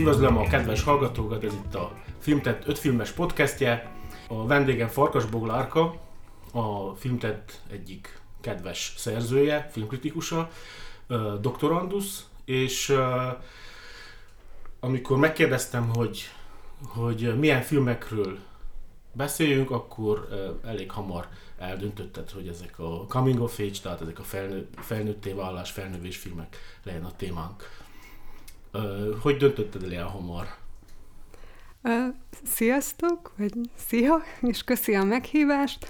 Üdvözlöm 0.00 0.36
a 0.36 0.48
kedves 0.48 0.82
hallgatókat, 0.82 1.44
ez 1.44 1.52
itt 1.52 1.74
a 1.74 1.92
Filmtett 2.18 2.66
5 2.66 2.78
filmes 2.78 3.10
podcastje. 3.10 3.90
A 4.28 4.46
vendégem 4.46 4.88
Farkas 4.88 5.24
Boglárka, 5.24 6.00
a 6.52 6.94
Filmtett 6.94 7.60
egyik 7.70 8.20
kedves 8.40 8.94
szerzője, 8.96 9.68
filmkritikusa, 9.72 10.50
doktorandusz, 11.40 12.26
és 12.44 12.96
amikor 14.80 15.18
megkérdeztem, 15.18 15.88
hogy, 15.94 16.30
hogy 16.86 17.38
milyen 17.38 17.62
filmekről 17.62 18.38
beszéljünk, 19.12 19.70
akkor 19.70 20.28
elég 20.66 20.90
hamar 20.90 21.28
eldöntötted, 21.58 22.30
hogy 22.30 22.48
ezek 22.48 22.78
a 22.78 23.06
coming 23.08 23.40
of 23.40 23.58
age, 23.58 23.78
tehát 23.82 24.00
ezek 24.00 24.18
a 24.18 24.22
felnő, 24.22 24.68
felnőtté 24.76 25.32
válás, 25.32 25.70
felnövés 25.70 26.16
filmek 26.16 26.56
legyen 26.82 27.04
a 27.04 27.16
témánk. 27.16 27.79
Hogy 29.22 29.36
döntötted 29.36 29.82
el 29.82 29.90
ilyen 29.90 30.06
hamar? 30.06 30.46
Sziasztok, 32.44 33.32
vagy 33.36 33.52
szia, 33.86 34.22
és 34.40 34.64
köszi 34.64 34.94
a 34.94 35.04
meghívást. 35.04 35.86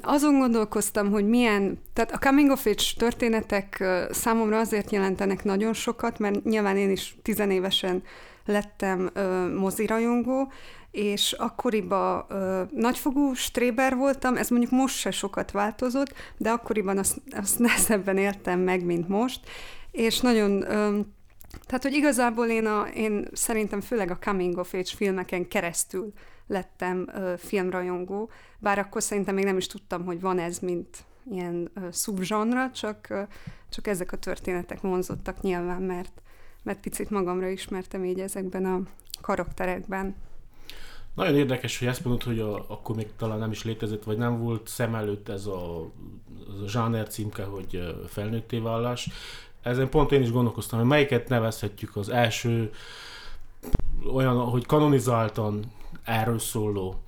Azon 0.00 0.38
gondolkoztam, 0.38 1.10
hogy 1.10 1.28
milyen, 1.28 1.78
tehát 1.92 2.12
a 2.12 2.18
coming 2.18 2.50
of 2.50 2.66
age 2.66 2.82
történetek 2.96 3.84
számomra 4.10 4.58
azért 4.58 4.90
jelentenek 4.90 5.44
nagyon 5.44 5.72
sokat, 5.72 6.18
mert 6.18 6.44
nyilván 6.44 6.76
én 6.76 6.90
is 6.90 7.16
tizenévesen 7.22 8.02
lettem 8.46 9.10
mozirajongó, 9.56 10.52
és 10.90 11.32
akkoriban 11.32 12.24
uh, 12.30 12.60
nagyfogú 12.70 13.34
stréber 13.34 13.96
voltam, 13.96 14.36
ez 14.36 14.48
mondjuk 14.48 14.72
most 14.72 14.96
se 14.96 15.10
sokat 15.10 15.50
változott, 15.50 16.12
de 16.36 16.50
akkoriban 16.50 16.98
azt, 16.98 17.20
azt 17.30 17.58
nehezebben 17.66 18.16
éltem 18.16 18.60
meg, 18.60 18.84
mint 18.84 19.08
most, 19.08 19.40
és 19.90 20.20
nagyon 20.20 20.50
um, 20.50 21.15
tehát, 21.64 21.82
hogy 21.82 21.92
igazából 21.92 22.46
én, 22.46 22.66
a, 22.66 22.86
én 22.94 23.28
szerintem 23.32 23.80
főleg 23.80 24.10
a 24.10 24.18
coming 24.18 24.58
of 24.58 24.74
age 24.74 24.94
filmeken 24.96 25.48
keresztül 25.48 26.12
lettem 26.46 27.08
ö, 27.14 27.34
filmrajongó, 27.38 28.30
bár 28.58 28.78
akkor 28.78 29.02
szerintem 29.02 29.34
még 29.34 29.44
nem 29.44 29.56
is 29.56 29.66
tudtam, 29.66 30.04
hogy 30.04 30.20
van 30.20 30.38
ez, 30.38 30.58
mint 30.58 31.04
ilyen 31.30 31.70
ö, 31.74 31.80
szubzsanra, 31.90 32.70
csak, 32.70 33.06
ö, 33.10 33.22
csak 33.68 33.86
ezek 33.86 34.12
a 34.12 34.16
történetek 34.16 34.80
vonzottak 34.80 35.40
nyilván, 35.40 35.82
mert, 35.82 36.22
mert 36.62 36.80
picit 36.80 37.10
magamra 37.10 37.48
ismertem 37.48 38.04
így 38.04 38.20
ezekben 38.20 38.64
a 38.64 38.80
karakterekben. 39.20 40.14
Nagyon 41.14 41.34
érdekes, 41.34 41.78
hogy 41.78 41.88
ezt 41.88 42.04
mondod, 42.04 42.22
hogy 42.22 42.40
a, 42.40 42.64
akkor 42.68 42.96
még 42.96 43.06
talán 43.16 43.38
nem 43.38 43.50
is 43.50 43.64
létezett, 43.64 44.04
vagy 44.04 44.16
nem 44.16 44.38
volt 44.38 44.68
szem 44.68 44.94
előtt 44.94 45.28
ez 45.28 45.46
a, 45.46 45.80
az 46.48 46.62
a 46.62 46.68
zsáner 46.68 47.08
címke, 47.08 47.44
hogy 47.44 47.96
felnőtté 48.08 48.58
vállás. 48.58 49.10
Ezen 49.66 49.88
pont 49.88 50.12
én 50.12 50.22
is 50.22 50.30
gondolkoztam, 50.30 50.78
hogy 50.78 50.88
melyiket 50.88 51.28
nevezhetjük 51.28 51.96
az 51.96 52.08
első 52.08 52.70
olyan, 54.12 54.36
hogy 54.36 54.66
kanonizáltan 54.66 55.64
erről 56.04 56.38
szóló 56.38 57.00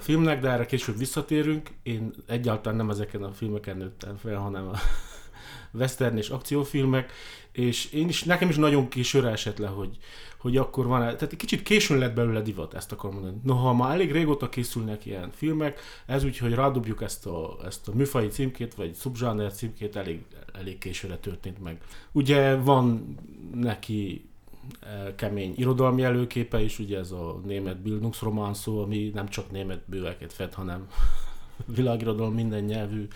filmnek, 0.00 0.40
de 0.40 0.50
erre 0.50 0.66
később 0.66 0.98
visszatérünk. 0.98 1.70
Én 1.82 2.12
egyáltalán 2.26 2.78
nem 2.78 2.90
ezeken 2.90 3.22
a 3.22 3.32
filmeken 3.32 3.76
nőttem 3.76 4.16
fel, 4.16 4.38
hanem 4.38 4.68
a 4.68 4.76
western 5.78 6.16
és 6.16 6.28
akciófilmek, 6.28 7.12
és 7.56 7.92
én 7.92 8.08
is, 8.08 8.22
nekem 8.22 8.48
is 8.48 8.56
nagyon 8.56 8.88
későre 8.88 9.28
esett 9.28 9.58
le, 9.58 9.66
hogy, 9.66 9.98
hogy 10.36 10.56
akkor 10.56 10.86
van, 10.86 11.00
tehát 11.00 11.22
egy 11.22 11.36
kicsit 11.36 11.62
későn 11.62 11.98
lett 11.98 12.14
belőle 12.14 12.40
divat, 12.40 12.74
ezt 12.74 12.92
akarom 12.92 13.14
mondani. 13.14 13.36
Noha 13.42 13.74
már 13.74 13.94
elég 13.94 14.12
régóta 14.12 14.48
készülnek 14.48 15.06
ilyen 15.06 15.30
filmek, 15.30 15.80
ez 16.06 16.24
úgy, 16.24 16.38
hogy 16.38 16.54
rádobjuk 16.54 17.02
ezt 17.02 17.26
a, 17.26 17.56
ezt 17.64 17.88
a 17.88 17.94
műfai 17.94 18.28
címkét, 18.28 18.74
vagy 18.74 18.94
szubzsáner 18.94 19.52
címkét, 19.52 19.96
elég, 19.96 20.20
elég 20.52 20.78
későre 20.78 21.16
történt 21.16 21.62
meg. 21.62 21.80
Ugye 22.12 22.56
van 22.56 23.16
neki 23.54 24.28
e, 24.80 25.14
kemény 25.14 25.54
irodalmi 25.56 26.02
előképe 26.02 26.62
is, 26.62 26.78
ugye 26.78 26.98
ez 26.98 27.10
a 27.10 27.40
német 27.44 27.80
Bildungsroman 27.80 28.54
szó, 28.54 28.82
ami 28.82 29.10
nem 29.14 29.28
csak 29.28 29.50
német 29.50 29.82
bőveket 29.86 30.32
fed, 30.32 30.54
hanem 30.54 30.88
világirodalom 31.76 32.34
minden 32.34 32.64
nyelvű 32.64 33.06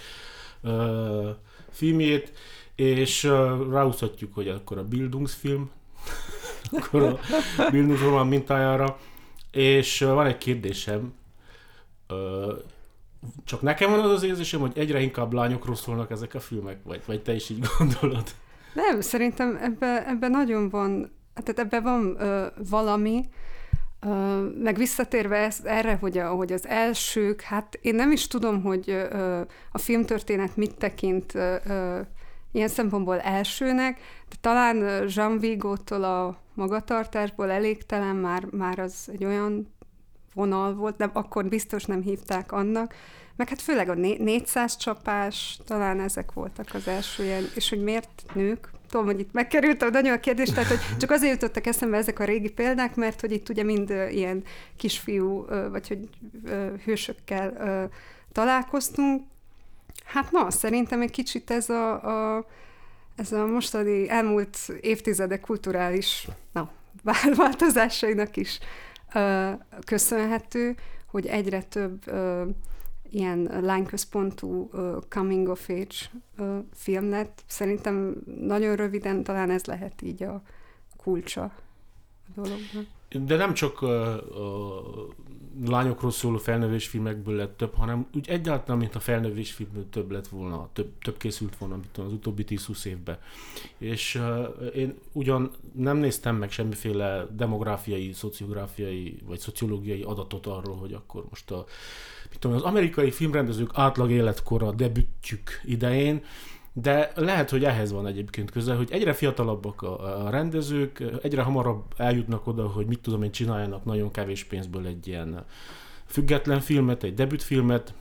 ö, 0.63 1.31
filmjét, 1.71 2.33
és 2.81 3.25
uh, 3.25 3.71
ráhúzhatjuk, 3.71 4.35
hogy 4.35 4.49
akkor 4.49 4.79
a 4.79 4.85
Bildungsfilm, 4.85 5.71
akkor 6.79 7.03
a 7.03 7.19
Bildungsroman 7.71 8.27
mintájára, 8.27 8.99
és 9.51 10.01
uh, 10.01 10.13
van 10.13 10.27
egy 10.27 10.39
kérdésem, 10.39 11.13
uh, 12.09 12.53
csak 13.45 13.63
nekem 13.63 13.91
van 13.91 14.01
az 14.01 14.11
az 14.11 14.23
érzésem, 14.23 14.61
hogy 14.61 14.73
egyre 14.75 15.01
inkább 15.01 15.33
lányokról 15.33 15.75
szólnak 15.77 16.11
ezek 16.11 16.35
a 16.35 16.41
filmek, 16.41 16.79
vagy, 16.85 17.03
vagy 17.07 17.23
te 17.23 17.35
is 17.35 17.49
így 17.49 17.65
gondolod? 17.79 18.25
Nem, 18.75 19.01
szerintem 19.01 19.59
ebben 19.63 20.05
ebbe 20.05 20.29
nagyon 20.29 20.69
van, 20.69 21.11
tehát 21.35 21.59
ebben 21.59 21.83
van 21.83 22.17
ö, 22.19 22.47
valami, 22.71 23.25
ö, 24.01 24.09
meg 24.63 24.77
visszatérve 24.77 25.37
ez, 25.37 25.61
erre, 25.65 25.97
hogy, 26.01 26.19
a, 26.19 26.29
hogy 26.29 26.53
az 26.53 26.67
elsők, 26.67 27.41
hát 27.41 27.79
én 27.83 27.95
nem 27.95 28.13
is 28.13 28.27
tudom, 28.27 28.63
hogy 28.63 28.91
ö, 28.91 29.41
a 29.73 29.79
filmtörténet 29.79 30.57
mit 30.57 30.75
tekint 30.75 31.35
ö, 31.35 32.01
ilyen 32.53 32.69
szempontból 32.69 33.21
elsőnek, 33.21 34.01
de 34.29 34.37
talán 34.41 35.09
Jean 35.09 35.39
Vigo-tól 35.39 36.05
a 36.05 36.39
magatartásból 36.55 37.51
elégtelen 37.51 38.17
már, 38.17 38.45
már 38.51 38.79
az 38.79 39.09
egy 39.13 39.25
olyan 39.25 39.75
vonal 40.35 40.75
volt, 40.75 40.97
de 40.97 41.11
akkor 41.13 41.49
biztos 41.49 41.85
nem 41.85 42.03
hívták 42.03 42.53
annak, 42.53 42.95
meg 43.37 43.49
hát 43.49 43.61
főleg 43.61 43.89
a 43.89 43.95
400 43.95 44.77
csapás, 44.77 45.59
talán 45.65 46.01
ezek 46.01 46.33
voltak 46.33 46.67
az 46.73 46.89
első 46.89 47.25
ilyen, 47.25 47.45
és 47.55 47.69
hogy 47.69 47.83
miért 47.83 48.23
nők, 48.35 48.71
tudom, 48.89 49.07
hogy 49.07 49.21
itt 49.21 49.33
megkerült 49.33 49.83
a 49.83 49.91
nagyon 49.91 50.13
a 50.13 50.21
kérdés, 50.21 50.49
tehát 50.49 50.69
hogy 50.69 50.97
csak 50.99 51.11
azért 51.11 51.33
jutottak 51.33 51.67
eszembe 51.67 51.97
ezek 51.97 52.19
a 52.19 52.25
régi 52.25 52.51
példák, 52.51 52.95
mert 52.95 53.21
hogy 53.21 53.33
itt 53.33 53.49
ugye 53.49 53.63
mind 53.63 53.91
ilyen 53.91 54.43
kisfiú, 54.77 55.47
vagy 55.71 55.89
hogy 55.89 56.09
hősökkel 56.85 57.91
találkoztunk, 58.33 59.23
Hát 60.05 60.31
na, 60.31 60.51
szerintem 60.51 61.01
egy 61.01 61.11
kicsit 61.11 61.51
ez 61.51 61.69
a, 61.69 61.93
a, 62.37 62.47
ez 63.17 63.33
a 63.33 63.47
mostani 63.47 64.09
elmúlt 64.09 64.59
évtizedek 64.81 65.41
kulturális 65.41 66.29
na, 66.53 66.71
változásainak 67.37 68.37
is 68.37 68.59
ö, 69.15 69.51
köszönhető, 69.85 70.77
hogy 71.07 71.27
egyre 71.27 71.63
több 71.63 72.03
ö, 72.07 72.49
ilyen 73.11 73.51
lányközpontú 73.61 74.69
ö, 74.73 74.99
coming 75.09 75.49
of 75.49 75.69
age 75.69 75.97
ö, 76.37 76.59
film 76.75 77.11
lett. 77.11 77.43
Szerintem 77.47 78.15
nagyon 78.41 78.77
röviden 78.77 79.23
talán 79.23 79.51
ez 79.51 79.65
lehet 79.65 80.03
így 80.03 80.23
a 80.23 80.43
kulcsa 80.97 81.43
a 81.43 81.53
dolognak. 82.35 82.87
De 83.11 83.37
nem 83.37 83.55
csak 83.55 83.83
a, 83.83 84.13
a 84.13 84.83
lányokról 85.67 86.11
szóló 86.11 86.37
felnövés 86.37 86.87
filmekből 86.87 87.35
lett 87.35 87.57
több, 87.57 87.75
hanem 87.75 88.07
úgy 88.15 88.29
egyáltalán, 88.29 88.81
mint 88.81 88.95
a 88.95 89.01
felnövés 89.01 89.53
filmből 89.53 89.89
több 89.91 90.11
lett 90.11 90.29
volna, 90.29 90.69
több, 90.73 90.91
több 91.03 91.17
készült 91.17 91.59
volna 91.59 91.77
mint 91.77 91.99
az 91.99 92.13
utóbbi 92.13 92.45
10-20 92.49 92.85
évben. 92.85 93.19
És 93.79 94.15
uh, 94.15 94.75
én 94.75 94.95
ugyan 95.13 95.51
nem 95.73 95.97
néztem 95.97 96.37
meg 96.37 96.51
semmiféle 96.51 97.27
demográfiai, 97.37 98.13
szociográfiai 98.13 99.19
vagy 99.27 99.39
szociológiai 99.39 100.03
adatot 100.03 100.47
arról, 100.47 100.77
hogy 100.77 100.93
akkor 100.93 101.25
most 101.31 101.51
a, 101.51 101.65
mit 102.31 102.39
tudom, 102.39 102.57
az 102.57 102.63
amerikai 102.63 103.11
filmrendezők 103.11 103.71
átlag 103.73 104.11
életkora 104.11 104.73
debütjük 104.73 105.61
idején 105.65 106.23
de 106.83 107.13
lehet, 107.15 107.51
hogy 107.51 107.65
ehhez 107.65 107.93
van 107.93 108.07
egyébként 108.07 108.51
köze, 108.51 108.75
hogy 108.75 108.89
egyre 108.91 109.13
fiatalabbak 109.13 109.83
a, 109.83 110.27
rendezők, 110.31 111.03
egyre 111.23 111.43
hamarabb 111.43 111.83
eljutnak 111.97 112.47
oda, 112.47 112.69
hogy 112.69 112.87
mit 112.87 113.01
tudom 113.01 113.23
én 113.23 113.31
csináljanak 113.31 113.85
nagyon 113.85 114.11
kevés 114.11 114.45
pénzből 114.45 114.87
egy 114.87 115.07
ilyen 115.07 115.45
független 116.07 116.61
filmet, 116.61 117.03
egy 117.03 117.15
debütfilmet, 117.15 117.95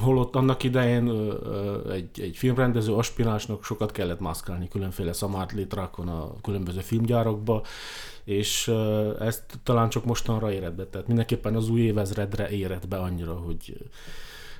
holott 0.00 0.36
annak 0.36 0.62
idején 0.62 1.32
egy, 1.90 2.20
egy 2.20 2.36
filmrendező 2.36 2.94
aspiránsnak 2.94 3.64
sokat 3.64 3.92
kellett 3.92 4.20
mászkálni 4.20 4.68
különféle 4.68 5.12
szamárt 5.12 5.52
létrákon 5.52 6.08
a 6.08 6.40
különböző 6.42 6.80
filmgyárakba, 6.80 7.62
és 8.24 8.68
ezt 9.20 9.44
talán 9.62 9.88
csak 9.88 10.04
mostanra 10.04 10.52
érett 10.52 10.74
be, 10.74 10.86
tehát 10.86 11.06
mindenképpen 11.06 11.54
az 11.54 11.68
új 11.68 11.80
évezredre 11.80 12.48
érett 12.48 12.88
be 12.88 12.96
annyira, 12.96 13.34
hogy 13.34 13.76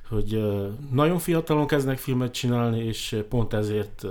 hogy 0.09 0.43
nagyon 0.91 1.19
fiatalon 1.19 1.67
kezdnek 1.67 1.99
filmet 1.99 2.33
csinálni, 2.33 2.85
és 2.85 3.17
pont 3.29 3.53
ezért 3.53 4.03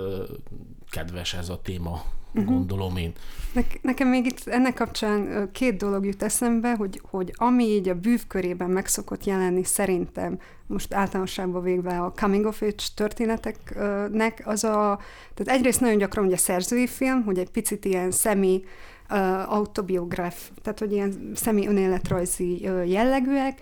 kedves 0.90 1.34
ez 1.34 1.48
a 1.48 1.60
téma, 1.62 2.02
uh-huh. 2.34 2.54
gondolom 2.54 2.96
én. 2.96 3.12
Ne- 3.52 3.62
nekem 3.82 4.08
még 4.08 4.26
itt 4.26 4.46
ennek 4.46 4.74
kapcsán 4.74 5.48
két 5.52 5.76
dolog 5.76 6.04
jut 6.04 6.22
eszembe, 6.22 6.74
hogy, 6.74 7.00
hogy 7.10 7.32
ami 7.36 7.64
így 7.64 7.88
a 7.88 7.94
bűvkörében 7.94 8.70
meg 8.70 8.86
szokott 8.86 9.24
jelenni 9.24 9.64
szerintem, 9.64 10.38
most 10.66 10.94
általánosságban 10.94 11.62
végve 11.62 11.98
a 11.98 12.12
coming 12.16 12.46
of 12.46 12.62
age 12.62 12.84
történeteknek, 12.94 14.42
az 14.44 14.64
a, 14.64 14.98
tehát 15.34 15.58
egyrészt 15.58 15.80
nagyon 15.80 15.98
gyakran 15.98 16.24
ugye 16.24 16.36
szerzői 16.36 16.86
film, 16.86 17.22
hogy 17.24 17.38
egy 17.38 17.50
picit 17.50 17.84
ilyen 17.84 18.10
szemi 18.10 18.64
autobiográf, 19.46 20.50
tehát 20.62 20.78
hogy 20.78 20.92
ilyen 20.92 21.30
szemi 21.34 21.66
önéletrajzi 21.66 22.62
jellegűek, 22.86 23.58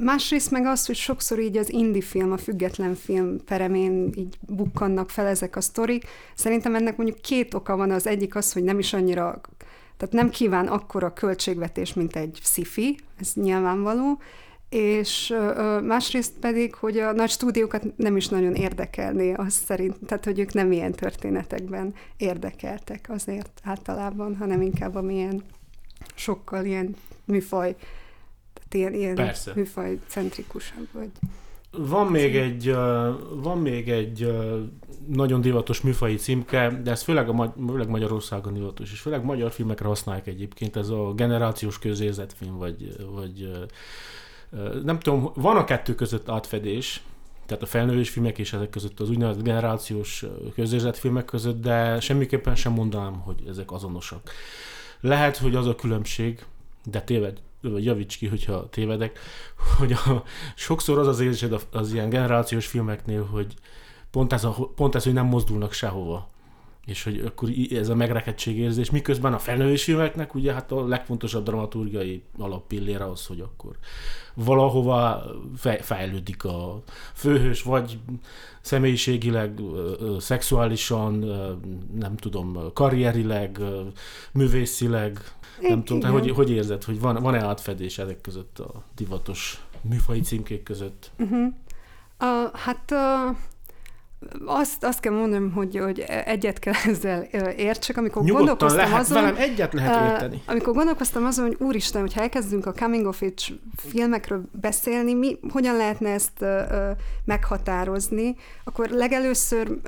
Másrészt 0.00 0.50
meg 0.50 0.66
az, 0.66 0.86
hogy 0.86 0.96
sokszor 0.96 1.38
így 1.38 1.56
az 1.56 1.72
indie 1.72 2.02
film, 2.02 2.32
a 2.32 2.36
független 2.36 2.94
film 2.94 3.44
peremén 3.44 4.12
így 4.16 4.38
bukkannak 4.40 5.10
fel 5.10 5.26
ezek 5.26 5.56
a 5.56 5.60
sztorik. 5.60 6.04
Szerintem 6.34 6.74
ennek 6.74 6.96
mondjuk 6.96 7.20
két 7.20 7.54
oka 7.54 7.76
van. 7.76 7.90
Az 7.90 8.06
egyik 8.06 8.34
az, 8.34 8.52
hogy 8.52 8.62
nem 8.62 8.78
is 8.78 8.92
annyira 8.92 9.40
tehát 9.96 10.14
nem 10.14 10.30
kíván 10.30 10.66
akkora 10.66 11.12
költségvetés, 11.12 11.94
mint 11.94 12.16
egy 12.16 12.38
sci 12.42 12.98
ez 13.20 13.32
nyilvánvaló, 13.34 14.18
és 14.68 15.34
másrészt 15.82 16.32
pedig, 16.40 16.74
hogy 16.74 16.98
a 16.98 17.12
nagy 17.12 17.30
stúdiókat 17.30 17.96
nem 17.96 18.16
is 18.16 18.28
nagyon 18.28 18.54
érdekelné, 18.54 19.32
az 19.32 19.52
szerint, 19.66 19.96
tehát 20.06 20.24
hogy 20.24 20.38
ők 20.38 20.52
nem 20.52 20.72
ilyen 20.72 20.92
történetekben 20.92 21.94
érdekeltek 22.16 23.06
azért 23.08 23.60
általában, 23.64 24.36
hanem 24.36 24.62
inkább 24.62 24.94
amilyen 24.94 25.42
sokkal 26.14 26.64
ilyen 26.64 26.96
műfaj, 27.24 27.76
ilyen, 28.74 28.94
ilyen 28.94 29.14
Persze. 29.14 29.52
műfaj 29.54 29.98
centrikusabb 30.06 30.88
vagy. 30.92 31.10
Van 31.76 32.06
még 32.06 32.36
egy, 32.36 32.74
van 33.34 33.58
még 33.58 33.88
egy 33.88 34.32
nagyon 35.06 35.40
divatos 35.40 35.80
műfai 35.80 36.16
címke, 36.16 36.80
de 36.82 36.90
ez 36.90 37.02
főleg, 37.02 37.28
a, 37.28 37.54
főleg 37.66 37.88
Magyarországon 37.88 38.54
divatos, 38.54 38.92
és 38.92 39.00
főleg 39.00 39.24
magyar 39.24 39.50
filmekre 39.50 39.86
használják 39.86 40.26
egyébként, 40.26 40.76
ez 40.76 40.88
a 40.88 41.12
generációs 41.12 41.78
közérzetfilm, 41.78 42.58
vagy, 42.58 42.96
vagy 43.10 43.50
nem 44.84 44.98
tudom, 44.98 45.30
van 45.34 45.56
a 45.56 45.64
kettő 45.64 45.94
között 45.94 46.28
átfedés, 46.28 47.02
tehát 47.46 47.62
a 47.62 47.66
felnővés 47.66 48.10
filmek 48.10 48.38
és 48.38 48.52
ezek 48.52 48.70
között 48.70 49.00
az 49.00 49.10
úgynevezett 49.10 49.42
generációs 49.42 50.24
közérzetfilmek 50.54 51.24
között, 51.24 51.62
de 51.62 52.00
semmiképpen 52.00 52.54
sem 52.54 52.72
mondanám, 52.72 53.20
hogy 53.20 53.44
ezek 53.48 53.72
azonosak. 53.72 54.30
Lehet, 55.00 55.36
hogy 55.36 55.54
az 55.54 55.66
a 55.66 55.74
különbség, 55.74 56.44
de 56.84 57.00
téved, 57.00 57.40
vagy 57.70 57.84
javíts 57.84 58.16
ki, 58.16 58.26
hogyha 58.26 58.68
tévedek, 58.68 59.18
hogy 59.78 59.92
a, 59.92 60.22
sokszor 60.54 60.98
az 60.98 61.06
az 61.06 61.20
érzésed 61.20 61.60
az, 61.70 61.92
ilyen 61.92 62.08
generációs 62.08 62.66
filmeknél, 62.66 63.24
hogy 63.24 63.54
pont 64.10 64.32
ez, 64.32 64.44
a, 64.44 64.70
pont 64.74 64.94
ez, 64.94 65.04
hogy 65.04 65.12
nem 65.12 65.26
mozdulnak 65.26 65.72
sehova 65.72 66.30
és 66.86 67.02
hogy 67.02 67.22
akkor 67.26 67.48
ez 67.70 67.88
a 67.88 67.94
megrekedtség 67.94 68.58
érzés, 68.58 68.90
miközben 68.90 69.32
a 69.32 69.38
felnővés 69.38 69.84
filmeknek 69.84 70.34
ugye 70.34 70.52
hát 70.52 70.72
a 70.72 70.86
legfontosabb 70.86 71.44
dramaturgiai 71.44 72.22
alappillér 72.38 73.00
az, 73.00 73.26
hogy 73.26 73.40
akkor 73.40 73.76
valahova 74.34 75.24
fejlődik 75.80 76.44
a 76.44 76.82
főhős, 77.14 77.62
vagy 77.62 77.98
személyiségileg, 78.60 79.60
szexuálisan, 80.18 81.18
nem 81.94 82.16
tudom, 82.16 82.72
karrierileg, 82.72 83.58
művészileg, 84.32 85.18
nem 85.60 85.84
tudom, 85.84 86.00
te 86.00 86.08
hogy, 86.08 86.30
hogy 86.30 86.50
érzed, 86.50 86.84
hogy 86.84 87.00
van, 87.00 87.22
van-e 87.22 87.44
átfedés 87.44 87.98
ezek 87.98 88.20
között 88.20 88.58
a 88.58 88.84
divatos 88.96 89.64
műfai 89.80 90.20
címkék 90.20 90.62
között? 90.62 91.10
Uh-huh. 91.18 91.52
Uh, 92.20 92.52
hát 92.54 92.90
uh, 92.90 93.36
azt, 94.46 94.84
azt 94.84 95.00
kell 95.00 95.12
mondanom, 95.12 95.52
hogy, 95.52 95.76
hogy 95.76 96.00
egyet 96.24 96.58
kell 96.58 96.74
ezzel 96.90 97.22
értsek, 97.56 97.96
amikor 97.96 98.22
Nyugodtan 98.22 98.46
gondolkoztam 98.46 98.90
lehet, 98.90 99.00
azon... 99.00 99.22
velem 99.22 99.36
egyet 99.36 99.72
lehet 99.72 100.12
érteni. 100.12 100.42
Amikor 100.46 100.74
gondolkoztam 100.74 101.24
azon, 101.24 101.46
hogy 101.46 101.56
úristen, 101.58 102.00
hogyha 102.00 102.20
elkezdünk 102.20 102.66
a 102.66 102.72
coming 102.72 103.06
of 103.06 103.22
age 103.22 103.54
filmekről 103.76 104.42
beszélni, 104.60 105.14
mi, 105.14 105.38
hogyan 105.50 105.76
lehetne 105.76 106.10
ezt 106.10 106.44
meghatározni, 107.24 108.36
akkor 108.64 108.88
legelőször, 108.88 109.78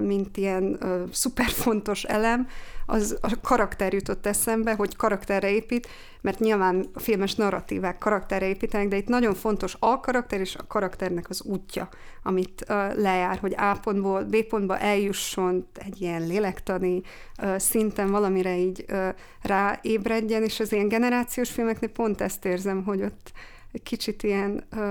mint 0.00 0.36
ilyen 0.36 0.78
uh, 0.80 0.88
szuper 1.12 1.48
fontos 1.48 2.02
elem, 2.02 2.48
az 2.86 3.18
a 3.20 3.40
karakter 3.42 3.92
jutott 3.92 4.26
eszembe, 4.26 4.74
hogy 4.74 4.96
karakterre 4.96 5.50
épít, 5.50 5.88
mert 6.20 6.38
nyilván 6.38 6.86
a 6.94 6.98
filmes 6.98 7.34
narratívák 7.34 7.98
karakterre 7.98 8.46
építenek, 8.46 8.88
de 8.88 8.96
itt 8.96 9.08
nagyon 9.08 9.34
fontos 9.34 9.76
a 9.78 10.00
karakter 10.00 10.40
és 10.40 10.56
a 10.56 10.66
karakternek 10.66 11.28
az 11.28 11.42
útja, 11.42 11.88
amit 12.22 12.64
uh, 12.68 12.96
lejár, 12.96 13.38
hogy 13.38 13.54
A 13.56 13.78
pontból 13.82 14.22
B 14.22 14.42
pontba 14.42 14.78
eljusson 14.78 15.66
egy 15.74 16.00
ilyen 16.00 16.26
lélektani 16.26 17.02
uh, 17.42 17.58
szinten 17.58 18.10
valamire 18.10 18.56
így 18.56 18.84
uh, 18.88 19.08
ráébredjen, 19.42 20.42
és 20.42 20.60
az 20.60 20.72
ilyen 20.72 20.88
generációs 20.88 21.50
filmeknél 21.50 21.90
pont 21.90 22.20
ezt 22.20 22.44
érzem, 22.44 22.84
hogy 22.84 23.02
ott 23.02 23.32
egy 23.72 23.82
kicsit 23.82 24.22
ilyen 24.22 24.64
uh, 24.76 24.88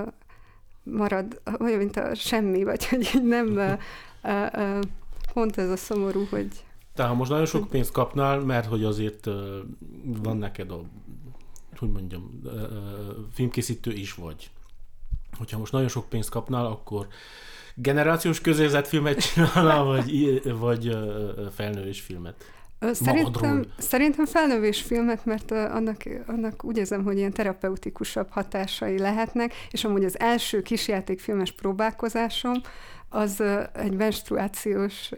marad, 0.82 1.40
olyan, 1.60 1.78
mint 1.78 1.96
a 1.96 2.14
semmi, 2.14 2.64
vagy 2.64 2.88
hogy 2.88 3.10
nem 3.22 3.46
uh, 3.46 3.72
uh, 4.22 4.80
pont 5.32 5.58
ez 5.58 5.70
a 5.70 5.76
szomorú, 5.76 6.26
hogy 6.30 6.63
tehát 6.94 7.10
ha 7.10 7.16
most 7.16 7.30
nagyon 7.30 7.46
sok 7.46 7.68
pénzt 7.68 7.92
kapnál, 7.92 8.40
mert 8.40 8.66
hogy 8.66 8.84
azért 8.84 9.28
van 10.04 10.36
neked 10.36 10.70
a, 10.70 10.80
hogy 11.76 11.90
mondjam, 11.90 12.40
filmkészítő 13.32 13.92
is 13.92 14.14
vagy. 14.14 14.50
Hogyha 15.38 15.58
most 15.58 15.72
nagyon 15.72 15.88
sok 15.88 16.08
pénzt 16.08 16.30
kapnál, 16.30 16.66
akkor 16.66 17.06
generációs 17.74 18.40
közérzetfilmet 18.40 19.32
csinálnál, 19.32 19.82
vagy, 19.94 20.42
vagy 20.58 20.98
felnővés 21.54 22.00
filmet? 22.00 22.44
Szerintem, 22.92 23.64
szerintem 23.78 24.26
felnövés 24.26 24.82
filmet, 24.82 25.24
mert 25.24 25.50
annak, 25.50 26.02
annak 26.26 26.64
úgy 26.64 26.76
érzem, 26.76 27.04
hogy 27.04 27.16
ilyen 27.16 27.32
terapeutikusabb 27.32 28.28
hatásai 28.30 28.98
lehetnek, 28.98 29.54
és 29.70 29.84
amúgy 29.84 30.04
az 30.04 30.18
első 30.18 30.62
kisjátékfilmes 30.62 31.52
próbálkozásom 31.52 32.60
az 33.08 33.42
egy 33.72 33.94
menstruációs 33.96 35.10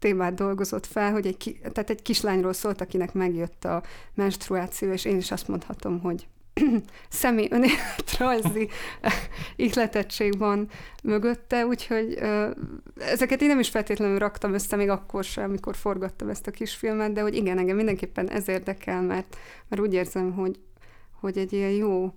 témát 0.00 0.34
dolgozott 0.34 0.86
fel, 0.86 1.12
hogy 1.12 1.26
egy, 1.26 1.60
tehát 1.60 1.90
egy 1.90 2.02
kislányról 2.02 2.52
szólt, 2.52 2.80
akinek 2.80 3.12
megjött 3.12 3.64
a 3.64 3.82
menstruáció, 4.14 4.92
és 4.92 5.04
én 5.04 5.16
is 5.16 5.30
azt 5.30 5.48
mondhatom, 5.48 6.00
hogy 6.00 6.26
személy 7.08 7.48
önéletrajzi 7.50 8.68
ihletettség 9.56 10.38
van 10.38 10.68
mögötte, 11.02 11.66
úgyhogy 11.66 12.18
ezeket 12.96 13.42
én 13.42 13.48
nem 13.48 13.58
is 13.58 13.68
feltétlenül 13.68 14.18
raktam 14.18 14.54
össze 14.54 14.76
még 14.76 14.88
akkor 14.88 15.24
sem, 15.24 15.44
amikor 15.44 15.76
forgattam 15.76 16.28
ezt 16.28 16.46
a 16.46 16.50
kisfilmet, 16.50 17.12
de 17.12 17.20
hogy 17.20 17.34
igen, 17.34 17.58
engem 17.58 17.76
mindenképpen 17.76 18.30
ez 18.30 18.48
érdekel, 18.48 19.02
mert, 19.02 19.36
mert 19.68 19.82
úgy 19.82 19.94
érzem, 19.94 20.32
hogy, 20.32 20.60
hogy 21.20 21.38
egy 21.38 21.52
ilyen 21.52 21.70
jó, 21.70 22.14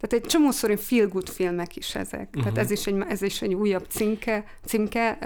tehát 0.00 0.24
egy 0.24 0.30
csomószor 0.30 0.78
feel 0.78 1.06
good 1.06 1.28
filmek 1.28 1.76
is 1.76 1.94
ezek. 1.94 2.28
Uh-huh. 2.28 2.42
Tehát 2.42 2.52
mhm. 2.52 2.60
ez 2.60 2.70
is 2.70 2.86
egy, 2.86 3.04
ez 3.08 3.22
is 3.22 3.42
egy 3.42 3.54
újabb 3.54 3.86
címke, 3.88 4.44
címke 4.64 5.18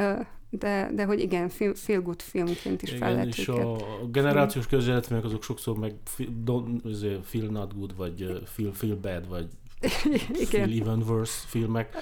de, 0.50 0.90
de 0.94 1.04
hogy 1.04 1.20
igen, 1.20 1.48
feel, 1.48 1.74
feel 1.74 2.00
good 2.00 2.22
filmként 2.22 2.82
is 2.82 2.88
igen, 2.88 3.00
fel 3.00 3.12
lehet 3.12 3.28
és 3.28 3.48
őket. 3.48 3.64
a 3.64 4.06
generációs 4.10 4.66
közéletfilmek 4.66 5.24
azok 5.24 5.42
sokszor 5.42 5.78
meg 5.78 5.94
feel, 6.04 7.22
feel 7.22 7.46
not 7.46 7.74
good, 7.74 7.96
vagy 7.96 8.42
feel, 8.54 8.72
feel 8.72 8.96
bad, 8.96 9.28
vagy 9.28 9.48
igen. 10.32 10.46
feel 10.46 10.80
even 10.80 11.02
worse 11.02 11.46
filmek. 11.46 11.96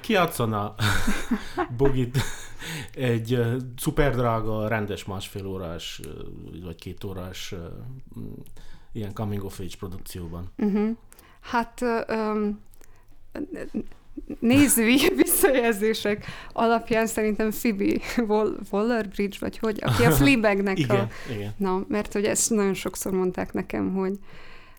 Ki 0.00 0.12
játszana 0.12 0.74
Bogit 1.76 2.18
egy 2.94 3.40
szuperdrága, 3.76 4.68
rendes 4.68 5.04
másfél 5.04 5.46
órás, 5.46 6.00
vagy 6.62 6.76
két 6.76 7.04
órás 7.04 7.52
uh, 7.52 7.58
ilyen 8.92 9.12
coming 9.12 9.44
of 9.44 9.60
age 9.60 9.76
produkcióban? 9.78 10.50
Uh-huh. 10.56 10.96
Hát 11.40 11.84
um, 12.08 12.60
nézői 14.40 14.98
visszajelzések 15.22 16.24
alapján 16.52 17.06
szerintem 17.06 17.50
Phoebe 17.50 18.00
Waller-Bridge, 18.70 19.36
vagy 19.40 19.58
hogy, 19.58 19.78
aki 19.82 20.04
a 20.04 20.10
Fleabagnek 20.18 20.78
igen, 20.78 20.96
a... 20.96 21.08
Igen. 21.32 21.54
Na, 21.56 21.84
mert 21.88 22.12
hogy 22.12 22.24
ezt 22.24 22.50
nagyon 22.50 22.74
sokszor 22.74 23.12
mondták 23.12 23.52
nekem, 23.52 23.94
hogy 23.94 24.18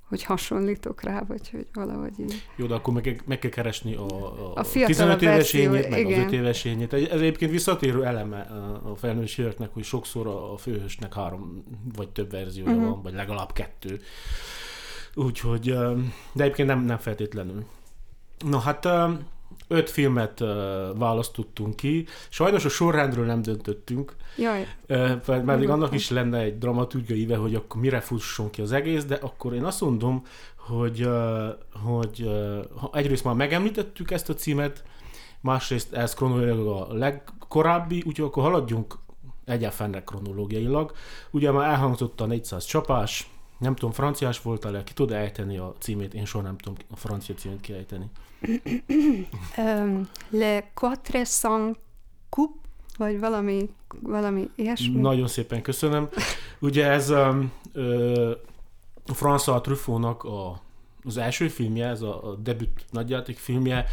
hogy 0.09 0.23
hasonlítok 0.23 1.01
rá, 1.01 1.23
vagy 1.27 1.49
hogy 1.49 1.65
valahogy 1.73 2.19
így. 2.19 2.43
Jó, 2.55 2.65
de 2.65 2.73
akkor 2.73 2.93
meg, 2.93 3.21
meg 3.25 3.39
kell 3.39 3.51
keresni 3.51 3.95
a, 3.95 4.05
a, 4.05 4.51
a 4.55 4.65
15 4.85 5.21
éves 5.21 5.53
ényét, 5.53 5.89
meg 5.89 5.99
igen. 5.99 6.19
az 6.19 6.25
5 6.25 6.31
éves 6.31 6.65
ényét. 6.65 6.93
Ez 6.93 7.01
egyébként 7.21 7.51
visszatérő 7.51 8.05
eleme 8.05 8.39
a 8.83 8.95
felnős 8.95 9.37
éveknek, 9.37 9.69
hogy 9.73 9.83
sokszor 9.83 10.27
a 10.27 10.57
főhősnek 10.57 11.13
három 11.13 11.63
vagy 11.95 12.09
több 12.09 12.31
verziója 12.31 12.71
uh-huh. 12.71 12.89
van, 12.89 13.01
vagy 13.01 13.13
legalább 13.13 13.53
kettő. 13.53 14.01
Úgyhogy, 15.15 15.73
de 16.33 16.43
egyébként 16.43 16.67
nem, 16.67 16.79
nem 16.79 16.97
feltétlenül. 16.97 17.65
Na 18.45 18.59
hát 18.59 18.87
öt 19.67 19.89
filmet 19.89 20.39
választottunk 20.95 21.75
ki. 21.75 22.05
Sajnos 22.29 22.65
a 22.65 22.69
sorrendről 22.69 23.25
nem 23.25 23.41
döntöttünk. 23.41 24.15
Jaj. 24.37 24.67
Mert 25.25 25.59
még 25.59 25.69
annak 25.69 25.93
is 25.93 26.09
lenne 26.09 26.37
egy 26.37 26.57
dramaturgiai 26.57 27.19
íve, 27.19 27.35
hogy 27.35 27.55
akkor 27.55 27.81
mire 27.81 27.99
fusson 27.99 28.49
ki 28.49 28.61
az 28.61 28.71
egész, 28.71 29.05
de 29.05 29.15
akkor 29.15 29.53
én 29.53 29.63
azt 29.63 29.81
mondom, 29.81 30.23
hogy, 30.55 31.09
hogy 31.83 32.29
egyrészt 32.91 33.23
már 33.23 33.35
megemlítettük 33.35 34.11
ezt 34.11 34.29
a 34.29 34.33
címet, 34.33 34.83
másrészt 35.41 35.93
ez 35.93 36.13
kronológiailag 36.13 36.67
a 36.67 36.93
legkorábbi, 36.93 38.03
úgyhogy 38.05 38.25
akkor 38.25 38.43
haladjunk 38.43 38.95
egyáltalán 39.45 40.03
kronológiailag. 40.05 40.91
Ugye 41.31 41.51
már 41.51 41.69
elhangzott 41.69 42.21
a 42.21 42.25
400 42.25 42.65
csapás, 42.65 43.29
nem 43.57 43.75
tudom, 43.75 43.91
franciás 43.91 44.41
voltál-e, 44.41 44.83
ki 44.83 44.93
tud 44.93 45.11
ejteni 45.11 45.57
a 45.57 45.75
címét? 45.79 46.13
Én 46.13 46.25
soha 46.25 46.43
nem 46.43 46.57
tudom 46.57 46.77
a 46.91 46.95
francia 46.95 47.35
címét 47.35 47.61
kiejteni. 47.61 48.05
Le 50.29 50.71
400 51.11 51.75
coupe, 52.29 52.67
vagy 52.97 53.19
valami, 53.19 53.69
valami 54.01 54.49
ilyesmi. 54.55 54.99
Nagyon 54.99 55.27
szépen 55.27 55.61
köszönöm. 55.61 56.09
Ugye 56.59 56.85
ez 56.85 57.09
um, 57.09 57.51
uh, 57.73 58.31
François 59.05 59.61
Truffautnak 59.61 60.23
a, 60.23 60.61
az 61.03 61.17
első 61.17 61.47
filmje, 61.47 61.87
ez 61.87 62.01
a, 62.01 62.29
a 62.29 62.35
debüt 62.35 62.85
nagyjáték 62.91 63.37
filmje, 63.37 63.85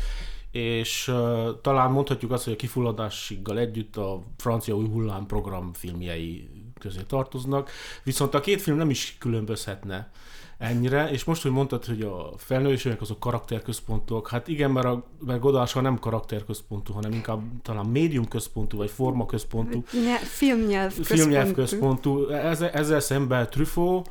és 0.50 1.08
uh, 1.08 1.60
talán 1.62 1.90
mondhatjuk 1.90 2.30
azt, 2.30 2.44
hogy 2.44 2.52
a 2.52 2.56
kifulladásiggal 2.56 3.58
együtt 3.58 3.96
a 3.96 4.22
francia 4.36 4.76
új 4.76 4.88
hullám 4.88 5.26
program 5.26 5.72
filmjei 5.72 6.48
közé 6.78 7.00
tartoznak, 7.06 7.70
viszont 8.02 8.34
a 8.34 8.40
két 8.40 8.62
film 8.62 8.76
nem 8.76 8.90
is 8.90 9.16
különbözhetne 9.18 10.10
ennyire, 10.58 11.10
és 11.10 11.24
most, 11.24 11.42
hogy 11.42 11.50
mondtad, 11.50 11.84
hogy 11.84 12.02
a 12.02 12.30
felnővések 12.36 13.00
azok 13.00 13.20
karakterközpontok, 13.20 14.28
hát 14.28 14.48
igen, 14.48 14.70
mert, 14.70 14.86
a, 14.86 15.04
mert 15.26 15.40
Godard 15.40 15.82
nem 15.82 15.98
karakterközpontú, 15.98 16.92
hanem 16.92 17.12
inkább 17.12 17.40
talán 17.62 17.86
médium 17.86 18.28
központú, 18.28 18.76
vagy 18.76 18.90
forma 18.90 19.26
központú. 19.26 19.84
Filmnyelv 20.18 20.94
központú. 20.94 21.22
Filmnyelv 21.22 21.52
központú. 21.52 22.28
Ezzel, 22.28 22.70
ezzel 22.70 23.00
szemben 23.00 23.50
Truffaut 23.50 24.10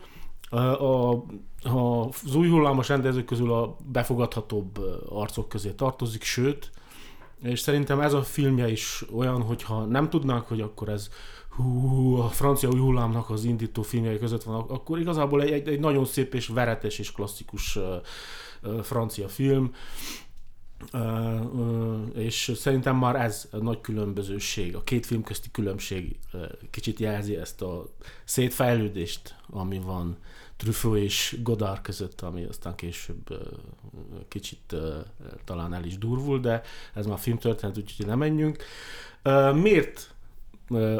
a, 0.49 0.57
a, 0.57 1.23
az 2.23 2.35
új 2.35 2.49
hullámos 2.49 2.87
rendezők 2.87 3.25
közül 3.25 3.51
a 3.53 3.75
befogadhatóbb 3.91 4.79
arcok 5.09 5.49
közé 5.49 5.69
tartozik, 5.69 6.23
sőt, 6.23 6.71
és 7.41 7.59
szerintem 7.59 7.99
ez 7.99 8.13
a 8.13 8.23
filmje 8.23 8.71
is 8.71 9.05
olyan, 9.15 9.41
hogyha 9.41 9.85
nem 9.85 10.09
tudnánk, 10.09 10.47
hogy 10.47 10.61
akkor 10.61 10.89
ez 10.89 11.09
hú, 11.55 12.15
a 12.15 12.27
francia 12.27 12.69
új 12.69 12.79
hullámnak 12.79 13.29
az 13.29 13.43
indító 13.43 13.81
filmjei 13.81 14.19
között 14.19 14.43
van, 14.43 14.65
akkor 14.67 14.99
igazából 14.99 15.41
egy, 15.41 15.51
egy, 15.51 15.67
egy 15.67 15.79
nagyon 15.79 16.05
szép 16.05 16.33
és 16.33 16.47
veretes 16.47 16.99
és 16.99 17.11
klasszikus 17.11 17.75
uh, 17.75 17.83
uh, 18.63 18.81
francia 18.81 19.27
film, 19.27 19.73
Uh, 20.93 22.11
és 22.15 22.51
szerintem 22.55 22.95
már 22.95 23.15
ez 23.15 23.47
a 23.51 23.57
nagy 23.57 23.81
különbözőség, 23.81 24.75
a 24.75 24.83
két 24.83 25.05
film 25.05 25.23
közti 25.23 25.51
különbség 25.51 26.19
kicsit 26.69 26.99
jelzi 26.99 27.35
ezt 27.35 27.61
a 27.61 27.85
szétfejlődést, 28.23 29.35
ami 29.49 29.79
van 29.79 30.17
Truffaut 30.57 30.97
és 30.97 31.37
Godard 31.43 31.81
között, 31.81 32.21
ami 32.21 32.43
aztán 32.43 32.75
később 32.75 33.47
kicsit 34.27 34.75
talán 35.43 35.73
el 35.73 35.83
is 35.83 35.97
durvul, 35.97 36.39
de 36.39 36.61
ez 36.93 37.05
már 37.05 37.19
filmtörténet, 37.19 37.77
úgyhogy 37.77 38.05
nem 38.05 38.17
menjünk. 38.17 38.63
Miért 39.53 40.14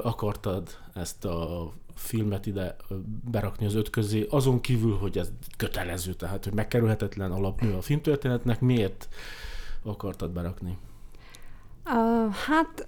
akartad 0.01 0.69
ezt 0.93 1.25
a 1.25 1.71
filmet 1.95 2.45
ide 2.45 2.75
berakni 3.31 3.65
az 3.65 3.75
öt 3.75 3.89
közé, 3.89 4.25
azon 4.29 4.61
kívül, 4.61 4.97
hogy 4.97 5.17
ez 5.17 5.31
kötelező, 5.57 6.13
tehát 6.13 6.43
hogy 6.43 6.53
megkerülhetetlen 6.53 7.31
alapmű 7.31 7.71
a 7.71 7.81
filmtörténetnek, 7.81 8.59
miért 8.59 9.07
akartad 9.83 10.31
berakni? 10.31 10.77
Uh, 11.85 12.33
hát, 12.33 12.87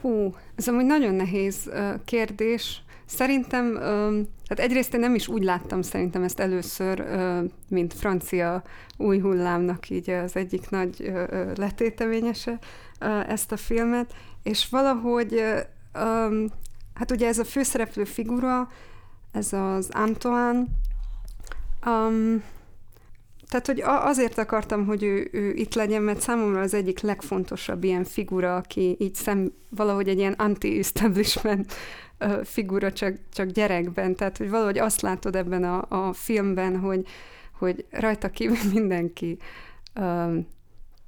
hú, 0.00 0.34
ez 0.54 0.68
amúgy 0.68 0.84
nagyon 0.84 1.14
nehéz 1.14 1.62
uh, 1.66 1.94
kérdés. 2.04 2.82
Szerintem, 3.04 3.66
uh, 3.66 4.26
hát 4.48 4.58
egyrészt 4.58 4.94
én 4.94 5.00
nem 5.00 5.14
is 5.14 5.28
úgy 5.28 5.42
láttam 5.42 5.82
szerintem 5.82 6.22
ezt 6.22 6.40
először, 6.40 7.00
uh, 7.00 7.50
mint 7.68 7.94
francia 7.94 8.62
új 8.96 9.18
hullámnak 9.18 9.90
így 9.90 10.10
az 10.10 10.36
egyik 10.36 10.70
nagy 10.70 11.00
uh, 11.00 11.56
letéteményese 11.56 12.58
uh, 13.00 13.30
ezt 13.30 13.52
a 13.52 13.56
filmet, 13.56 14.14
és 14.42 14.68
valahogy 14.68 15.34
uh, 15.34 15.58
um, 16.02 16.46
hát 16.94 17.10
ugye 17.10 17.26
ez 17.26 17.38
a 17.38 17.44
főszereplő 17.44 18.04
figura, 18.04 18.68
ez 19.32 19.52
az 19.52 19.88
Antoine, 19.92 20.64
um, 21.86 22.42
tehát, 23.48 23.66
hogy 23.66 23.82
azért 23.84 24.38
akartam, 24.38 24.86
hogy 24.86 25.02
ő, 25.02 25.28
ő 25.32 25.52
itt 25.52 25.74
legyen, 25.74 26.02
mert 26.02 26.20
számomra 26.20 26.60
az 26.60 26.74
egyik 26.74 27.00
legfontosabb 27.00 27.84
ilyen 27.84 28.04
figura, 28.04 28.56
aki 28.56 28.96
így 28.98 29.14
szem, 29.14 29.52
valahogy 29.70 30.08
egy 30.08 30.18
ilyen 30.18 30.32
anti-establishment 30.32 31.72
figura 32.44 32.92
csak, 32.92 33.18
csak 33.32 33.48
gyerekben. 33.48 34.14
Tehát, 34.14 34.36
hogy 34.36 34.50
valahogy 34.50 34.78
azt 34.78 35.00
látod 35.00 35.36
ebben 35.36 35.64
a, 35.64 36.08
a 36.08 36.12
filmben, 36.12 36.78
hogy, 36.78 37.06
hogy 37.58 37.84
rajta 37.90 38.28
kívül 38.28 38.70
mindenki 38.72 39.38
um, 40.00 40.46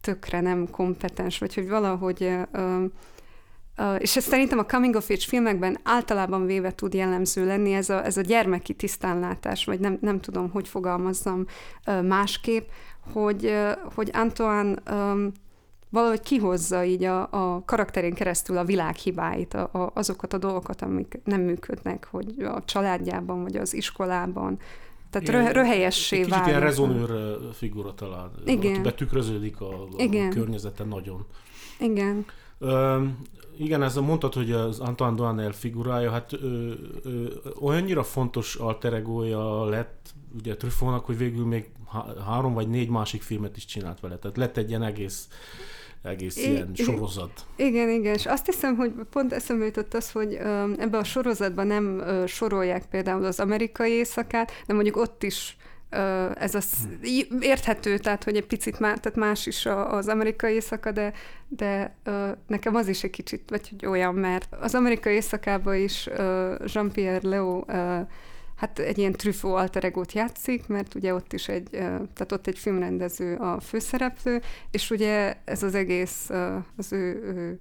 tökre 0.00 0.40
nem 0.40 0.70
kompetens, 0.70 1.38
vagy 1.38 1.54
hogy 1.54 1.68
valahogy 1.68 2.30
um, 2.54 2.92
és 3.98 4.16
ez 4.16 4.24
szerintem 4.24 4.58
a 4.58 4.64
coming 4.64 4.94
of 4.94 5.10
age 5.10 5.24
filmekben 5.26 5.78
általában 5.82 6.46
véve 6.46 6.74
tud 6.74 6.94
jellemző 6.94 7.46
lenni 7.46 7.72
ez 7.72 7.88
a, 7.88 8.04
ez 8.04 8.16
a 8.16 8.20
gyermeki 8.20 8.74
tisztánlátás, 8.74 9.64
vagy 9.64 9.80
nem, 9.80 9.98
nem 10.00 10.20
tudom, 10.20 10.50
hogy 10.50 10.68
fogalmazzam 10.68 11.44
másképp, 12.02 12.68
hogy, 13.12 13.54
hogy 13.94 14.10
Antoine 14.12 14.74
um, 14.90 15.32
valahogy 15.90 16.20
kihozza 16.20 16.84
így 16.84 17.04
a, 17.04 17.28
a 17.30 17.62
karakterén 17.64 18.14
keresztül 18.14 18.56
a 18.56 18.64
világ 18.64 18.94
hibáit, 18.94 19.54
a, 19.54 19.68
a, 19.72 19.90
azokat 19.94 20.32
a 20.32 20.38
dolgokat, 20.38 20.82
amik 20.82 21.20
nem 21.24 21.40
működnek, 21.40 22.08
hogy 22.10 22.34
a 22.42 22.64
családjában, 22.64 23.42
vagy 23.42 23.56
az 23.56 23.74
iskolában. 23.74 24.58
Tehát 25.10 25.28
Igen, 25.28 25.52
röhelyessé 25.52 26.16
válik. 26.16 26.32
Kicsit 26.32 26.46
ilyen 26.46 26.60
rezonőr 26.60 27.38
figura 27.52 27.94
talán. 27.94 28.30
Igen. 28.44 28.76
Ott 28.76 28.82
betükröződik 28.82 29.60
a, 29.60 29.82
a 29.82 29.88
Igen. 29.96 30.30
környezete 30.30 30.84
nagyon. 30.84 31.26
Igen. 31.78 32.26
Igen, 33.58 33.82
ez 33.82 33.96
a 33.96 34.00
mondtad, 34.02 34.34
hogy 34.34 34.52
az 34.52 34.78
Antoine 34.80 35.14
Duanel 35.16 35.52
figurája, 35.52 36.10
hát 36.10 36.32
ö, 36.32 36.72
ö, 37.02 37.24
olyannyira 37.60 38.02
fontos 38.02 38.54
alteregója 38.54 39.64
lett 39.64 40.14
ugye 40.38 40.56
Truffautnak, 40.56 41.04
hogy 41.04 41.16
végül 41.18 41.46
még 41.46 41.70
három 42.26 42.54
vagy 42.54 42.68
négy 42.68 42.88
másik 42.88 43.22
filmet 43.22 43.56
is 43.56 43.64
csinált 43.64 44.00
vele. 44.00 44.16
Tehát 44.16 44.36
lett 44.36 44.56
egy 44.56 44.68
ilyen 44.68 44.82
egész 44.82 45.28
egész 46.02 46.36
I- 46.36 46.50
ilyen 46.50 46.70
sorozat. 46.74 47.46
Igen, 47.56 47.88
igen, 47.88 48.14
és 48.14 48.26
azt 48.26 48.46
hiszem, 48.46 48.76
hogy 48.76 48.92
pont 49.10 49.32
eszembe 49.32 49.64
jutott 49.64 49.94
az, 49.94 50.10
hogy 50.10 50.34
ebbe 50.76 50.98
a 50.98 51.04
sorozatban 51.04 51.66
nem 51.66 52.02
sorolják 52.26 52.86
például 52.88 53.24
az 53.24 53.40
amerikai 53.40 53.90
éjszakát, 53.90 54.52
de 54.66 54.74
mondjuk 54.74 54.96
ott 54.96 55.22
is 55.22 55.56
ez 56.34 56.54
az 56.54 56.72
érthető, 57.40 57.98
tehát 57.98 58.24
hogy 58.24 58.36
egy 58.36 58.46
picit 58.46 58.78
má, 58.78 58.94
tehát 58.94 59.18
más 59.18 59.46
is 59.46 59.66
az 59.66 60.08
amerikai 60.08 60.52
éjszaka, 60.52 60.92
de, 60.92 61.12
de 61.48 61.96
nekem 62.46 62.74
az 62.74 62.88
is 62.88 63.02
egy 63.04 63.10
kicsit, 63.10 63.42
vagy 63.50 63.68
hogy 63.68 63.86
olyan, 63.86 64.14
mert 64.14 64.56
az 64.60 64.74
amerikai 64.74 65.14
éjszakában 65.14 65.74
is 65.74 66.08
Jean-Pierre 66.64 67.28
Leo 67.28 67.64
hát 68.58 68.78
egy 68.78 68.98
ilyen 68.98 69.12
trüfó 69.12 69.54
alteregót 69.54 70.12
játszik, 70.12 70.66
mert 70.66 70.94
ugye 70.94 71.14
ott 71.14 71.32
is 71.32 71.48
egy, 71.48 71.68
tehát 71.70 72.32
ott 72.32 72.46
egy 72.46 72.58
filmrendező 72.58 73.36
a 73.36 73.60
főszereplő, 73.60 74.40
és 74.70 74.90
ugye 74.90 75.36
ez 75.44 75.62
az 75.62 75.74
egész 75.74 76.30
az 76.76 76.92
ő, 76.92 77.22
ő 77.22 77.58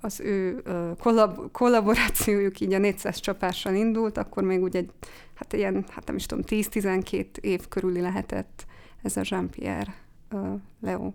az 0.00 0.20
ő 0.20 0.62
kollab- 0.98 1.50
kollaborációjuk 1.52 2.60
így 2.60 2.72
a 2.72 2.78
400 2.78 3.20
csapással 3.20 3.74
indult, 3.74 4.18
akkor 4.18 4.42
még 4.42 4.62
ugye 4.62 4.78
egy, 4.78 4.90
hát 5.34 5.52
ilyen, 5.52 5.84
hát 5.88 6.06
nem 6.06 6.16
is 6.16 6.26
tudom, 6.26 6.44
10-12 6.48 7.36
év 7.36 7.68
körüli 7.68 8.00
lehetett 8.00 8.66
ez 9.02 9.16
a 9.16 9.22
Jean-Pierre 9.24 9.94
uh, 10.32 10.60
Leo. 10.80 11.12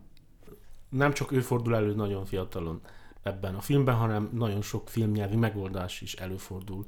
Nem 0.90 1.14
csak 1.14 1.32
ő 1.32 1.40
fordul 1.40 1.76
elő 1.76 1.96
nagyon 1.96 2.26
fiatalon 2.26 2.82
ebben 3.24 3.56
a 3.56 3.62
filmben, 3.62 3.96
hanem 3.96 4.30
nagyon 4.34 4.62
sok 4.62 4.90
filmnyelvi 4.90 5.36
megoldás 5.36 6.02
is 6.02 6.14
előfordul. 6.14 6.86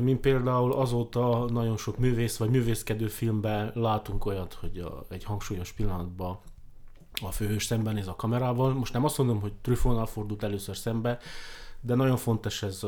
Mint 0.00 0.20
például 0.20 0.72
azóta 0.72 1.44
nagyon 1.50 1.76
sok 1.76 1.98
művész 1.98 2.36
vagy 2.36 2.50
művészkedő 2.50 3.06
filmben 3.06 3.70
látunk 3.74 4.26
olyat, 4.26 4.54
hogy 4.54 4.78
a, 4.78 5.04
egy 5.08 5.24
hangsúlyos 5.24 5.72
pillanatban 5.72 6.38
a 7.26 7.30
főhős 7.30 7.64
szembenéz 7.64 8.08
a 8.08 8.16
kamerával. 8.16 8.72
Most 8.72 8.92
nem 8.92 9.04
azt 9.04 9.18
mondom, 9.18 9.40
hogy 9.40 9.52
Truffautnál 9.52 10.06
fordult 10.06 10.42
először 10.42 10.76
szembe, 10.76 11.18
de 11.80 11.94
nagyon 11.94 12.16
fontos 12.16 12.62
ez, 12.62 12.80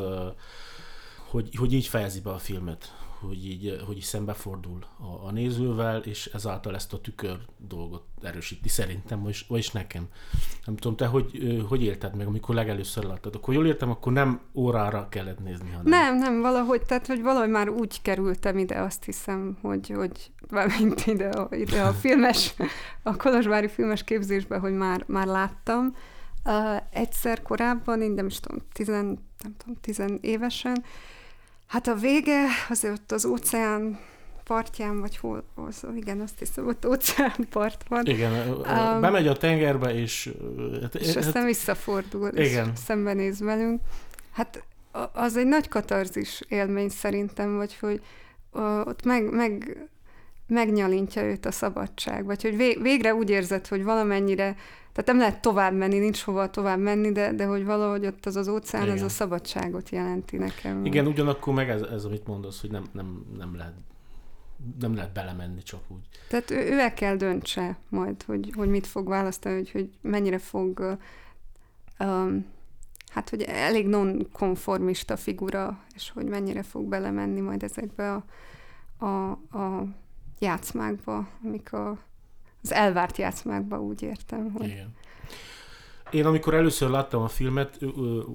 hogy, 1.29 1.55
hogy 1.55 1.73
így 1.73 1.87
fejezi 1.87 2.21
be 2.21 2.31
a 2.31 2.39
filmet 2.39 3.00
hogy 3.21 3.47
így, 3.47 3.83
hogy 3.87 3.97
így 3.97 4.03
szembefordul 4.03 4.85
a, 4.99 5.27
a 5.27 5.31
nézővel, 5.31 6.01
és 6.01 6.27
ezáltal 6.27 6.75
ezt 6.75 6.93
a 6.93 7.01
tükör 7.01 7.39
dolgot 7.59 8.05
erősíti 8.23 8.69
szerintem, 8.69 9.23
vagyis, 9.23 9.45
vagyis 9.49 9.71
nekem. 9.71 10.09
Nem 10.65 10.77
tudom, 10.77 10.97
te 10.97 11.07
hogy, 11.07 11.63
hogy 11.69 11.83
élted 11.83 12.17
meg, 12.17 12.27
amikor 12.27 12.55
legelőször 12.55 13.05
láttad? 13.05 13.35
Akkor 13.35 13.55
jól 13.55 13.67
értem, 13.67 13.91
akkor 13.91 14.13
nem 14.13 14.41
órára 14.55 15.09
kellett 15.09 15.39
nézni, 15.39 15.71
hanem... 15.71 15.85
Nem, 15.85 16.17
nem, 16.17 16.41
valahogy, 16.41 16.83
tehát 16.83 17.07
hogy 17.07 17.23
valahogy 17.23 17.51
már 17.51 17.69
úgy 17.69 18.03
kerültem 18.03 18.59
ide, 18.59 18.81
azt 18.81 19.05
hiszem, 19.05 19.59
hogy, 19.63 19.89
hogy 19.89 20.31
mint 20.79 21.07
ide 21.07 21.49
ide 21.51 21.83
a 21.83 21.93
filmes, 21.93 22.55
a 23.03 23.17
Kolozsvári 23.17 23.69
filmes 23.69 24.05
képzésbe, 24.05 24.59
hogy 24.59 24.73
már, 24.73 25.05
már 25.07 25.27
láttam. 25.27 25.97
Uh, 26.45 26.77
egyszer 26.91 27.43
korábban, 27.43 28.03
én 28.03 28.11
nem 28.11 28.27
is 28.27 28.41
tudom, 28.41 28.59
tizen, 28.73 29.05
nem 29.43 29.55
tudom, 29.57 29.77
tizen 29.81 30.19
évesen, 30.21 30.85
Hát 31.71 31.87
a 31.87 31.95
vége, 31.95 32.47
azért 32.69 32.93
ott 32.93 33.13
az 33.13 33.25
óceán 33.25 33.99
partján, 34.45 35.01
vagy 35.01 35.17
hol, 35.17 35.45
szó, 35.71 35.89
igen, 35.95 36.21
azt 36.21 36.39
hiszem, 36.39 36.67
ott 36.67 36.87
óceánpart 36.87 37.85
van. 37.89 38.07
Igen, 38.07 38.49
um, 38.49 39.01
bemegy 39.01 39.27
a 39.27 39.37
tengerbe, 39.37 39.95
és... 39.95 40.35
Hát, 40.83 40.95
és 40.95 41.07
hát, 41.07 41.17
aztán 41.17 41.45
visszafordul, 41.45 42.29
igen. 42.29 42.71
és 42.75 42.79
szembenéz 42.79 43.41
velünk. 43.41 43.81
Hát 44.33 44.65
az 45.13 45.37
egy 45.37 45.47
nagy 45.47 45.69
katarzis 45.69 46.41
élmény 46.49 46.89
szerintem, 46.89 47.57
vagy 47.57 47.77
hogy 47.77 48.01
ott 48.85 49.05
meg, 49.05 49.31
meg, 49.33 49.77
megnyalintja 50.51 51.23
őt 51.23 51.47
a 51.47 51.51
szabadság, 51.51 52.25
vagy 52.25 52.43
hogy 52.43 52.57
végre 52.83 53.15
úgy 53.15 53.31
érzed, 53.31 53.67
hogy 53.67 53.85
valamennyire 53.85 54.57
tehát 54.93 55.07
nem 55.07 55.19
lehet 55.19 55.43
tovább 55.43 55.75
menni, 55.75 55.99
nincs 55.99 56.23
hova 56.23 56.51
tovább 56.51 56.79
menni, 56.79 57.13
de, 57.13 57.33
de 57.33 57.45
hogy 57.45 57.65
valahogy 57.65 58.07
ott 58.07 58.27
az 58.27 58.37
az 58.37 58.49
óceán, 58.49 58.83
Igen. 58.83 58.95
az 58.95 59.03
a 59.03 59.09
szabadságot 59.09 59.91
jelenti 59.91 60.37
nekem. 60.37 60.85
Igen, 60.85 61.07
ugyanakkor 61.07 61.55
meg 61.55 61.71
ez, 61.71 61.83
ez 61.83 62.05
amit 62.05 62.27
mondasz, 62.27 62.61
hogy 62.61 62.71
nem, 62.71 62.85
nem, 62.93 63.27
nem 63.39 63.57
lehet 63.57 63.75
nem 64.81 64.95
lehet 64.95 65.13
belemenni 65.13 65.63
csak 65.63 65.81
úgy. 65.89 66.09
Tehát 66.29 66.51
ő, 66.51 66.57
ő 66.57 66.79
el 66.79 66.95
kell 66.95 67.17
döntse 67.17 67.77
majd, 67.89 68.23
hogy, 68.23 68.53
hogy 68.57 68.69
mit 68.69 68.87
fog 68.87 69.09
választani, 69.09 69.55
hogy, 69.55 69.71
hogy 69.71 69.91
mennyire 70.01 70.39
fog 70.39 70.99
um, 71.99 72.47
hát, 73.09 73.31
hogy 73.31 73.43
elég 73.43 73.87
non-konformista 73.87 75.17
figura, 75.17 75.85
és 75.95 76.11
hogy 76.11 76.25
mennyire 76.25 76.63
fog 76.63 76.85
belemenni 76.85 77.41
majd 77.41 77.63
ezekbe 77.63 78.13
a, 78.13 78.25
a, 79.05 79.31
a 79.59 79.85
játszmákba, 80.41 81.29
amik 81.45 81.73
a, 81.73 81.99
az 82.63 82.73
elvárt 82.73 83.17
játszmákba, 83.17 83.81
úgy 83.81 84.03
értem, 84.03 84.53
hogy... 84.53 84.69
Igen. 84.69 84.95
Én 86.11 86.27
amikor 86.27 86.55
először 86.55 86.91
láttam 86.91 87.23
a 87.23 87.29
filmet, 87.29 87.79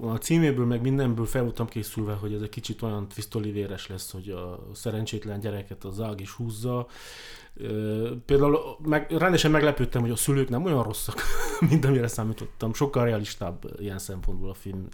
a 0.01 0.15
címéből 0.15 0.65
meg 0.65 0.81
mindenből 0.81 1.25
fel 1.25 1.43
voltam 1.43 1.67
készülve, 1.67 2.13
hogy 2.13 2.33
ez 2.33 2.41
egy 2.41 2.49
kicsit 2.49 2.81
olyan 2.81 3.07
twistolivéres 3.07 3.87
lesz, 3.87 4.11
hogy 4.11 4.29
a 4.29 4.67
szerencsétlen 4.73 5.39
gyereket 5.39 5.83
az 5.83 6.01
ág 6.01 6.21
is 6.21 6.31
húzza, 6.31 6.87
Például 8.25 8.59
meg, 8.83 9.11
rendesen 9.11 9.51
meglepődtem, 9.51 10.01
hogy 10.01 10.11
a 10.11 10.15
szülők 10.15 10.49
nem 10.49 10.63
olyan 10.65 10.83
rosszak, 10.83 11.21
mint 11.69 11.85
amire 11.85 12.07
számítottam. 12.07 12.73
Sokkal 12.73 13.03
realistább 13.03 13.65
ilyen 13.77 13.99
szempontból 13.99 14.49
a 14.49 14.53
film. 14.53 14.87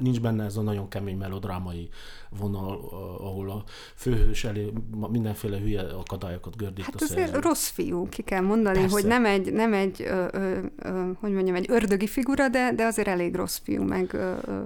Nincs 0.00 0.20
benne 0.20 0.44
ez 0.44 0.56
a 0.56 0.62
nagyon 0.62 0.88
kemény 0.88 1.16
melodrámai 1.16 1.88
vonal, 2.30 2.74
ahol 3.20 3.50
a 3.50 3.64
főhős 3.94 4.44
elé 4.44 4.72
mindenféle 5.10 5.58
hülye 5.58 5.80
akadályokat 5.80 6.56
gördít 6.56 6.84
hát 6.84 6.94
a 6.94 7.18
ez 7.18 7.30
rossz 7.30 7.68
fiú, 7.68 8.08
ki 8.08 8.22
kell 8.22 8.42
mondani, 8.42 8.78
Persze. 8.78 8.94
hogy 8.94 9.06
nem 9.06 9.24
egy, 9.24 9.52
nem 9.52 9.72
egy 9.72 10.02
ö, 10.02 10.26
ö, 10.32 10.58
ö, 10.78 11.10
hogy 11.20 11.32
mondjam, 11.32 11.54
egy 11.54 11.70
ördögi 11.70 12.06
figura, 12.06 12.48
de, 12.48 12.72
de 12.74 12.84
azért 12.84 13.08
elég 13.08 13.34
rossz 13.34 13.58
fiú, 13.62 13.82
meg 13.82 14.12
ö, 14.12 14.34
ö, 14.46 14.64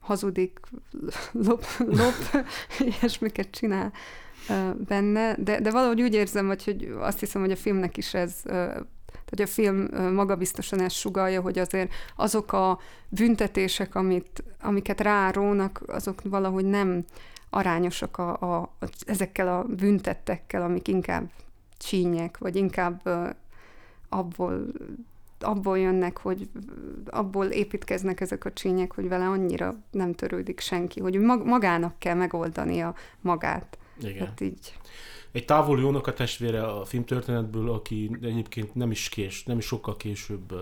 hazudik, 0.00 0.60
lop, 1.46 1.64
lop 1.78 2.46
ilyesmiket 3.00 3.50
csinál 3.50 3.92
benne, 4.88 5.36
de, 5.38 5.60
de 5.60 5.70
valahogy 5.70 6.02
úgy 6.02 6.14
érzem, 6.14 6.46
hogy, 6.46 6.64
hogy 6.64 6.94
azt 7.00 7.20
hiszem, 7.20 7.40
hogy 7.40 7.50
a 7.50 7.56
filmnek 7.56 7.96
is 7.96 8.14
ez, 8.14 8.42
tehát 8.42 9.50
a 9.50 9.52
film 9.52 9.88
maga 10.14 10.36
biztosan 10.36 10.80
ezt 10.80 10.96
sugalja, 10.96 11.40
hogy 11.40 11.58
azért 11.58 11.92
azok 12.16 12.52
a 12.52 12.78
büntetések, 13.08 13.94
amit, 13.94 14.44
amiket 14.60 15.00
rárónak, 15.00 15.82
azok 15.86 16.20
valahogy 16.24 16.64
nem 16.64 17.04
arányosak 17.50 18.18
a, 18.18 18.60
a, 18.60 18.76
ezekkel 19.06 19.48
a 19.48 19.62
büntettekkel, 19.62 20.62
amik 20.62 20.88
inkább 20.88 21.30
csínyek, 21.78 22.38
vagy 22.38 22.56
inkább 22.56 23.08
abból 24.08 24.66
abból 25.44 25.78
jönnek, 25.78 26.18
hogy 26.18 26.48
abból 27.06 27.46
építkeznek 27.46 28.20
ezek 28.20 28.44
a 28.44 28.52
csínyek, 28.52 28.94
hogy 28.94 29.08
vele 29.08 29.24
annyira 29.24 29.74
nem 29.90 30.14
törődik 30.14 30.60
senki, 30.60 31.00
hogy 31.00 31.18
magának 31.44 31.98
kell 31.98 32.14
megoldania 32.14 32.94
magát. 33.20 33.78
Igen. 34.00 34.26
Hát 34.26 34.40
így. 34.40 34.74
Egy 35.32 35.44
távoli 35.44 35.82
a 35.82 36.00
testvére 36.00 36.62
a 36.62 36.84
filmtörténetből, 36.84 37.70
aki 37.70 38.10
egyébként 38.22 38.74
nem 38.74 38.90
is 38.90 39.08
kés, 39.08 39.44
nem 39.44 39.58
is 39.58 39.64
sokkal 39.64 39.96
később 39.96 40.54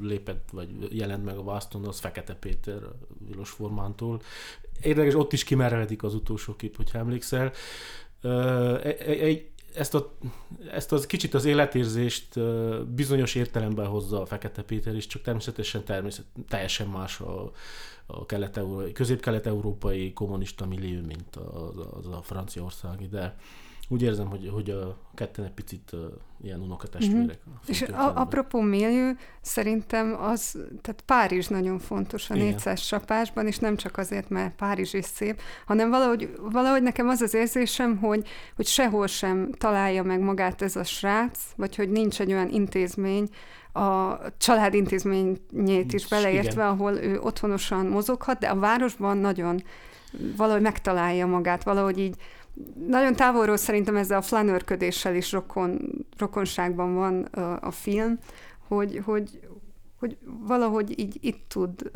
lépett, 0.00 0.48
vagy 0.52 0.96
jelent 0.96 1.24
meg 1.24 1.36
a 1.36 1.44
vászton, 1.44 1.86
az 1.86 2.00
Fekete 2.00 2.34
Péter 2.34 2.80
Vilos 3.28 3.50
Formántól. 3.50 4.22
Érdekes, 4.82 5.14
ott 5.14 5.32
is 5.32 5.44
kimerevedik 5.44 6.02
az 6.02 6.14
utolsó 6.14 6.56
kép, 6.56 6.76
hogyha 6.76 6.98
emlékszel. 6.98 7.52
Egy, 9.06 9.50
ezt, 9.74 9.94
a, 9.94 10.12
ezt 10.70 10.92
az 10.92 11.06
kicsit 11.06 11.34
az 11.34 11.44
életérzést 11.44 12.40
bizonyos 12.86 13.34
értelemben 13.34 13.86
hozza 13.86 14.20
a 14.20 14.26
Fekete 14.26 14.62
Péter 14.62 14.96
is, 14.96 15.06
csak 15.06 15.22
természetesen 15.22 15.84
természet, 15.84 16.24
teljesen 16.48 16.86
más 16.88 17.20
a, 17.20 17.52
a 18.12 18.26
kelet 18.26 18.60
közép-kelet-európai 18.92 20.12
kommunista 20.12 20.66
millió, 20.66 21.00
mint 21.06 21.36
az, 21.36 21.86
az 21.98 22.06
a 22.06 22.22
franciaországi, 22.22 23.06
de 23.06 23.36
úgy 23.92 24.02
érzem, 24.02 24.26
hogy, 24.26 24.50
hogy 24.52 24.70
a 24.70 24.96
ketten 25.14 25.44
egy 25.44 25.50
picit 25.50 25.90
uh, 25.92 26.00
ilyen 26.42 26.60
unokatestvérek. 26.60 27.38
Mm-hmm. 27.48 27.58
És 27.66 27.82
a, 27.82 28.20
apropó 28.20 28.60
millió, 28.60 29.12
szerintem 29.40 30.16
az, 30.20 30.58
tehát 30.80 31.02
Párizs 31.06 31.46
nagyon 31.46 31.78
fontos 31.78 32.30
a 32.30 32.34
400 32.34 32.80
csapásban, 32.80 33.46
és 33.46 33.58
nem 33.58 33.76
csak 33.76 33.96
azért, 33.96 34.28
mert 34.28 34.54
Párizs 34.54 34.92
is 34.92 35.04
szép, 35.04 35.40
hanem 35.66 35.90
valahogy, 35.90 36.34
valahogy 36.40 36.82
nekem 36.82 37.08
az 37.08 37.20
az 37.20 37.34
érzésem, 37.34 37.96
hogy, 37.96 38.26
hogy 38.56 38.66
sehol 38.66 39.06
sem 39.06 39.52
találja 39.52 40.02
meg 40.02 40.20
magát 40.20 40.62
ez 40.62 40.76
a 40.76 40.84
srác, 40.84 41.38
vagy 41.56 41.76
hogy 41.76 41.90
nincs 41.90 42.20
egy 42.20 42.32
olyan 42.32 42.48
intézmény, 42.48 43.28
a 43.72 44.18
család 44.38 44.74
intézményét 44.74 45.92
is 45.92 46.08
beleértve, 46.08 46.50
Igen. 46.50 46.66
ahol 46.66 46.92
ő 46.92 47.20
otthonosan 47.20 47.86
mozoghat, 47.86 48.38
de 48.38 48.48
a 48.48 48.58
városban 48.58 49.16
nagyon 49.16 49.62
valahogy 50.36 50.62
megtalálja 50.62 51.26
magát, 51.26 51.62
valahogy 51.62 51.98
így 51.98 52.16
nagyon 52.86 53.14
távolról 53.16 53.56
szerintem 53.56 53.96
ezzel 53.96 54.18
a 54.18 54.22
flanőrködéssel 54.22 55.14
is 55.14 55.32
rokon, 55.32 55.78
rokonságban 56.18 56.94
van 56.94 57.22
a, 57.22 57.58
a 57.60 57.70
film, 57.70 58.18
hogy, 58.68 59.02
hogy, 59.04 59.40
hogy 59.98 60.16
valahogy 60.46 60.98
így 60.98 61.18
itt 61.20 61.44
tud 61.48 61.90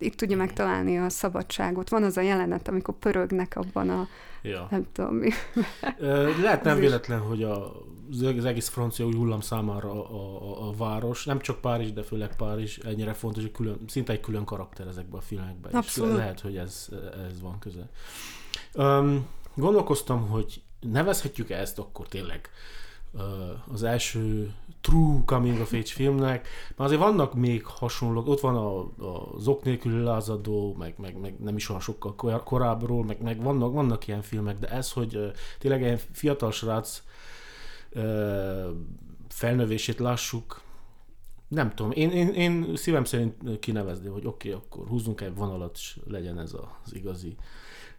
itt 0.00 0.16
tudja 0.16 0.36
megtalálni 0.36 0.98
a 0.98 1.08
szabadságot. 1.08 1.88
Van 1.88 2.02
az 2.02 2.16
a 2.16 2.20
jelenet, 2.20 2.68
amikor 2.68 2.94
pörögnek 2.94 3.56
abban 3.56 3.90
a 3.90 4.08
ja. 4.42 4.66
nem 4.70 4.86
tudom 4.92 5.14
mi. 5.14 5.30
Lehet 6.42 6.62
nem 6.62 6.78
véletlen, 6.78 7.20
hogy 7.20 7.42
a, 7.42 7.72
az 8.36 8.44
egész 8.44 8.68
francia 8.68 9.06
új 9.06 9.14
hullám 9.14 9.40
számára 9.40 9.90
a, 9.90 10.14
a, 10.42 10.68
a 10.68 10.72
város, 10.72 11.24
nem 11.24 11.40
csak 11.40 11.60
Párizs, 11.60 11.92
de 11.92 12.02
főleg 12.02 12.36
Párizs 12.36 12.78
ennyire 12.78 13.12
fontos, 13.12 13.42
hogy 13.42 13.52
külön, 13.52 13.78
szinte 13.86 14.12
egy 14.12 14.20
külön 14.20 14.44
karakter 14.44 14.86
ezekben 14.86 15.20
a 15.20 15.22
filmekben. 15.22 15.72
Abszolút. 15.72 16.12
És 16.12 16.16
lehet, 16.16 16.40
hogy 16.40 16.56
ez, 16.56 16.88
ez 17.28 17.40
van 17.40 17.58
köze. 17.58 17.88
Um, 18.74 19.26
gondolkoztam, 19.54 20.28
hogy 20.28 20.62
nevezhetjük 20.80 21.50
ezt 21.50 21.78
akkor 21.78 22.08
tényleg 22.08 22.50
az 23.72 23.82
első 23.82 24.54
true 24.80 25.22
coming 25.24 25.60
of 25.60 25.72
age 25.72 25.86
filmnek, 25.86 26.48
mert 26.68 26.80
azért 26.90 27.00
vannak 27.00 27.34
még 27.34 27.64
hasonlók, 27.64 28.28
ott 28.28 28.40
van 28.40 28.56
a, 28.56 28.78
a 28.80 29.38
Zok 29.38 29.62
nélküli 29.62 30.02
lázadó, 30.02 30.74
meg, 30.78 30.94
meg, 30.98 31.20
meg, 31.20 31.38
nem 31.38 31.56
is 31.56 31.68
olyan 31.68 31.80
sokkal 31.80 32.42
korábbról, 32.44 33.04
meg, 33.04 33.22
meg 33.22 33.42
vannak, 33.42 33.72
vannak 33.72 34.06
ilyen 34.06 34.22
filmek, 34.22 34.58
de 34.58 34.68
ez, 34.68 34.92
hogy 34.92 35.32
tényleg 35.58 35.82
egy 35.82 36.02
fiatal 36.12 36.52
srác 36.52 37.02
felnövését 39.28 39.98
lássuk, 39.98 40.62
nem 41.48 41.74
tudom, 41.74 41.92
én, 41.92 42.10
én, 42.10 42.28
én 42.28 42.76
szívem 42.76 43.04
szerint 43.04 43.58
kinevezni, 43.58 44.08
hogy 44.08 44.26
oké, 44.26 44.52
okay, 44.52 44.60
akkor 44.64 44.86
húzzunk 44.86 45.20
egy 45.20 45.34
vonalat, 45.34 45.76
és 45.76 45.98
legyen 46.06 46.38
ez 46.38 46.52
az 46.84 46.94
igazi 46.94 47.36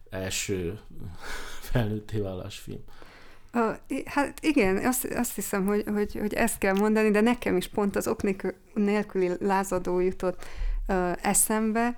első 0.10 0.80
felnőtté 1.72 2.20
válás 2.20 2.58
film. 2.58 2.84
Uh, 3.54 3.76
hát 4.06 4.40
igen, 4.42 4.86
azt, 4.86 5.06
azt 5.06 5.36
hiszem, 5.36 5.66
hogy, 5.66 5.84
hogy, 5.94 6.18
hogy 6.20 6.34
ezt 6.34 6.58
kell 6.58 6.74
mondani, 6.74 7.12
de 7.12 7.22
nekem 7.22 7.58
is 7.58 7.68
pont 7.68 7.96
az 7.96 8.08
ok 8.08 8.22
nélküli 8.74 9.32
lázadó 9.40 10.00
jutott 10.00 10.46
uh, 10.88 11.12
eszembe, 11.22 11.96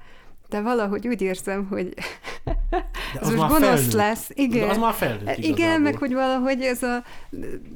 de 0.54 0.62
valahogy 0.62 1.08
úgy 1.08 1.22
érzem, 1.22 1.68
hogy 1.70 1.94
ez 3.22 3.30
most 3.30 3.38
gonosz 3.38 3.60
felnőtt. 3.60 3.92
lesz. 3.92 4.30
Igen, 4.34 4.68
de 4.68 4.72
az 4.72 4.78
már 4.78 4.94
felnőtt 4.94 5.22
igazából. 5.22 5.50
Igen, 5.50 5.82
meg 5.82 5.98
hogy 5.98 6.14
valahogy 6.14 6.62
ez 6.62 6.84
a 6.84 7.04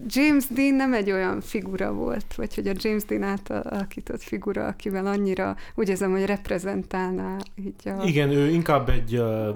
James 0.07 0.47
Dean 0.47 0.73
nem 0.73 0.93
egy 0.93 1.11
olyan 1.11 1.41
figura 1.41 1.93
volt, 1.93 2.35
vagy 2.35 2.55
hogy 2.55 2.67
a 2.67 2.73
James 2.75 3.05
Dean 3.05 3.23
által 3.23 3.61
alakított 3.61 4.23
figura, 4.23 4.67
akivel 4.67 5.05
annyira 5.05 5.55
úgy 5.75 5.89
érzem, 5.89 6.11
hogy 6.11 6.25
reprezentálná 6.25 7.37
így 7.55 7.87
a... 7.87 8.03
Igen, 8.03 8.29
ő 8.29 8.49
inkább 8.49 8.89
egy 8.89 9.17
uh, 9.17 9.55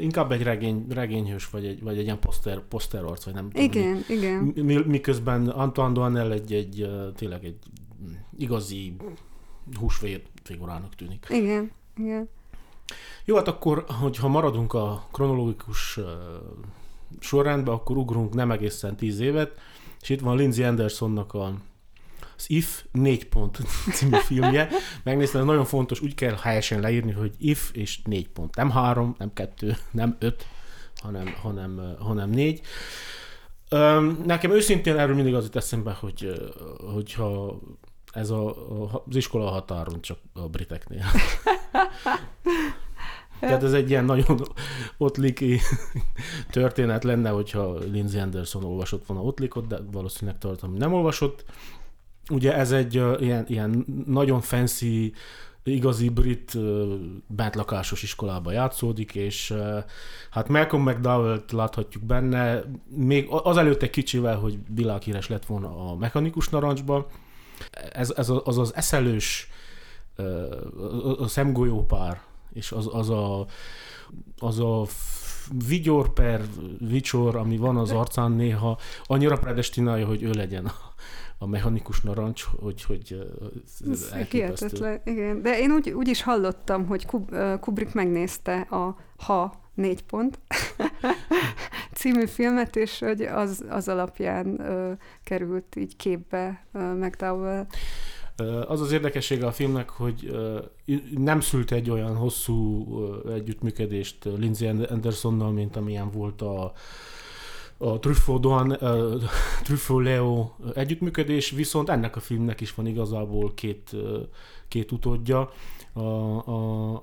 inkább 0.00 0.32
egy 0.32 0.42
regény, 0.42 0.86
regényhős, 0.88 1.50
vagy 1.50 1.66
egy, 1.66 1.82
vagy 1.82 1.98
egy 1.98 2.04
ilyen 2.04 2.18
poszter, 2.18 2.60
poszterarc, 2.60 3.24
vagy 3.24 3.34
nem 3.34 3.50
tudom. 3.50 3.64
Igen, 3.64 4.04
mi, 4.08 4.14
igen. 4.14 4.52
Mi, 4.54 4.76
miközben 4.76 5.48
Antoine 5.48 5.92
Doanel 5.92 6.32
egy, 6.32 6.52
egy, 6.52 6.90
tényleg 7.16 7.44
egy 7.44 7.58
igazi 8.38 8.96
húsvér 9.78 10.22
figurának 10.42 10.94
tűnik. 10.94 11.26
Igen, 11.30 11.70
igen. 11.96 12.28
Jó, 13.24 13.36
hát 13.36 13.48
akkor, 13.48 13.84
hogyha 14.00 14.28
maradunk 14.28 14.72
a 14.72 15.08
kronológikus 15.12 15.96
uh, 15.96 16.04
sorrendben, 17.20 17.74
akkor 17.74 17.96
ugrunk 17.96 18.34
nem 18.34 18.50
egészen 18.50 18.96
tíz 18.96 19.20
évet, 19.20 19.60
és 20.00 20.08
itt 20.08 20.20
van 20.20 20.36
Lindsay 20.36 20.64
Andersonnak 20.64 21.34
a 21.34 21.54
az 22.36 22.50
If 22.50 22.84
4 22.92 23.28
pont 23.28 23.58
című 23.92 24.16
filmje. 24.16 24.68
Megnéztem, 25.02 25.40
ez 25.40 25.46
nagyon 25.46 25.64
fontos, 25.64 26.00
úgy 26.00 26.14
kell 26.14 26.36
helyesen 26.42 26.80
leírni, 26.80 27.12
hogy 27.12 27.34
If 27.38 27.70
és 27.72 28.00
4 28.04 28.28
pont. 28.28 28.56
Nem 28.56 28.70
3, 28.70 29.14
nem 29.18 29.32
2, 29.32 29.76
nem 29.90 30.16
5, 30.18 30.46
hanem, 31.02 31.34
hanem, 31.42 31.96
hanem 31.98 32.30
4. 32.30 32.60
Nekem 34.24 34.50
őszintén 34.50 34.98
erről 34.98 35.14
mindig 35.14 35.34
az 35.34 35.44
jut 35.44 35.56
eszembe, 35.56 35.92
hogy, 35.92 36.32
hogyha 36.92 37.60
ez 38.12 38.30
a, 38.30 38.68
az 39.06 39.16
iskola 39.16 39.50
határon 39.50 40.00
csak 40.00 40.18
a 40.32 40.48
briteknél. 40.48 41.04
Tehát 43.40 43.62
ez 43.62 43.72
egy 43.72 43.90
ilyen 43.90 44.04
nagyon 44.04 44.40
otliki 44.96 45.60
történet 46.50 47.04
lenne, 47.04 47.30
hogyha 47.30 47.78
Lindsay 47.78 48.20
Anderson 48.20 48.64
olvasott 48.64 49.06
volna 49.06 49.22
otlikot, 49.22 49.66
de 49.66 49.78
valószínűleg 49.92 50.40
tartom, 50.40 50.74
nem 50.74 50.92
olvasott. 50.92 51.44
Ugye 52.30 52.54
ez 52.54 52.72
egy 52.72 52.98
uh, 52.98 53.22
ilyen, 53.22 53.44
ilyen 53.48 53.84
nagyon 54.06 54.40
fancy, 54.40 55.12
igazi 55.62 56.08
brit 56.08 56.54
uh, 56.54 56.92
bentlakásos 57.26 58.02
iskolába 58.02 58.52
játszódik, 58.52 59.14
és 59.14 59.50
uh, 59.50 59.84
hát 60.30 60.48
Malcolm 60.48 60.82
McDowell-t 60.82 61.52
láthatjuk 61.52 62.02
benne, 62.02 62.62
még 62.88 63.26
azelőtt 63.28 63.82
egy 63.82 63.90
kicsivel, 63.90 64.36
hogy 64.36 64.58
világhíres 64.74 65.28
lett 65.28 65.46
volna 65.46 65.90
a 65.90 65.96
mechanikus 65.96 66.48
narancsba. 66.48 67.06
Ez, 67.92 68.10
ez 68.16 68.28
az 68.44 68.58
az 68.58 68.74
eszelős, 68.74 69.48
a 71.18 71.26
szemgolyó 71.26 71.84
pár, 71.84 72.20
és 72.52 72.72
az, 72.72 72.88
az 72.92 73.10
a, 73.10 73.46
az 74.38 74.58
a 74.58 74.86
vigyor 75.66 76.12
per 76.12 76.42
vicsor, 76.78 77.36
ami 77.36 77.56
van 77.56 77.76
az 77.76 77.90
arcán 77.90 78.32
néha, 78.32 78.78
annyira 79.04 79.38
predestinálja, 79.38 80.06
hogy 80.06 80.22
ő 80.22 80.30
legyen 80.30 80.72
a, 81.38 81.46
mechanikus 81.46 82.00
narancs, 82.00 82.42
hogy, 82.42 82.82
hogy 82.82 83.30
ez 83.90 84.10
elképesztő. 84.12 85.00
igen. 85.04 85.42
De 85.42 85.58
én 85.58 85.70
úgy, 85.70 85.90
úgy 85.90 86.08
is 86.08 86.22
hallottam, 86.22 86.86
hogy 86.86 87.06
Kubrick 87.60 87.94
megnézte 87.94 88.60
a 88.60 88.96
Ha 89.16 89.62
négy 89.74 90.02
pont 90.02 90.38
című 91.98 92.26
filmet, 92.26 92.76
és 92.76 92.98
hogy 92.98 93.20
az, 93.22 93.64
az 93.68 93.88
alapján 93.88 94.60
ö, 94.60 94.92
került 95.24 95.76
így 95.76 95.96
képbe 95.96 96.66
ö, 96.72 96.94
McDowell. 96.94 97.66
Az 98.66 98.80
az 98.80 98.92
érdekessége 98.92 99.46
a 99.46 99.52
filmnek, 99.52 99.88
hogy 99.88 100.36
nem 101.16 101.40
szült 101.40 101.72
egy 101.72 101.90
olyan 101.90 102.16
hosszú 102.16 102.86
együttműködést 103.28 104.24
Lindsay 104.24 104.68
Andersonnal, 104.68 105.52
mint 105.52 105.76
amilyen 105.76 106.10
volt 106.10 106.42
a, 106.42 106.72
a 107.78 107.98
Truffaut, 107.98 108.40
Dohan, 108.40 108.70
uh, 108.70 110.02
Leo 110.02 110.50
együttműködés, 110.74 111.50
viszont 111.50 111.88
ennek 111.88 112.16
a 112.16 112.20
filmnek 112.20 112.60
is 112.60 112.74
van 112.74 112.86
igazából 112.86 113.54
két, 113.54 113.96
két 114.68 114.92
utódja. 114.92 115.50
A, 115.92 116.00
a, 116.00 116.94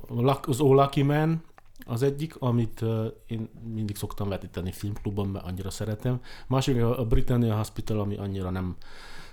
a, 0.00 0.40
az 0.42 0.60
All 0.60 0.74
Lucky 0.74 1.02
Man, 1.02 1.42
az 1.86 2.02
egyik, 2.02 2.36
amit 2.38 2.84
én 3.26 3.48
mindig 3.74 3.96
szoktam 3.96 4.28
vetíteni 4.28 4.72
filmklubban, 4.72 5.28
mert 5.28 5.44
annyira 5.44 5.70
szeretem. 5.70 6.20
Másik 6.46 6.82
a 6.82 7.06
Britannia 7.06 7.56
Hospital, 7.56 8.00
ami 8.00 8.16
annyira 8.16 8.50
nem, 8.50 8.76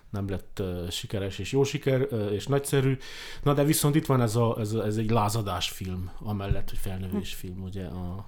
nem 0.09 0.29
lett 0.29 0.61
sikeres 0.89 1.39
és 1.39 1.51
jó 1.51 1.63
siker, 1.63 2.07
és 2.31 2.47
nagyszerű. 2.47 2.97
Na 3.43 3.53
de 3.53 3.63
viszont 3.63 3.95
itt 3.95 4.05
van 4.05 4.21
ez, 4.21 4.35
a, 4.35 4.55
ez, 4.59 4.73
ez 4.73 4.97
egy 4.97 5.09
lázadás 5.09 5.69
film, 5.69 6.11
amellett, 6.19 6.69
hogy 6.69 6.79
felnövés 6.79 7.33
film, 7.33 7.63
ugye 7.63 7.85
a, 7.85 8.25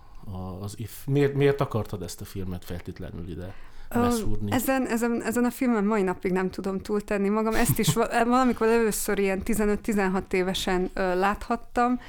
az 0.62 0.74
if. 0.78 1.06
Miért, 1.06 1.34
miért 1.34 1.62
akartad 1.62 2.02
ezt 2.02 2.22
a 2.22 2.26
filmet 2.26 2.66
feltétlenül 2.66 3.30
ide? 3.30 3.54
Beszúrni. 3.94 4.52
Ezen, 4.52 4.88
ezen, 4.88 5.22
ezen 5.24 5.46
a 5.46 5.52
filmen 5.52 5.84
mai 5.84 6.02
napig 6.02 6.32
nem 6.32 6.50
tudom 6.50 6.80
túltenni 6.80 7.30
magam. 7.30 7.54
Ezt 7.54 7.80
is 7.80 7.94
valamikor 8.26 8.68
először 8.68 9.20
ilyen 9.20 9.42
15-16 9.46 10.34
évesen 10.34 10.90
ö, 10.94 11.16
láthattam, 11.16 12.00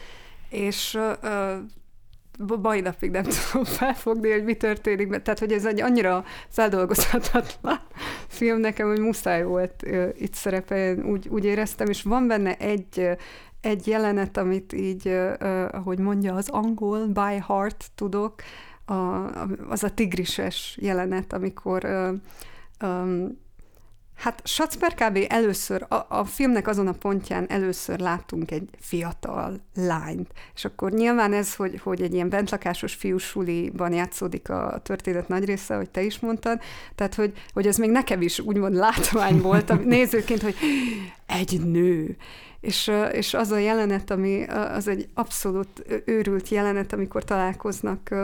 és 0.48 0.94
ö, 1.22 1.54
mai 2.62 2.80
napig 2.80 3.10
nem 3.10 3.22
tudom 3.50 3.64
felfogni, 3.64 4.30
hogy 4.30 4.44
mi 4.44 4.54
történik, 4.54 5.22
tehát 5.22 5.38
hogy 5.38 5.52
ez 5.52 5.66
egy 5.66 5.80
annyira 5.80 6.24
feldolgozhatatlan 6.48 7.80
film 8.28 8.60
nekem, 8.60 8.88
hogy 8.88 9.00
muszáj 9.00 9.44
volt 9.44 9.82
itt 10.18 10.34
szerepelni, 10.34 11.02
úgy, 11.02 11.28
úgy 11.28 11.44
éreztem, 11.44 11.88
és 11.88 12.02
van 12.02 12.26
benne 12.26 12.56
egy, 12.56 13.08
egy 13.62 13.86
jelenet, 13.86 14.36
amit 14.36 14.72
így, 14.72 15.08
ahogy 15.70 15.98
mondja 15.98 16.34
az 16.34 16.48
angol, 16.48 17.06
by 17.06 17.42
heart 17.46 17.90
tudok, 17.94 18.34
a, 18.84 18.94
az 19.68 19.84
a 19.84 19.94
tigrises 19.94 20.76
jelenet, 20.80 21.32
amikor 21.32 21.84
um, 22.82 23.38
Hát 24.22 24.40
Schatzper 24.44 24.94
kb. 24.94 25.18
először, 25.28 25.86
a, 25.88 26.06
a 26.08 26.24
filmnek 26.24 26.68
azon 26.68 26.86
a 26.86 26.92
pontján 26.92 27.50
először 27.50 27.98
láttunk 27.98 28.50
egy 28.50 28.68
fiatal 28.80 29.60
lányt, 29.74 30.30
és 30.54 30.64
akkor 30.64 30.92
nyilván 30.92 31.32
ez, 31.32 31.54
hogy, 31.54 31.80
hogy 31.82 32.02
egy 32.02 32.14
ilyen 32.14 32.28
bentlakásos 32.28 32.94
fiúsuliban 32.94 33.92
játszódik 33.92 34.48
a 34.48 34.80
történet 34.82 35.28
nagy 35.28 35.44
része, 35.44 35.76
hogy 35.76 35.90
te 35.90 36.02
is 36.02 36.18
mondtad, 36.18 36.60
tehát 36.94 37.14
hogy, 37.14 37.32
hogy 37.52 37.66
ez 37.66 37.76
még 37.76 37.90
nekem 37.90 38.20
is 38.20 38.38
úgymond 38.38 38.74
látvány 38.74 39.40
volt 39.40 39.70
a 39.70 39.74
nézőként, 39.74 40.42
hogy 40.42 40.54
egy 41.26 41.60
nő, 41.64 42.16
és, 42.62 42.90
és 43.12 43.34
az 43.34 43.50
a 43.50 43.58
jelenet, 43.58 44.10
ami 44.10 44.44
az 44.44 44.88
egy 44.88 45.08
abszolút 45.14 46.02
őrült 46.04 46.48
jelenet, 46.48 46.92
amikor 46.92 47.24
találkoznak 47.24 48.14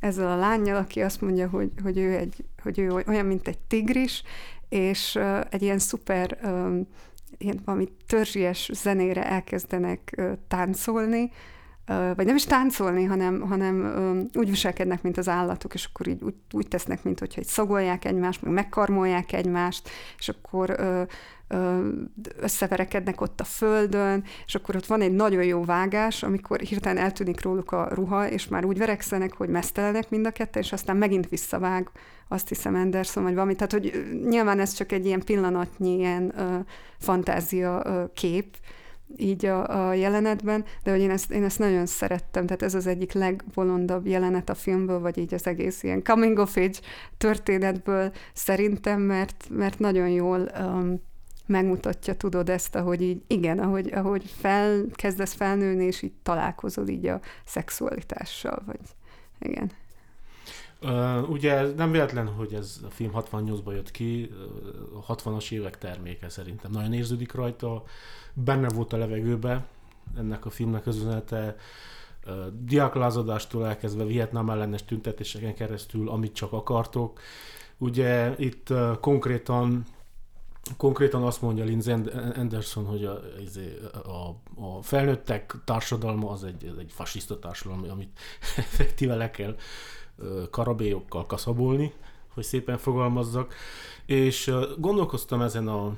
ezzel 0.00 0.30
a 0.30 0.36
lányjal, 0.36 0.76
aki 0.76 1.00
azt 1.00 1.20
mondja, 1.20 1.48
hogy, 1.48 1.70
hogy, 1.82 1.98
ő, 1.98 2.16
egy, 2.16 2.44
hogy 2.62 2.78
ő 2.78 3.02
olyan, 3.06 3.26
mint 3.26 3.48
egy 3.48 3.58
tigris, 3.58 4.22
és 4.68 5.18
egy 5.50 5.62
ilyen 5.62 5.78
szuper, 5.78 6.38
ilyen 7.38 7.60
valami 7.64 7.88
törzsies 8.06 8.70
zenére 8.72 9.26
elkezdenek 9.26 10.20
táncolni, 10.48 11.30
vagy 11.86 12.26
nem 12.26 12.36
is 12.36 12.44
táncolni, 12.44 13.04
hanem, 13.04 13.40
hanem 13.40 14.28
úgy 14.34 14.48
viselkednek, 14.48 15.02
mint 15.02 15.18
az 15.18 15.28
állatok, 15.28 15.74
és 15.74 15.88
akkor 15.92 16.08
így 16.08 16.22
úgy, 16.22 16.34
úgy 16.52 16.68
tesznek, 16.68 17.02
mint 17.02 17.18
hogyha 17.18 17.42
szagolják 17.44 18.04
egymást, 18.04 18.42
meg 18.42 18.52
megkarmolják 18.52 19.32
egymást, 19.32 19.88
és 20.18 20.28
akkor 20.28 20.76
összeverekednek 22.40 23.20
ott 23.20 23.40
a 23.40 23.44
földön, 23.44 24.24
és 24.46 24.54
akkor 24.54 24.76
ott 24.76 24.86
van 24.86 25.00
egy 25.00 25.12
nagyon 25.12 25.44
jó 25.44 25.64
vágás, 25.64 26.22
amikor 26.22 26.60
hirtelen 26.60 27.02
eltűnik 27.02 27.42
róluk 27.42 27.72
a 27.72 27.88
ruha, 27.92 28.28
és 28.28 28.48
már 28.48 28.64
úgy 28.64 28.78
verekszenek, 28.78 29.36
hogy 29.36 29.48
mesztelenek 29.48 30.10
mind 30.10 30.26
a 30.26 30.30
ketten, 30.30 30.62
és 30.62 30.72
aztán 30.72 30.96
megint 30.96 31.28
visszavág, 31.28 31.90
azt 32.28 32.48
hiszem 32.48 32.74
Anderson, 32.74 33.22
vagy 33.22 33.34
valami. 33.34 33.54
Tehát, 33.54 33.72
hogy 33.72 34.06
nyilván 34.28 34.60
ez 34.60 34.72
csak 34.72 34.92
egy 34.92 35.06
ilyen 35.06 35.24
pillanatnyi 35.24 35.96
ilyen 35.96 36.32
uh, 36.36 36.54
fantázia 36.98 37.82
uh, 37.84 38.12
kép, 38.14 38.56
így 39.16 39.46
a, 39.46 39.88
a 39.88 39.94
jelenetben, 39.94 40.64
de 40.82 40.90
hogy 40.90 41.00
én 41.00 41.10
ezt, 41.10 41.30
én 41.30 41.44
ezt 41.44 41.58
nagyon 41.58 41.86
szerettem, 41.86 42.46
tehát 42.46 42.62
ez 42.62 42.74
az 42.74 42.86
egyik 42.86 43.12
legbolondabb 43.12 44.06
jelenet 44.06 44.48
a 44.48 44.54
filmből, 44.54 45.00
vagy 45.00 45.18
így 45.18 45.34
az 45.34 45.46
egész 45.46 45.82
ilyen 45.82 46.02
coming 46.02 46.38
of 46.38 46.56
age 46.56 46.78
történetből 47.18 48.12
szerintem, 48.32 49.00
mert, 49.00 49.46
mert 49.50 49.78
nagyon 49.78 50.08
jól 50.08 50.50
um, 50.58 51.02
megmutatja, 51.46 52.16
tudod 52.16 52.48
ezt, 52.48 52.74
ahogy 52.74 53.02
így, 53.02 53.22
igen, 53.26 53.58
ahogy, 53.58 53.92
ahogy 53.92 54.24
fel, 54.36 54.84
kezdesz 54.92 55.32
felnőni, 55.32 55.84
és 55.84 56.02
így 56.02 56.12
találkozol 56.22 56.88
így 56.88 57.06
a 57.06 57.20
szexualitással, 57.44 58.62
vagy 58.66 58.80
igen. 59.38 59.70
Uh, 60.82 61.30
ugye 61.30 61.66
nem 61.76 61.90
véletlen, 61.90 62.26
hogy 62.26 62.54
ez 62.54 62.80
a 62.84 62.90
film 62.90 63.10
68-ban 63.14 63.72
jött 63.72 63.90
ki, 63.90 64.30
a 65.06 65.14
60-as 65.14 65.52
évek 65.52 65.78
terméke 65.78 66.28
szerintem. 66.28 66.70
Nagyon 66.70 66.92
érződik 66.92 67.32
rajta, 67.32 67.84
benne 68.44 68.68
volt 68.68 68.92
a 68.92 68.96
levegőbe 68.96 69.66
ennek 70.16 70.46
a 70.46 70.50
filmnek 70.50 70.86
az 70.86 70.96
üzenete, 70.96 71.56
diáklázadástól 72.52 73.66
elkezdve 73.66 74.04
Vietnám 74.04 74.50
ellenes 74.50 74.84
tüntetéseken 74.84 75.54
keresztül, 75.54 76.08
amit 76.08 76.34
csak 76.34 76.52
akartok. 76.52 77.20
Ugye 77.78 78.34
itt 78.38 78.72
konkrétan 79.00 79.84
konkrétan 80.76 81.22
azt 81.22 81.42
mondja 81.42 81.64
Lindsay 81.64 81.94
Anderson, 82.36 82.84
hogy 82.84 83.04
a, 83.04 83.20
izé, 83.40 83.78
a, 84.04 84.28
a 84.62 84.82
felnőttek 84.82 85.54
társadalma 85.64 86.30
az 86.30 86.44
egy, 86.44 86.74
egy 86.78 86.92
fasiszta 86.92 87.38
társadalom, 87.38 87.90
amit 87.90 88.18
effektíve 88.56 89.14
le 89.14 89.30
kell 89.30 89.56
karabélyokkal 90.50 91.26
kaszabolni, 91.26 91.92
hogy 92.34 92.44
szépen 92.44 92.78
fogalmazzak, 92.78 93.54
és 94.06 94.52
gondolkoztam 94.78 95.40
ezen 95.40 95.68
a, 95.68 95.96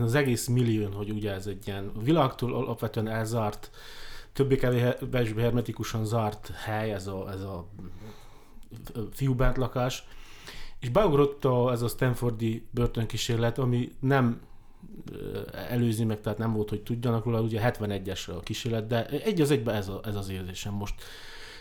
az 0.00 0.14
egész 0.14 0.46
millión, 0.46 0.92
hogy 0.92 1.10
ugye 1.10 1.32
ez 1.32 1.46
egy 1.46 1.66
ilyen 1.66 1.92
világtól 2.02 2.54
alapvetően 2.54 3.08
elzárt, 3.08 3.70
többé-kevésbé 4.32 5.42
hermetikusan 5.42 6.04
zárt 6.04 6.50
hely, 6.64 6.92
ez 6.92 7.06
a, 7.06 7.30
ez 7.30 7.40
a 7.40 7.68
fiúbentlakás, 9.12 10.04
és 10.80 10.88
beugrott 10.88 11.44
a, 11.44 11.72
ez 11.72 11.82
a 11.82 11.88
Stanfordi 11.88 12.66
börtönkísérlet, 12.70 13.58
ami 13.58 13.92
nem 14.00 14.40
előzi 15.52 16.04
meg, 16.04 16.20
tehát 16.20 16.38
nem 16.38 16.52
volt, 16.52 16.68
hogy 16.68 16.82
tudjanak 16.82 17.24
róla, 17.24 17.40
ugye 17.40 17.72
71-es 17.72 18.36
a 18.36 18.40
kísérlet, 18.40 18.86
de 18.86 19.06
egy 19.06 19.40
az 19.40 19.50
egyben 19.50 19.74
ez, 19.74 19.88
a, 19.88 20.00
ez 20.04 20.14
az 20.14 20.28
érzésem 20.28 20.72
most. 20.72 20.94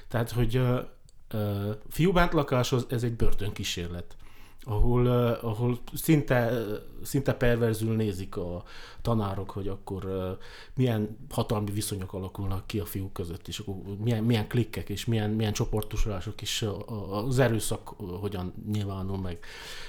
Tehát, 0.07 0.31
hogy 0.31 0.57
uh, 0.57 0.79
uh, 1.33 1.75
fiúbántlakás 1.89 2.71
az, 2.71 2.85
ez 2.89 3.03
egy 3.03 3.13
börtönkísérlet 3.13 4.15
ahol, 4.67 5.07
ahol 5.41 5.79
szinte, 5.93 6.65
szinte 7.03 7.33
perverzül 7.33 7.95
nézik 7.95 8.37
a 8.37 8.63
tanárok, 9.01 9.49
hogy 9.49 9.67
akkor 9.67 10.07
milyen 10.75 11.17
hatalmi 11.29 11.71
viszonyok 11.71 12.13
alakulnak 12.13 12.67
ki 12.67 12.79
a 12.79 12.85
fiúk 12.85 13.13
között, 13.13 13.47
és 13.47 13.59
akkor 13.59 13.75
milyen, 14.03 14.23
milyen 14.23 14.47
klikkek 14.47 14.89
és 14.89 15.05
milyen, 15.05 15.29
milyen 15.29 15.53
csoportosulások 15.53 16.41
is 16.41 16.65
az 17.27 17.39
erőszak 17.39 17.87
hogyan 18.19 18.53
nyilvánul 18.71 19.17
meg 19.17 19.37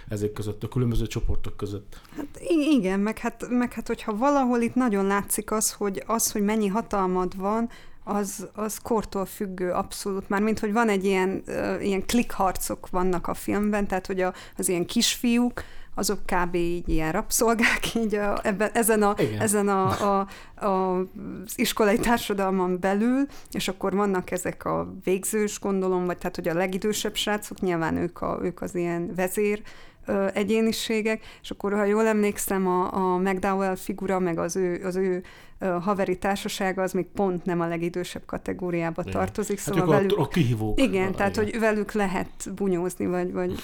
ezek 0.09 0.33
között, 0.33 0.63
a 0.63 0.69
különböző 0.69 1.07
csoportok 1.07 1.57
között. 1.57 2.01
Hát 2.17 2.41
igen, 2.49 3.01
meg 3.01 3.19
hát, 3.19 3.49
meg 3.49 3.73
hát 3.73 3.87
hogyha 3.87 4.17
valahol 4.17 4.61
itt 4.61 4.75
nagyon 4.75 5.07
látszik 5.07 5.51
az, 5.51 5.73
hogy 5.73 6.03
az, 6.07 6.33
hogy 6.33 6.43
mennyi 6.43 6.67
hatalmad 6.67 7.37
van, 7.37 7.69
az, 8.09 8.49
az 8.55 8.79
kortól 8.83 9.25
függő 9.27 9.71
abszolút, 9.71 10.29
már 10.29 10.41
mint 10.41 10.59
hogy 10.59 10.73
van 10.73 10.89
egy 10.89 11.05
ilyen, 11.05 11.43
ilyen 11.81 12.07
klikharcok 12.07 12.89
vannak 12.91 13.27
a 13.27 13.35
filmben, 13.35 13.87
tehát 13.87 14.07
hogy 14.07 14.21
a, 14.21 14.35
az 14.57 14.69
ilyen 14.69 14.87
kisfiúk, 14.87 15.63
azok 15.95 16.19
kb. 16.25 16.55
így 16.55 16.89
ilyen 16.89 17.13
rabszolgák, 17.13 17.95
így 18.05 18.15
a, 18.15 18.41
ebben, 18.43 18.71
ezen, 18.73 19.03
a, 19.03 19.15
ezen 19.39 19.69
a, 19.69 19.89
a, 20.11 20.27
a, 20.67 20.99
az 20.99 21.07
iskolai 21.55 21.99
társadalman 21.99 22.81
belül, 22.81 23.27
és 23.51 23.69
akkor 23.69 23.95
vannak 23.95 24.31
ezek 24.31 24.65
a 24.65 24.95
végzős, 25.05 25.61
gondolom, 25.61 26.05
vagy 26.05 26.19
tehát, 26.19 26.37
hogy 26.37 26.49
a 26.49 26.55
legidősebb 26.55 27.15
srácok, 27.15 27.61
nyilván 27.61 27.97
ők, 27.97 28.21
a, 28.21 28.39
ők 28.43 28.63
az 28.63 28.75
ilyen 28.75 29.15
vezér 29.15 29.63
ö, 30.09 30.27
egyéniségek, 30.35 31.23
és 31.43 31.51
akkor, 31.51 31.73
ha 31.73 31.85
jól 31.85 32.07
emlékszem, 32.07 32.67
a, 32.67 32.95
a 32.95 33.17
McDowell 33.17 33.75
figura, 33.75 34.19
meg 34.19 34.39
az 34.39 34.57
ő, 34.57 34.85
az 34.85 34.97
ő 34.97 35.23
ö, 35.59 35.67
haveri 35.67 36.19
társasága, 36.19 36.83
az 36.83 36.93
még 36.93 37.07
pont 37.07 37.45
nem 37.45 37.61
a 37.61 37.67
legidősebb 37.67 38.23
kategóriába 38.27 39.03
igen. 39.03 39.15
tartozik. 39.15 39.59
Szóval 39.59 39.81
hát 39.81 39.91
velük, 39.91 40.19
a, 40.19 40.23
a 40.23 40.29
kihívók. 40.29 40.81
Igen, 40.81 41.09
a, 41.09 41.15
tehát, 41.15 41.37
igen. 41.37 41.45
hogy 41.45 41.59
velük 41.61 41.93
lehet 41.93 42.51
bunyózni, 42.55 43.07
vagy, 43.07 43.33
vagy 43.33 43.55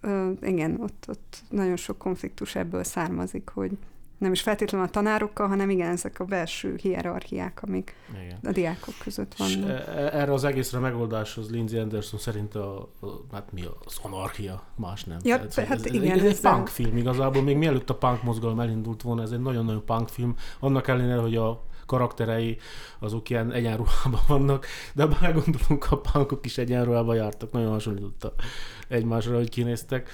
ö, 0.00 0.30
igen, 0.42 0.80
ott, 0.80 1.04
ott 1.08 1.42
nagyon 1.50 1.76
sok 1.76 1.98
konfliktus 1.98 2.54
ebből 2.54 2.84
származik, 2.84 3.48
hogy 3.54 3.70
nem 4.18 4.32
is 4.32 4.42
feltétlenül 4.42 4.86
a 4.86 4.90
tanárokkal, 4.90 5.48
hanem 5.48 5.70
igen, 5.70 5.90
ezek 5.90 6.20
a 6.20 6.24
belső 6.24 6.78
hierarchiák, 6.82 7.62
amik 7.62 7.94
igen. 8.24 8.38
a 8.42 8.52
diákok 8.52 8.94
között 9.02 9.34
vannak. 9.34 9.54
És 9.54 9.86
e, 9.86 10.10
erre 10.12 10.32
az 10.32 10.44
egészre 10.44 10.78
a 10.78 10.80
megoldás 10.80 11.36
az 11.36 11.50
Lindsay 11.50 11.78
Anderson 11.78 12.18
szerint 12.18 12.54
a, 12.54 12.78
a 13.00 13.06
hát 13.32 13.52
mi 13.52 13.62
az 13.84 13.98
anarchia, 14.02 14.62
más 14.76 15.04
nem. 15.04 15.18
Ja, 15.22 15.46
Tehát, 15.46 15.68
hát 15.68 15.86
ez, 15.86 15.94
igen. 15.94 16.18
Ez, 16.18 16.24
ez 16.24 16.30
egy 16.30 16.40
punk 16.40 16.68
film 16.68 16.96
igazából, 16.96 17.42
még 17.42 17.56
mielőtt 17.56 17.90
a 17.90 17.94
punk 17.94 18.22
mozgalom 18.22 18.60
elindult 18.60 19.02
volna, 19.02 19.22
ez 19.22 19.30
egy 19.30 19.40
nagyon-nagyon 19.40 19.84
punk 19.84 20.08
film, 20.08 20.34
annak 20.60 20.88
ellenére, 20.88 21.20
hogy 21.20 21.36
a 21.36 21.64
karakterei 21.86 22.58
azok 22.98 23.30
ilyen 23.30 23.52
egyenruhában 23.52 24.20
vannak, 24.38 24.66
de 24.94 25.02
ha 25.04 25.32
gondolunk, 25.32 25.86
a 25.90 26.00
punkok 26.00 26.44
is 26.44 26.58
egyenruhában 26.58 27.16
jártak, 27.16 27.52
nagyon 27.52 27.70
hasonlított 27.70 28.42
egymásra, 28.88 29.36
hogy 29.36 29.50
kinéztek. 29.50 30.10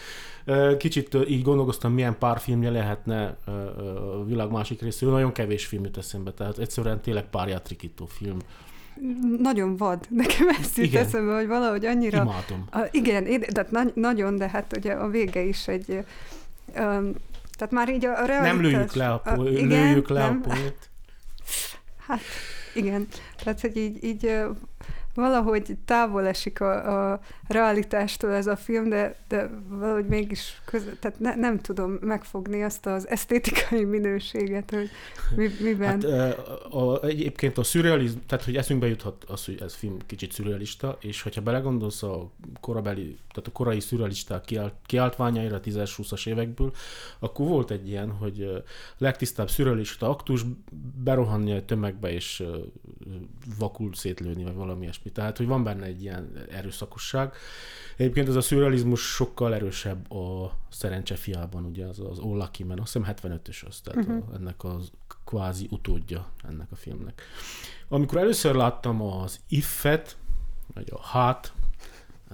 Kicsit 0.79 1.17
így 1.29 1.43
gondolkoztam, 1.43 1.93
milyen 1.93 2.19
pár 2.19 2.39
filmje 2.39 2.71
lehetne 2.71 3.37
a 3.45 4.25
világ 4.25 4.51
másik 4.51 4.83
részéről. 4.83 5.15
Nagyon 5.15 5.33
kevés 5.33 5.67
film 5.67 5.85
jut 5.85 5.97
eszembe, 5.97 6.33
tehát 6.33 6.59
egyszerűen 6.59 7.01
tényleg 7.01 7.25
párjátrikító 7.25 8.07
film. 8.07 8.39
Nagyon 9.39 9.77
vad. 9.77 10.07
Nekem 10.09 10.49
ezt 10.49 10.77
jut 10.77 10.95
eszembe, 10.95 11.35
hogy 11.35 11.47
valahogy 11.47 11.87
annyira... 11.87 12.23
Imádom. 12.23 12.65
A, 12.71 12.89
igen, 12.91 13.27
én, 13.27 13.45
de 13.53 13.67
na, 13.71 13.83
nagyon, 13.95 14.37
de 14.37 14.49
hát 14.49 14.77
ugye 14.77 14.93
a 14.93 15.09
vége 15.09 15.43
is 15.43 15.69
egy... 15.69 15.91
Um, 16.67 17.13
tehát 17.57 17.71
már 17.71 17.89
így 17.89 18.05
a 18.05 18.13
realitás... 18.15 18.53
Nem 18.53 18.61
lőjük 18.61 18.93
le 18.93 19.09
a, 19.09 19.19
po- 19.19 19.47
a 19.47 19.51
igen, 19.51 19.69
lőjük 19.69 20.09
le 20.09 20.21
nem. 20.21 20.43
a 20.45 20.49
poét. 20.49 20.91
Hát 22.07 22.21
igen, 22.75 23.07
tehát 23.45 23.61
hogy 23.61 23.77
így, 23.77 24.05
így 24.05 24.35
valahogy 25.15 25.77
távol 25.85 26.27
esik 26.27 26.61
a, 26.61 27.13
a 27.13 27.21
realitástól 27.49 28.33
ez 28.33 28.47
a 28.47 28.57
film, 28.57 28.89
de, 28.89 29.17
de 29.29 29.51
valahogy 29.69 30.07
mégis 30.07 30.61
között, 30.65 31.01
tehát 31.01 31.19
ne, 31.19 31.35
nem 31.35 31.59
tudom 31.59 31.99
megfogni 32.01 32.63
azt 32.63 32.87
az 32.87 33.09
esztétikai 33.09 33.85
minőséget, 33.97 34.71
hogy 34.71 34.91
mi, 35.37 35.49
miben. 35.61 35.87
Hát, 35.89 36.05
a, 36.05 36.93
a, 36.93 37.05
egyébként 37.05 37.59
a 37.59 37.63
szürrealizm, 37.63 38.19
tehát 38.27 38.45
hogy 38.45 38.57
eszünkbe 38.57 38.87
juthat 38.87 39.25
az, 39.25 39.45
hogy 39.45 39.61
ez 39.61 39.75
film 39.75 39.97
kicsit 40.07 40.33
szürrealista, 40.33 40.99
és 41.01 41.23
hogyha 41.23 41.41
belegondolsz 41.41 42.03
a 42.03 42.31
korabeli, 42.61 43.17
tehát 43.33 43.49
a 43.49 43.53
korai 43.53 43.81
szürrealisták 43.81 44.45
kiált, 44.45 44.75
kiáltványaira 44.87 45.57
a 45.57 45.61
10-20-as 45.61 46.29
évekből, 46.29 46.73
akkor 47.19 47.47
volt 47.47 47.71
egy 47.71 47.89
ilyen, 47.89 48.11
hogy 48.11 48.63
legtisztább 48.99 49.51
szürrealista 49.51 50.09
aktus 50.09 50.45
berohanni 51.05 51.53
a 51.53 51.65
tömegbe 51.65 52.13
és 52.13 52.45
vakul 53.59 53.95
szétlőni, 53.95 54.45
vagy 54.45 54.55
valami 54.55 54.83
ilyesmi. 54.83 55.02
Tehát, 55.11 55.37
hogy 55.37 55.47
van 55.47 55.65
benne 55.65 55.85
egy 55.85 56.03
ilyen 56.03 56.47
erőszakosság. 56.51 57.35
Egyébként 57.97 58.29
ez 58.29 58.35
a 58.35 58.41
szürrealizmus 58.41 59.01
sokkal 59.01 59.55
erősebb 59.55 60.13
a 60.13 60.57
szerencse 60.71 61.15
fiában, 61.15 61.65
ugye 61.65 61.87
az, 61.87 61.99
az 61.99 62.19
All 62.19 62.37
Lucky 62.37 62.65
Man, 62.65 62.79
azt 62.79 62.93
hiszem 62.93 63.15
75-ös 63.17 63.67
az, 63.67 63.81
tehát 63.81 64.05
uh-huh. 64.05 64.25
a, 64.31 64.35
ennek 64.35 64.65
az 64.65 64.91
kvázi 65.25 65.67
utódja 65.71 66.27
ennek 66.49 66.67
a 66.71 66.77
filmnek. 66.77 67.23
Amikor 67.89 68.19
először 68.19 68.55
láttam 68.55 69.03
az 69.03 69.41
If-et, 69.49 70.17
vagy 70.75 70.89
a 70.91 71.01
Hát, 71.03 71.53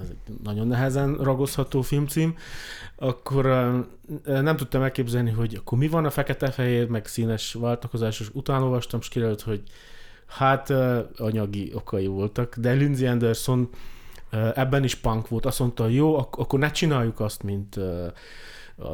ez 0.02 0.09
egy 0.09 0.38
nagyon 0.42 0.66
nehezen 0.66 1.16
ragozható 1.16 1.83
filmcím, 1.83 2.37
akkor 2.96 3.44
nem 4.24 4.57
tudtam 4.57 4.83
elképzelni, 4.83 5.31
hogy 5.31 5.54
akkor 5.54 5.78
mi 5.78 5.88
van 5.88 6.04
a 6.04 6.11
fekete-fehér, 6.11 6.88
meg 6.88 7.07
színes 7.07 7.52
váltakozás, 7.52 8.20
és 8.20 8.28
utána 8.33 8.64
olvastam, 8.64 9.00
és 9.00 9.09
kiderült, 9.09 9.40
hogy 9.40 9.62
hát 10.28 10.70
anyagi 11.16 11.72
okai 11.74 12.06
voltak, 12.06 12.56
de 12.56 12.72
Lindsay 12.72 13.06
Anderson 13.06 13.68
ebben 14.54 14.84
is 14.84 14.94
punk 14.94 15.28
volt. 15.28 15.46
Azt 15.46 15.58
mondta, 15.58 15.86
jó, 15.88 16.16
ak- 16.18 16.36
akkor 16.38 16.58
ne 16.58 16.70
csináljuk 16.70 17.20
azt, 17.20 17.42
mint 17.42 17.76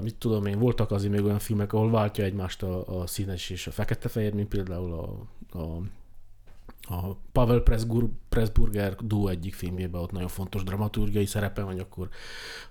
mit 0.03 0.15
tudom 0.15 0.47
én, 0.47 0.59
voltak 0.59 0.91
azért 0.91 1.13
még 1.13 1.25
olyan 1.25 1.39
filmek, 1.39 1.73
ahol 1.73 1.91
váltja 1.91 2.25
egymást 2.25 2.63
a, 2.63 3.01
a 3.01 3.07
színes 3.07 3.51
és 3.51 3.67
a 3.67 3.71
fekete-fehér, 3.71 4.35
mint 4.35 4.49
például 4.49 4.93
a, 4.93 5.59
a 5.59 5.81
a 6.89 7.17
Pavel 7.33 7.63
Pressburger 8.29 8.95
duo 8.95 9.29
egyik 9.29 9.55
filmjében 9.55 10.01
ott 10.01 10.13
nagyon 10.13 10.29
fontos 10.29 10.63
dramaturgiai 10.63 11.27
szerepe 11.27 11.63
van, 11.63 11.79
akkor 11.79 12.09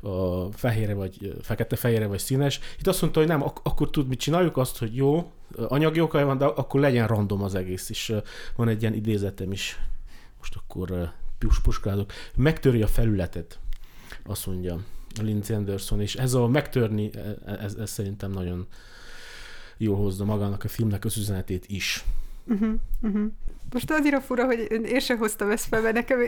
a 0.02 0.52
fehére 0.52 0.94
vagy 0.94 1.36
fekete-fehére 1.42 2.08
vagy 2.08 2.20
színes. 2.20 2.60
Itt 2.80 2.88
azt 2.88 3.02
mondta, 3.02 3.20
hogy 3.20 3.30
nem, 3.30 3.44
ak- 3.44 3.68
akkor 3.68 3.90
tud 3.90 4.08
mit 4.08 4.20
csináljuk 4.20 4.58
azt, 4.58 4.78
hogy 4.78 4.96
jó, 4.96 5.32
anyagi 5.56 6.02
okai 6.02 6.24
van, 6.24 6.38
de 6.38 6.46
akkor 6.46 6.80
legyen 6.80 7.08
random 7.08 7.44
az 7.44 7.56
egész, 7.56 7.90
és 7.90 8.14
van 8.56 8.68
egy 8.68 8.82
ilyen 8.82 8.94
idézetem 8.94 9.52
is, 9.52 9.80
most 10.38 10.56
akkor 10.56 11.14
puskázok, 11.64 12.12
megtöri 12.36 12.82
a 12.82 12.88
felületet, 12.88 13.60
azt 14.26 14.46
mondja 14.46 14.80
Lindsay 15.22 15.56
Anderson, 15.56 16.02
és 16.02 16.16
ez 16.16 16.34
a 16.34 16.48
megtörni, 16.48 17.10
e, 17.14 17.36
e, 17.46 17.52
ez, 17.52 17.76
ez 17.76 17.90
szerintem 17.90 18.32
nagyon 18.32 18.68
jól 19.78 19.98
hozza 19.98 20.26
magának 20.26 20.64
a 20.64 20.68
filmnek 20.68 21.06
az 21.06 21.18
üzenetét 21.18 21.66
is. 21.68 22.06
Uh-huh, 22.46 22.74
uh-huh. 23.02 23.32
Most 23.72 23.92
annyira 23.92 24.22
fura, 24.22 24.46
hogy 24.46 24.68
én 24.86 25.00
sem 25.00 25.18
hoztam 25.18 25.50
ezt 25.50 25.68
fel, 25.68 25.82
mert 25.82 25.94
nekem, 25.94 26.20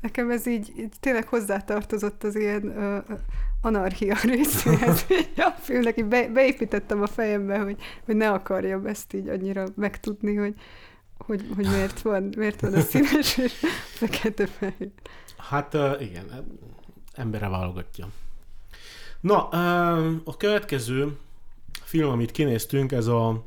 nekem 0.00 0.30
ez 0.30 0.46
így, 0.46 0.72
így 0.78 0.92
tényleg 1.00 1.28
hozzátartozott 1.28 2.24
az 2.24 2.36
ilyen 2.36 2.62
uh, 2.62 3.18
anarchia 3.60 4.16
részéhez. 4.34 5.06
a 5.36 5.50
filmnek 5.60 5.98
így 5.98 6.04
be, 6.04 6.28
beépítettem 6.28 7.02
a 7.02 7.06
fejembe, 7.06 7.58
hogy, 7.58 7.76
hogy 8.04 8.16
ne 8.16 8.30
akarjam 8.30 8.86
ezt 8.86 9.12
így 9.12 9.28
annyira 9.28 9.66
megtudni, 9.76 10.34
hogy, 10.34 10.54
hogy, 11.18 11.46
hogy 11.54 11.68
miért, 11.68 12.00
van, 12.00 12.32
miért 12.36 12.60
van 12.60 12.74
a 12.74 12.80
színes 12.80 13.36
és 13.36 13.52
fekete 14.00 14.46
fehér. 14.46 14.90
Hát 15.36 15.74
uh, 15.74 16.02
igen, 16.02 16.46
embere 17.14 17.48
válogatja. 17.48 18.08
Na, 19.20 19.48
a 20.24 20.36
következő 20.36 21.16
film, 21.82 22.10
amit 22.10 22.30
kinéztünk, 22.30 22.92
ez 22.92 23.06
a 23.06 23.42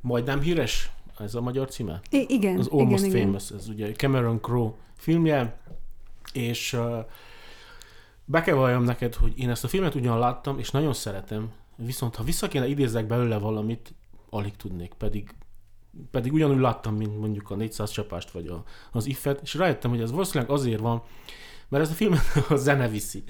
majdnem 0.00 0.40
híres 0.40 0.90
ez 1.22 1.34
a 1.34 1.40
magyar 1.40 1.68
címe? 1.68 2.00
I- 2.10 2.26
igen. 2.28 2.58
Az 2.58 2.66
Almost 2.66 3.04
igen, 3.04 3.20
Famous, 3.20 3.46
igen. 3.46 3.58
ez 3.58 3.68
ugye 3.68 3.92
Cameron 3.92 4.40
Crowe 4.40 4.72
filmje, 4.96 5.60
és 6.32 6.72
uh, 6.72 6.98
be 8.24 8.42
kell 8.42 8.54
valljam 8.54 8.82
neked, 8.84 9.14
hogy 9.14 9.38
én 9.38 9.50
ezt 9.50 9.64
a 9.64 9.68
filmet 9.68 9.94
ugyan 9.94 10.18
láttam, 10.18 10.58
és 10.58 10.70
nagyon 10.70 10.92
szeretem, 10.92 11.52
viszont 11.76 12.16
ha 12.16 12.22
vissza 12.22 12.48
kéne 12.48 12.66
idézzek 12.66 13.06
belőle 13.06 13.38
valamit, 13.38 13.94
alig 14.30 14.56
tudnék, 14.56 14.92
pedig 14.92 15.34
pedig 16.10 16.32
ugyanúgy 16.32 16.60
láttam, 16.60 16.96
mint 16.96 17.18
mondjuk 17.18 17.50
a 17.50 17.54
400 17.54 17.90
csapást, 17.90 18.30
vagy 18.30 18.46
a, 18.46 18.62
az 18.92 19.06
Iffet, 19.06 19.40
és 19.42 19.54
rájöttem, 19.54 19.90
hogy 19.90 20.00
ez 20.00 20.10
valószínűleg 20.10 20.50
azért 20.50 20.80
van, 20.80 21.02
mert 21.68 21.84
ez 21.84 21.90
a 21.90 21.94
film 21.94 22.14
a 22.48 22.56
zene 22.56 22.88
viszi. 22.88 23.24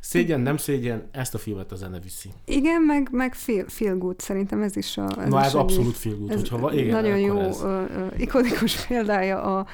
Szégyen, 0.00 0.40
nem 0.40 0.56
szégyen, 0.56 1.08
ezt 1.10 1.34
a 1.34 1.38
filmet 1.38 1.72
a 1.72 1.76
zene 1.76 2.00
viszi. 2.00 2.28
Igen, 2.44 2.82
meg, 2.82 3.08
meg 3.12 3.34
feel, 3.34 3.64
feel 3.68 3.96
good, 3.96 4.20
szerintem 4.20 4.62
ez 4.62 4.76
is 4.76 4.96
a... 4.96 5.06
Ez 5.20 5.28
Na, 5.28 5.44
ez 5.44 5.54
abszolút 5.54 5.96
feel 5.96 6.16
good. 6.16 6.30
Ez 6.30 6.40
hogyha, 6.40 6.72
igen, 6.72 6.90
nagyon 6.90 7.18
jó, 7.18 7.38
ez. 7.38 7.62
Ikonikus 8.16 8.76
példája 8.86 9.42
a, 9.42 9.66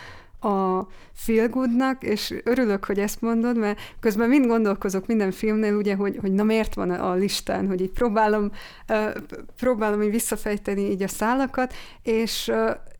a 0.48 0.86
feel 1.12 1.48
goodnak, 1.48 2.02
és 2.02 2.34
örülök, 2.44 2.84
hogy 2.84 2.98
ezt 2.98 3.20
mondod, 3.20 3.58
mert 3.58 3.78
közben 4.00 4.28
mind 4.28 4.46
gondolkozok 4.46 5.06
minden 5.06 5.30
filmnél, 5.30 5.74
ugye, 5.74 5.94
hogy, 5.94 6.18
hogy 6.20 6.32
na 6.32 6.42
miért 6.42 6.74
van 6.74 6.90
a 6.90 7.14
listán, 7.14 7.66
hogy 7.66 7.80
így 7.80 7.90
próbálom, 7.90 8.50
próbálom 9.56 10.02
így 10.02 10.10
visszafejteni 10.10 10.90
így 10.90 11.02
a 11.02 11.08
szálakat, 11.08 11.74
és, 12.02 12.52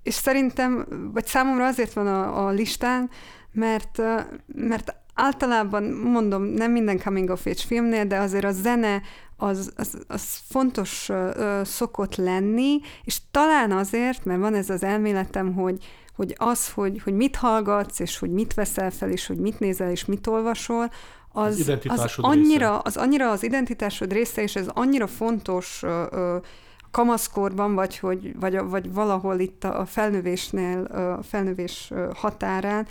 és 0.03 0.15
szerintem, 0.15 0.87
vagy 1.12 1.27
számomra 1.27 1.67
azért 1.67 1.93
van 1.93 2.07
a, 2.07 2.47
a 2.47 2.51
listán, 2.51 3.11
mert, 3.53 4.03
mert 4.47 4.95
általában 5.17 5.83
mondom, 5.85 6.43
nem 6.43 6.73
minden 6.73 6.99
coming 6.99 7.31
of 7.31 7.47
age 7.47 7.63
filmnél, 7.67 8.05
de 8.05 8.19
azért 8.19 8.45
a 8.45 8.53
zene 8.53 9.03
az, 9.37 9.73
az, 9.77 9.99
az 10.07 10.41
fontos 10.49 11.09
ö, 11.09 11.61
szokott 11.65 12.17
lenni, 12.17 12.81
és 13.05 13.19
talán 13.31 13.73
azért, 13.73 14.25
mert 14.25 14.41
van 14.41 14.55
ez 14.55 14.71
az 14.71 14.83
elméletem, 14.83 15.55
hogy, 15.55 15.85
hogy 16.17 16.35
az, 16.39 16.71
hogy, 16.71 17.03
hogy 17.03 17.15
mit 17.15 17.37
hallgatsz, 17.37 17.99
és 17.99 18.19
hogy 18.19 18.31
mit 18.31 18.55
veszel 18.55 18.91
fel, 18.91 19.11
és 19.11 19.27
hogy 19.27 19.39
mit 19.39 19.59
nézel, 19.59 19.91
és 19.91 20.05
mit 20.05 20.27
olvasol, 20.27 20.91
az, 21.33 21.73
az, 21.85 21.99
az 21.99 22.15
annyira, 22.17 22.79
az 22.79 22.97
annyira 22.97 23.31
az 23.31 23.43
identitásod 23.43 24.13
része, 24.13 24.43
és 24.43 24.57
ez 24.57 24.67
annyira 24.69 25.07
fontos 25.07 25.83
ö, 25.83 26.05
ö, 26.11 26.37
kamaszkorban, 26.91 27.75
vagy, 27.75 27.99
hogy, 27.99 28.39
vagy, 28.41 28.59
vagy 28.59 28.93
valahol 28.93 29.39
itt 29.39 29.65
a 29.65 29.87
felnövésnél, 29.87 30.85
a 31.19 31.23
felnövés 31.23 31.93
határán, 32.15 32.87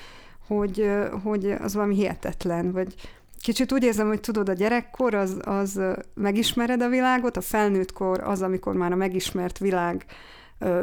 hogy, 0.47 0.89
hogy 1.23 1.51
az 1.51 1.73
valami 1.73 1.95
hihetetlen, 1.95 2.71
vagy 2.71 2.95
kicsit 3.39 3.71
úgy 3.71 3.83
érzem, 3.83 4.07
hogy 4.07 4.19
tudod, 4.19 4.49
a 4.49 4.53
gyerekkor 4.53 5.13
az, 5.13 5.37
az 5.43 5.81
megismered 6.13 6.81
a 6.81 6.89
világot, 6.89 7.37
a 7.37 7.41
felnőttkor 7.41 8.19
az, 8.23 8.41
amikor 8.41 8.75
már 8.75 8.91
a 8.91 8.95
megismert 8.95 9.57
világ, 9.57 10.05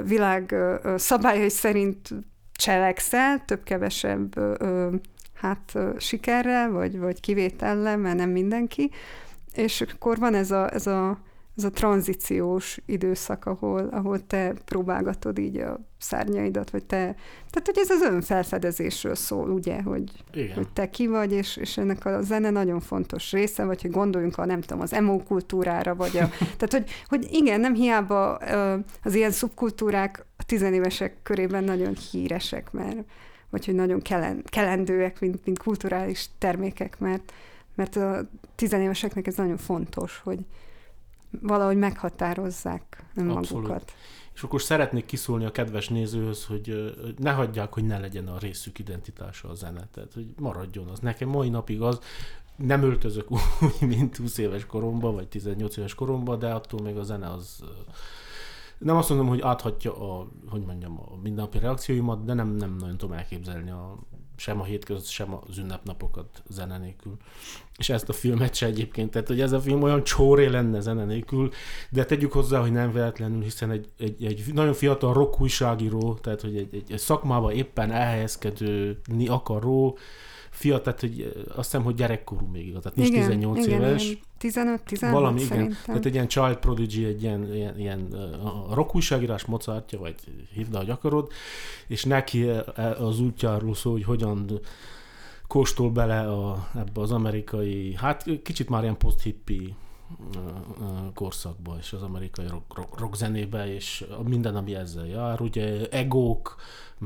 világ 0.05 0.55
szabályai 0.97 1.49
szerint 1.49 2.09
cselekszel, 2.53 3.45
több-kevesebb 3.45 4.35
hát 5.35 5.79
sikerrel, 5.99 6.71
vagy, 6.71 6.99
vagy 6.99 7.21
kivétellel, 7.21 7.97
mert 7.97 8.17
nem 8.17 8.31
mindenki, 8.31 8.91
és 9.55 9.81
akkor 9.81 10.19
van 10.19 10.35
ez 10.35 10.51
a, 10.51 10.75
ez 10.75 10.87
a 10.87 11.19
ez 11.57 11.65
a 11.65 11.71
tranzíciós 11.71 12.79
időszak, 12.87 13.47
ahol, 13.47 13.89
ahol 13.89 14.27
te 14.27 14.53
próbálgatod 14.65 15.39
így 15.39 15.57
a 15.57 15.81
szárnyaidat, 15.99 16.71
vagy 16.71 16.85
te, 16.85 16.97
tehát 17.51 17.67
hogy 17.67 17.79
ez 17.79 17.91
az 17.91 18.01
önfelfedezésről 18.01 19.15
szól, 19.15 19.51
ugye, 19.51 19.83
hogy, 19.83 20.11
Igen. 20.33 20.55
hogy 20.55 20.69
te 20.69 20.91
ki 20.91 21.07
vagy, 21.07 21.33
és, 21.33 21.57
és 21.57 21.77
ennek 21.77 22.05
a 22.05 22.23
zene 22.23 22.51
nagyon 22.51 22.81
fontos 22.81 23.33
része, 23.33 23.65
vagy 23.65 23.83
hogy 23.83 23.91
gondoljunk 23.91 24.39
a, 24.39 24.45
nem 24.45 24.61
tudom, 24.61 24.83
az 24.83 24.93
emo 24.93 25.23
kultúrára, 25.23 25.95
vagy 25.95 26.17
a, 26.17 26.29
tehát 26.59 26.73
hogy, 26.73 26.91
hogy 27.07 27.29
igen, 27.31 27.61
nem 27.61 27.75
hiába 27.75 28.37
az 29.03 29.15
ilyen 29.15 29.31
szubkultúrák 29.31 30.27
a 30.37 30.45
tizenévesek 30.45 31.17
körében 31.23 31.65
nagyon 31.65 31.95
híresek, 31.95 32.73
mert 32.73 32.97
vagy 33.51 33.65
hogy 33.65 33.75
nagyon 33.75 34.01
kelen, 34.01 34.43
kelendőek, 34.45 35.21
mint, 35.21 35.45
mint 35.45 35.59
kulturális 35.59 36.29
termékek, 36.39 36.99
mert, 36.99 37.33
mert 37.75 37.97
a 37.97 38.29
tizenéveseknek 38.55 39.27
ez 39.27 39.35
nagyon 39.35 39.57
fontos, 39.57 40.21
hogy, 40.25 40.39
valahogy 41.41 41.77
meghatározzák 41.77 43.05
önmagukat. 43.15 43.53
Abszolút. 43.53 43.93
És 44.35 44.43
akkor 44.43 44.63
szeretnék 44.63 45.05
kiszólni 45.05 45.45
a 45.45 45.51
kedves 45.51 45.89
nézőhöz, 45.89 46.45
hogy 46.45 46.95
ne 47.19 47.33
hagyják, 47.33 47.73
hogy 47.73 47.85
ne 47.85 47.99
legyen 47.99 48.29
a 48.29 48.39
részük 48.39 48.79
identitása 48.79 49.49
a 49.49 49.55
zene. 49.55 49.89
Tehát, 49.93 50.13
hogy 50.13 50.27
maradjon 50.39 50.89
az. 50.89 50.99
Nekem 50.99 51.29
mai 51.29 51.49
napig 51.49 51.81
az, 51.81 51.99
nem 52.57 52.83
öltözök 52.83 53.31
úgy, 53.81 53.89
mint 53.89 54.17
20 54.17 54.39
éves 54.39 54.67
koromban, 54.67 55.15
vagy 55.15 55.29
18 55.29 55.77
éves 55.77 55.95
koromban, 55.95 56.39
de 56.39 56.51
attól 56.51 56.81
még 56.81 56.97
a 56.97 57.03
zene 57.03 57.31
az 57.31 57.65
nem 58.83 58.97
azt 58.97 59.09
mondom, 59.09 59.29
hogy 59.29 59.41
áthatja 59.41 60.19
a, 60.19 60.29
hogy 60.49 60.65
mondjam, 60.65 61.01
a 61.01 61.17
mindennapi 61.23 61.59
reakcióimat, 61.59 62.25
de 62.25 62.35
nem, 62.35 62.49
nem 62.49 62.77
nagyon 62.81 62.97
tudom 62.97 63.17
elképzelni 63.17 63.71
a 63.71 63.99
sem 64.43 64.61
a 64.61 64.65
hétköznap, 64.65 65.07
sem 65.07 65.35
az 65.49 65.59
ünnepnapokat 65.59 66.43
zene 66.49 66.79
nélkül. 66.79 67.17
És 67.79 67.89
ezt 67.89 68.09
a 68.09 68.13
filmet 68.13 68.55
se 68.55 68.67
egyébként, 68.67 69.11
tehát 69.11 69.29
hogy 69.29 69.41
ez 69.41 69.53
a 69.53 69.61
film 69.61 69.83
olyan 69.83 70.05
csóré 70.05 70.47
lenne 70.47 70.81
zene 70.81 71.05
nélkül, 71.05 71.51
de 71.91 72.05
tegyük 72.05 72.33
hozzá, 72.33 72.61
hogy 72.61 72.73
nem 72.73 72.93
véletlenül, 72.93 73.43
hiszen 73.43 73.71
egy, 73.71 73.89
egy, 73.99 74.25
egy 74.25 74.45
nagyon 74.55 74.73
fiatal 74.73 75.13
rock 75.13 75.41
újságíró, 75.41 76.15
tehát 76.15 76.41
hogy 76.41 76.57
egy, 76.57 76.75
egy, 76.75 76.93
egy 76.93 76.99
szakmába 76.99 77.53
éppen 77.53 77.91
elhelyezkedni 77.91 79.29
akaró, 79.29 79.99
fiatal, 80.63 80.83
tehát 80.83 81.01
hogy 81.01 81.47
azt 81.49 81.71
hiszem, 81.71 81.83
hogy 81.83 81.95
gyerekkorú 81.95 82.47
még, 82.47 82.79
tehát 82.79 82.97
nincs 82.97 83.09
igen, 83.09 83.21
18 83.27 83.67
igen, 83.67 83.81
éves. 83.81 84.05
Igen. 84.05 84.79
15-16 84.89 85.09
Valami, 85.13 85.41
szerintem. 85.41 85.65
igen. 85.65 85.77
Tehát 85.85 86.07
egy 86.07 86.15
ilyen 86.15 86.29
child 86.29 86.57
prodigy, 86.57 87.05
egy 87.05 87.23
ilyen, 87.23 87.55
ilyen, 87.55 87.79
ilyen 87.79 88.13
a 88.43 88.75
rock 88.75 88.95
újságírás 88.95 89.45
Mozartja, 89.45 89.99
vagy 89.99 90.15
hívd, 90.55 90.75
ahogy 90.75 90.91
akarod, 90.91 91.33
és 91.87 92.05
neki 92.05 92.49
e, 92.49 92.65
az 92.91 93.21
útjáról 93.21 93.75
szól, 93.75 93.93
hogy 93.93 94.05
hogyan 94.05 94.61
kóstol 95.47 95.91
bele 95.91 96.21
a, 96.21 96.69
ebbe 96.75 97.01
az 97.01 97.11
amerikai, 97.13 97.95
hát 97.95 98.25
kicsit 98.43 98.69
már 98.69 98.83
ilyen 98.83 98.97
post-hippi 98.97 99.75
korszakba, 101.15 101.77
és 101.81 101.93
az 101.93 102.03
amerikai 102.03 102.47
rock, 102.47 102.77
rock, 102.77 102.99
rock 102.99 103.15
zenébe, 103.15 103.75
és 103.75 104.05
minden, 104.25 104.57
ami 104.57 104.75
ezzel 104.75 105.07
jár, 105.07 105.41
ugye 105.41 105.89
egók, 105.89 106.57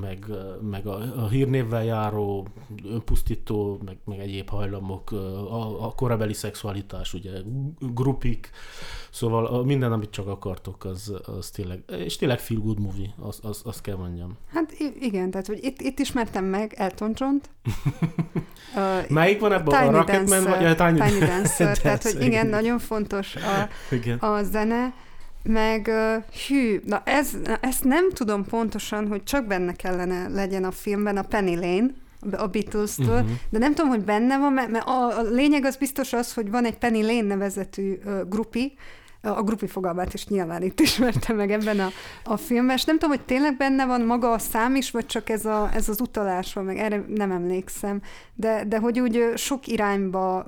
meg, 0.00 0.24
meg 0.70 0.87
a, 0.87 1.22
a 1.24 1.28
hírnévvel 1.28 1.85
járó, 1.85 2.46
önpusztító, 2.85 3.80
meg, 3.85 3.96
meg 4.04 4.18
egyéb 4.18 4.48
hajlamok, 4.48 5.11
a, 5.11 5.85
a 5.85 5.92
korabeli 5.94 6.32
szexualitás, 6.32 7.14
ugye 7.14 7.30
grupik, 7.78 8.50
szóval 9.11 9.46
a, 9.46 9.62
minden, 9.62 9.92
amit 9.92 10.11
csak 10.11 10.28
akartok, 10.28 10.85
az, 10.85 11.12
az 11.38 11.50
tényleg, 11.50 11.82
és 12.04 12.16
tényleg 12.16 12.38
feel 12.38 12.61
good 12.61 12.80
movie, 12.80 13.14
azt 13.18 13.44
az, 13.44 13.62
az 13.64 13.80
kell 13.80 13.96
mondjam. 13.96 14.37
Hát 14.52 14.74
igen, 15.00 15.30
tehát 15.30 15.46
hogy 15.46 15.59
itt, 15.64 15.80
itt 15.80 15.98
ismertem 15.98 16.44
meg 16.44 16.72
Elton 16.76 17.12
John-t. 17.14 17.50
uh, 18.74 19.09
Melyik 19.09 19.40
van 19.40 19.52
ebben 19.52 19.88
a 19.88 19.90
Rocketman? 19.90 20.44
Vagy, 20.44 20.76
Tiny, 20.76 20.94
Tiny 20.94 21.18
Dancer, 21.18 21.78
tehát 21.82 22.02
hogy 22.02 22.22
igen, 22.22 22.46
nagyon 22.46 22.78
fontos 22.78 23.37
a, 23.37 23.68
igen. 23.90 24.18
a 24.18 24.42
zene, 24.42 24.94
meg 25.46 25.90
hű, 26.46 26.80
na 26.85 27.02
ez, 27.04 27.30
na 27.44 27.56
ezt 27.61 27.85
nem 27.85 28.11
tudom 28.11 28.44
pontosan, 28.44 29.09
hogy 29.09 29.22
csak 29.22 29.46
benne 29.46 29.72
kellene 29.72 30.28
legyen 30.28 30.64
a 30.64 30.70
filmben 30.70 31.16
a 31.16 31.22
Penny 31.22 31.54
Lane, 31.54 31.90
a 32.32 32.46
Beatles-től, 32.46 33.20
uh-huh. 33.20 33.30
de 33.50 33.59
nem 33.59 33.74
tudom, 33.74 33.90
hogy 33.90 34.04
benne 34.04 34.38
van, 34.38 34.52
mert, 34.52 34.76
a, 34.87 35.18
a 35.18 35.22
lényeg 35.22 35.64
az 35.64 35.76
biztos 35.76 36.12
az, 36.12 36.35
hogy 36.35 36.50
van 36.50 36.64
egy 36.64 36.78
Penny 36.78 37.02
Lane 37.02 37.26
nevezetű 37.26 37.98
uh, 38.04 38.28
grupi, 38.28 38.72
a 39.22 39.42
grupi 39.42 39.66
fogalmát 39.66 40.14
is 40.14 40.26
nyilván 40.26 40.62
itt 40.62 40.80
ismertem 40.80 41.37
meg 41.37 41.50
ebben 41.50 41.80
a, 41.80 41.88
a 42.24 42.37
filmben, 42.37 42.76
és 42.76 42.85
nem 42.85 42.98
tudom, 42.98 43.16
hogy 43.16 43.24
tényleg 43.24 43.56
benne 43.56 43.87
van 43.87 44.00
maga 44.00 44.32
a 44.32 44.38
szám 44.38 44.74
is, 44.74 44.90
vagy 44.90 45.06
csak 45.06 45.30
ez, 45.30 45.44
a, 45.44 45.70
ez 45.74 45.88
az 45.88 46.00
utalás 46.00 46.52
van, 46.52 46.64
meg 46.64 46.78
erre 46.78 47.04
nem 47.09 47.30
emlékszem, 47.30 48.00
de, 48.35 48.64
de 48.64 48.78
hogy 48.78 49.00
úgy 49.00 49.32
sok 49.35 49.66
irányba 49.66 50.46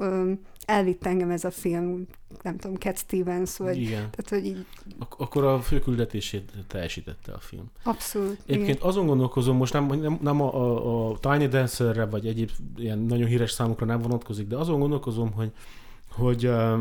elvitt 0.69 1.07
engem 1.07 1.31
ez 1.31 1.45
a 1.45 1.51
film, 1.51 2.07
nem 2.43 2.57
tudom, 2.57 2.77
Cat 2.77 2.99
Stevens, 2.99 3.57
vagy... 3.57 3.77
Igen. 3.77 4.11
Tehát, 4.11 4.29
hogy 4.29 4.45
így... 4.45 4.67
Ak- 4.99 5.21
akkor 5.21 5.45
a 5.45 5.61
főküldetését 5.61 6.53
teljesítette 6.67 7.33
a 7.33 7.39
film. 7.39 7.71
Abszolút. 7.83 8.39
Egyébként 8.47 8.79
igen. 8.79 8.89
azon 8.89 9.07
gondolkozom, 9.07 9.57
most 9.57 9.73
nem, 9.73 9.87
nem, 9.87 10.19
nem 10.23 10.41
a, 10.41 10.55
a, 10.55 11.11
a 11.11 11.19
Tiny 11.19 11.49
Dancerre, 11.49 12.05
vagy 12.07 12.27
egyéb 12.27 12.51
ilyen 12.77 12.99
nagyon 12.99 13.29
híres 13.29 13.51
számokra 13.51 13.87
nem 13.87 14.01
vonatkozik, 14.01 14.47
de 14.47 14.57
azon 14.57 14.81
gondolkozom, 14.81 15.33
hogy, 15.33 15.53
hogy 16.11 16.47
uh, 16.47 16.81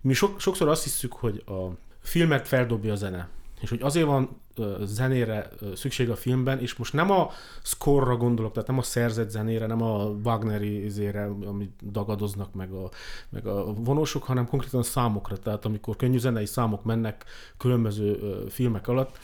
mi 0.00 0.12
sok, 0.12 0.40
sokszor 0.40 0.68
azt 0.68 0.82
hiszük, 0.82 1.12
hogy 1.12 1.42
a 1.46 1.70
filmet 2.00 2.48
feldobja 2.48 2.92
a 2.92 2.96
zene. 2.96 3.28
És 3.60 3.68
hogy 3.68 3.82
azért 3.82 4.06
van 4.06 4.40
zenére 4.80 5.50
szükség 5.74 6.10
a 6.10 6.16
filmben, 6.16 6.60
és 6.60 6.74
most 6.74 6.92
nem 6.92 7.10
a 7.10 7.30
score 7.62 8.14
gondolok, 8.14 8.52
tehát 8.52 8.68
nem 8.68 8.78
a 8.78 8.82
szerzett 8.82 9.30
zenére, 9.30 9.66
nem 9.66 9.82
a 9.82 10.04
Wagneri 10.04 10.84
izére, 10.84 11.24
amit 11.24 11.90
dagadoznak 11.90 12.54
meg 12.54 12.70
a, 12.70 12.90
meg 13.28 13.46
a 13.46 13.72
vonósok, 13.72 14.22
hanem 14.22 14.46
konkrétan 14.46 14.82
számokra, 14.82 15.36
tehát 15.36 15.64
amikor 15.64 15.96
könnyű 15.96 16.18
zenei 16.18 16.46
számok 16.46 16.84
mennek 16.84 17.24
különböző 17.56 18.18
filmek 18.48 18.88
alatt, 18.88 19.18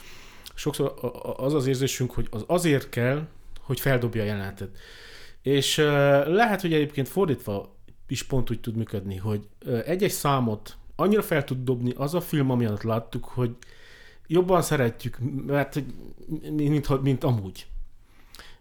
sokszor 0.53 0.93
az 1.37 1.53
az 1.53 1.67
érzésünk, 1.67 2.11
hogy 2.11 2.27
az 2.31 2.43
azért 2.47 2.89
kell, 2.89 3.27
hogy 3.61 3.79
feldobja 3.79 4.21
a 4.21 4.25
jelenetet. 4.25 4.69
És 5.41 5.77
lehet, 6.25 6.61
hogy 6.61 6.73
egyébként 6.73 7.07
fordítva 7.07 7.75
is 8.07 8.23
pont 8.23 8.49
úgy 8.49 8.59
tud 8.59 8.75
működni, 8.75 9.17
hogy 9.17 9.47
egy-egy 9.85 10.11
számot 10.11 10.77
annyira 10.95 11.21
fel 11.21 11.43
tud 11.43 11.63
dobni 11.63 11.93
az 11.95 12.13
a 12.13 12.21
film, 12.21 12.49
ami 12.49 12.65
alatt 12.65 12.83
láttuk, 12.83 13.25
hogy 13.25 13.55
jobban 14.27 14.61
szeretjük, 14.61 15.17
mert 15.45 15.83
mint, 16.51 17.01
mint 17.01 17.23
amúgy. 17.23 17.67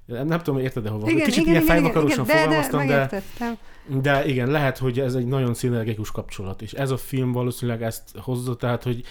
Nem, 0.04 0.26
nem 0.26 0.38
tudom, 0.38 0.60
érted-e 0.60 0.88
hova. 0.88 1.10
Igen, 1.10 1.24
Kicsit 1.24 1.40
igen, 1.40 1.52
ilyen 1.52 1.64
fejvakarosan 1.64 2.24
fogalmaztam, 2.24 2.86
de, 2.86 3.22
de, 3.38 3.56
de 3.86 4.26
igen, 4.26 4.50
lehet, 4.50 4.78
hogy 4.78 5.00
ez 5.00 5.14
egy 5.14 5.26
nagyon 5.26 5.54
szinergikus 5.54 6.10
kapcsolat, 6.10 6.62
és 6.62 6.72
ez 6.72 6.90
a 6.90 6.96
film 6.96 7.32
valószínűleg 7.32 7.82
ezt 7.82 8.16
hozza, 8.16 8.56
tehát, 8.56 8.82
hogy 8.82 9.04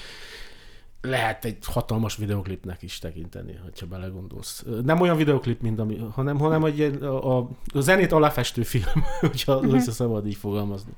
lehet 1.02 1.46
egy 1.46 1.58
hatalmas 1.66 2.16
videoklipnek 2.16 2.82
is 2.82 3.00
tekinteni, 3.00 3.60
ha 3.80 3.86
belegondolsz. 3.86 4.66
Nem 4.84 5.00
olyan 5.00 5.18
videoklip, 5.18 5.62
mint 5.62 5.80
ami, 5.80 5.98
hanem, 6.12 6.40
hanem 6.40 6.64
egy, 6.64 6.82
a, 7.02 7.38
a, 7.38 7.50
a 7.74 7.80
zenét 7.80 8.12
aláfestő 8.12 8.64
film, 8.64 9.06
hogyha 9.20 9.58
uh-huh. 9.58 9.80
szabad 9.80 10.28
így 10.28 10.36
fogalmazni. 10.36 10.92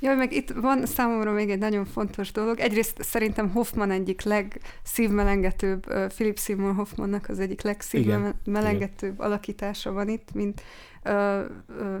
Jaj, 0.00 0.16
meg 0.16 0.32
itt 0.32 0.50
van 0.50 0.86
számomra 0.86 1.32
még 1.32 1.50
egy 1.50 1.58
nagyon 1.58 1.84
fontos 1.84 2.32
dolog. 2.32 2.60
Egyrészt 2.60 3.02
szerintem 3.02 3.50
Hoffman 3.50 3.90
egyik 3.90 4.22
legszívmelengetőbb, 4.22 5.86
Philip 6.08 6.38
Seymour 6.38 6.74
Hoffmannak 6.74 7.28
az 7.28 7.38
egyik 7.38 7.62
legszívmelengetőbb 7.62 9.18
alakítása 9.18 9.92
van 9.92 10.08
itt, 10.08 10.28
mint 10.34 10.62
ö, 11.02 11.40
ö, 11.78 11.96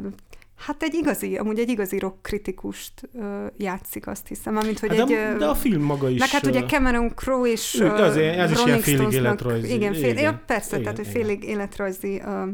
Hát 0.56 0.82
egy 0.82 0.94
igazi, 0.94 1.36
amúgy 1.36 1.58
egy 1.58 1.68
igazi 1.68 1.98
rock 1.98 2.22
kritikust 2.22 2.92
uh, 3.12 3.24
játszik, 3.56 4.06
azt 4.06 4.28
hiszem. 4.28 4.56
Amint, 4.56 4.78
hogy 4.78 4.98
hát 4.98 5.10
egy, 5.10 5.36
de 5.38 5.46
a 5.46 5.54
film 5.54 5.82
maga 5.82 6.08
is. 6.08 6.18
Meg 6.18 6.28
hát 6.28 6.46
ugye 6.46 6.62
Cameron 6.62 7.14
Crowe 7.14 7.48
és 7.48 7.80
ő, 7.80 7.90
az, 7.90 8.16
ez 8.16 8.50
is 8.50 8.64
ilyen 8.64 8.80
félig 8.80 9.12
életrajzi. 9.12 9.74
Igen, 9.74 9.92
fél, 9.92 10.10
igen, 10.10 10.22
ja, 10.22 10.42
persze, 10.46 10.78
igen, 10.78 10.82
tehát 10.82 10.96
hogy 10.96 11.06
félig 11.06 11.44
életrajzi 11.44 12.18
a, 12.18 12.48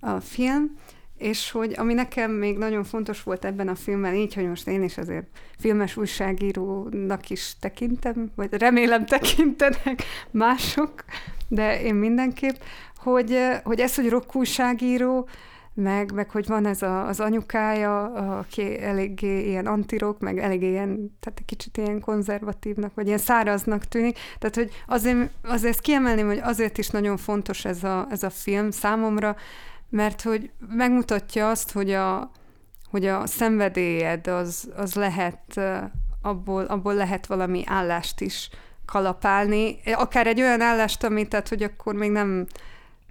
a 0.00 0.20
film 0.20 0.76
és 1.18 1.50
hogy 1.50 1.74
ami 1.76 1.94
nekem 1.94 2.30
még 2.30 2.58
nagyon 2.58 2.84
fontos 2.84 3.22
volt 3.22 3.44
ebben 3.44 3.68
a 3.68 3.74
filmben, 3.74 4.14
így, 4.14 4.34
hogy 4.34 4.48
most 4.48 4.68
én 4.68 4.82
is 4.82 4.98
azért 4.98 5.26
filmes 5.58 5.96
újságírónak 5.96 7.30
is 7.30 7.56
tekintem, 7.60 8.30
vagy 8.34 8.52
remélem 8.52 9.06
tekintenek 9.06 10.02
mások, 10.30 11.04
de 11.48 11.82
én 11.82 11.94
mindenképp, 11.94 12.54
hogy, 12.96 13.38
hogy 13.62 13.80
ez, 13.80 13.94
hogy 13.94 14.08
rock 14.08 14.36
újságíró, 14.36 15.28
meg, 15.74 16.12
meg 16.12 16.30
hogy 16.30 16.46
van 16.46 16.66
ez 16.66 16.82
a, 16.82 17.06
az 17.06 17.20
anyukája, 17.20 18.04
aki 18.38 18.82
eléggé 18.82 19.46
ilyen 19.48 19.66
antirok, 19.66 20.18
meg 20.18 20.38
eléggé 20.38 20.68
ilyen, 20.68 21.16
tehát 21.20 21.38
egy 21.38 21.44
kicsit 21.44 21.76
ilyen 21.76 22.00
konzervatívnak, 22.00 22.94
vagy 22.94 23.06
ilyen 23.06 23.18
száraznak 23.18 23.84
tűnik. 23.84 24.18
Tehát, 24.38 24.54
hogy 24.54 24.70
azért, 24.86 25.30
azért 25.42 25.72
ezt 25.72 25.80
kiemelném, 25.80 26.26
hogy 26.26 26.40
azért 26.42 26.78
is 26.78 26.88
nagyon 26.88 27.16
fontos 27.16 27.64
ez 27.64 27.84
a, 27.84 28.06
ez 28.10 28.22
a 28.22 28.30
film 28.30 28.70
számomra, 28.70 29.36
mert 29.94 30.22
hogy 30.22 30.50
megmutatja 30.68 31.50
azt, 31.50 31.72
hogy 31.72 31.90
a, 31.90 32.30
hogy 32.90 33.06
a 33.06 33.26
szenvedélyed 33.26 34.26
az, 34.26 34.68
az 34.76 34.94
lehet, 34.94 35.60
abból, 36.22 36.64
abból 36.64 36.94
lehet 36.94 37.26
valami 37.26 37.62
állást 37.66 38.20
is 38.20 38.48
kalapálni, 38.84 39.80
akár 39.84 40.26
egy 40.26 40.40
olyan 40.40 40.60
állást, 40.60 41.04
amit 41.04 41.28
tehát, 41.28 41.48
hogy 41.48 41.62
akkor 41.62 41.94
még 41.94 42.10
nem 42.10 42.46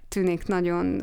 tűnik 0.08 0.46
nagyon 0.46 1.02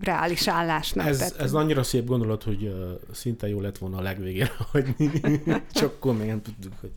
reális 0.00 0.48
állásnak. 0.48 1.06
Ez, 1.06 1.18
tehát, 1.18 1.36
ez 1.36 1.52
annyira 1.52 1.82
szép 1.82 2.06
gondolat, 2.06 2.42
hogy 2.42 2.62
uh, 2.62 2.74
szinte 3.12 3.48
jó 3.48 3.60
lett 3.60 3.78
volna 3.78 3.96
a 3.96 4.02
legvégére 4.02 4.52
hagyni, 4.70 5.10
csak 5.72 5.92
akkor 5.92 6.16
még 6.16 6.26
nem 6.26 6.42
tudtuk, 6.42 6.72
hogy 6.80 6.90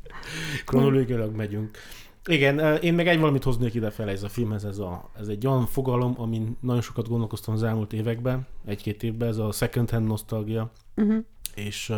kronológiailag 0.65 1.35
megyünk. 1.35 1.77
Igen, 2.25 2.77
én 2.81 2.93
meg 2.93 3.07
egy 3.07 3.19
valamit 3.19 3.43
hoznék 3.43 3.73
ide 3.73 3.89
fel 3.89 4.09
ez 4.09 4.23
a 4.23 4.29
filmhez, 4.29 4.65
ez, 4.65 4.77
a, 4.77 5.09
ez 5.19 5.27
egy 5.27 5.47
olyan 5.47 5.65
fogalom, 5.65 6.13
amin 6.17 6.57
nagyon 6.59 6.81
sokat 6.81 7.07
gondolkoztam 7.07 7.53
az 7.53 7.63
elmúlt 7.63 7.93
években, 7.93 8.47
egy-két 8.65 9.03
évben, 9.03 9.27
ez 9.27 9.37
a 9.37 9.51
second 9.51 9.89
hand 9.89 10.07
nostalgia. 10.07 10.71
Uh-huh. 10.95 11.23
És 11.55 11.93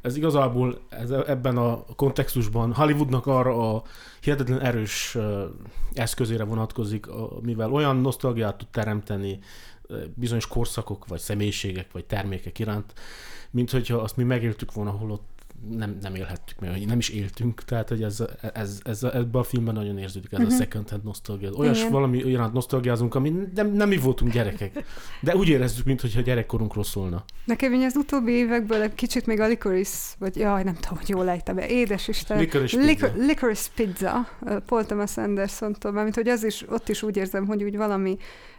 ez 0.00 0.16
igazából 0.16 0.78
ez, 0.88 1.10
ebben 1.10 1.56
a 1.56 1.84
kontextusban 1.96 2.72
Hollywoodnak 2.72 3.26
arra 3.26 3.74
a 3.74 3.82
hihetetlen 4.20 4.60
erős 4.60 5.18
eszközére 5.92 6.44
vonatkozik, 6.44 7.06
mivel 7.42 7.72
olyan 7.72 7.96
nosztalgiát 7.96 8.58
tud 8.58 8.68
teremteni 8.68 9.38
bizonyos 10.14 10.46
korszakok, 10.46 11.06
vagy 11.06 11.20
személyiségek, 11.20 11.92
vagy 11.92 12.04
termékek 12.04 12.58
iránt, 12.58 12.94
mint 13.50 13.70
hogyha 13.70 13.96
azt 13.96 14.16
mi 14.16 14.22
megéltük 14.22 14.72
volna 14.72 14.90
holott 14.90 15.33
nem, 15.70 15.98
nem 16.00 16.14
élhettük 16.14 16.60
meg, 16.60 16.86
nem 16.86 16.98
is 16.98 17.08
éltünk, 17.08 17.64
tehát 17.64 17.88
hogy 17.88 18.02
ez, 18.02 18.24
ez, 18.54 18.80
ez, 18.84 19.02
ebben 19.02 19.40
a 19.40 19.42
filmben 19.42 19.74
nagyon 19.74 19.98
érződik 19.98 20.32
ez 20.32 20.38
uh-huh. 20.38 20.52
a 20.52 20.56
mhm. 20.56 20.64
second 20.64 20.90
hand 20.90 21.04
nosztalgia. 21.04 21.50
Olyas 21.50 21.78
Igen. 21.78 21.92
valami 21.92 22.24
olyan 22.24 22.50
nosztalgiázunk, 22.52 23.14
ami 23.14 23.32
nem, 23.54 23.72
nem 23.72 23.88
mi 23.88 23.96
voltunk 23.96 24.32
gyerekek, 24.32 24.84
de 25.20 25.36
úgy 25.36 25.48
érezzük, 25.48 25.84
mintha 25.84 26.20
gyerekkorunkról 26.20 26.84
szólna. 26.84 27.24
Nekem 27.44 27.82
az 27.82 27.96
utóbbi 27.96 28.32
évekből 28.32 28.82
egy 28.82 28.94
kicsit 28.94 29.26
még 29.26 29.40
a 29.40 29.46
licorice, 29.46 30.14
vagy 30.18 30.36
jaj, 30.36 30.62
nem 30.62 30.74
tudom, 30.74 30.98
hogy 30.98 31.08
jól 31.08 31.28
ejtem 31.28 31.54
be, 31.54 31.68
édes 31.68 32.08
Isten. 32.08 32.38
Licorice 32.38 32.78
pizza. 32.78 33.12
licorice 33.16 33.70
pizza, 33.74 34.28
Paul 34.66 34.84
Thomas 34.84 35.16
Anderson-tól, 35.16 35.92
mert 35.92 36.14
hogy 36.14 36.28
az 36.28 36.44
is, 36.44 36.64
ott 36.70 36.88
is 36.88 37.02
úgy 37.02 37.16
érzem, 37.16 37.46
hogy 37.46 37.62
úgy 37.62 37.76
valami 37.76 38.16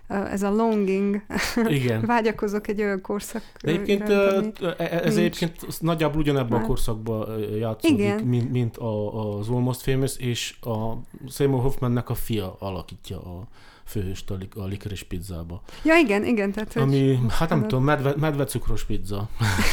ez 0.07 0.43
a 0.43 0.49
longing, 0.51 1.21
Igen. 1.67 2.01
vágyakozok 2.15 2.67
egy 2.67 2.81
olyan 2.81 3.01
korszak. 3.01 3.41
egyébként 3.59 4.07
iránt, 4.07 4.61
e, 4.61 4.75
ez 4.77 5.15
nincs. 5.15 5.17
egyébként 5.17 5.81
nagyjából 5.81 6.21
ugyanebben 6.21 6.61
a 6.61 6.65
korszakban 6.65 7.39
játszódik, 7.39 7.97
Igen. 7.97 8.23
mint, 8.23 8.51
mint 8.51 8.77
a, 8.77 9.37
az 9.37 9.49
Almost 9.49 9.81
Famous, 9.81 10.17
és 10.17 10.55
a 10.61 10.93
Seymour 11.29 11.61
Hoffmannek 11.61 12.09
a 12.09 12.15
fia 12.15 12.55
alakítja 12.59 13.17
a 13.17 13.47
főhőst 13.85 14.31
a, 14.31 14.37
a 14.55 14.65
likeres 14.65 15.03
pizzába. 15.03 15.61
Ja, 15.83 15.97
igen, 15.97 16.25
igen. 16.25 16.51
Tehát, 16.51 16.75
Ami, 16.75 17.19
hát 17.29 17.49
nem 17.49 17.61
tudom, 17.61 17.83
medve, 17.83 18.13
medvecukros 18.17 18.83
pizza. 18.83 19.29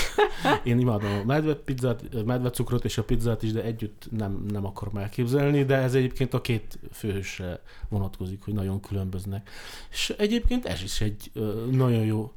Én 0.64 0.78
imádom 0.78 1.10
a 1.20 1.24
medve 1.24 1.54
pizzát, 1.54 2.24
medvecukrot 2.24 2.84
és 2.84 2.98
a 2.98 3.04
pizzát 3.04 3.42
is, 3.42 3.52
de 3.52 3.62
együtt 3.62 4.06
nem, 4.10 4.44
nem 4.50 4.66
akarom 4.66 4.96
elképzelni, 4.96 5.64
de 5.64 5.76
ez 5.76 5.94
egyébként 5.94 6.34
a 6.34 6.40
két 6.40 6.78
főhősre 6.92 7.60
vonatkozik, 7.88 8.42
hogy 8.44 8.54
nagyon 8.54 8.80
különböznek. 8.80 9.50
És 9.90 10.14
egyébként 10.18 10.66
ez 10.66 10.82
is 10.82 11.00
egy 11.00 11.30
uh, 11.34 11.70
nagyon 11.70 12.04
jó 12.04 12.32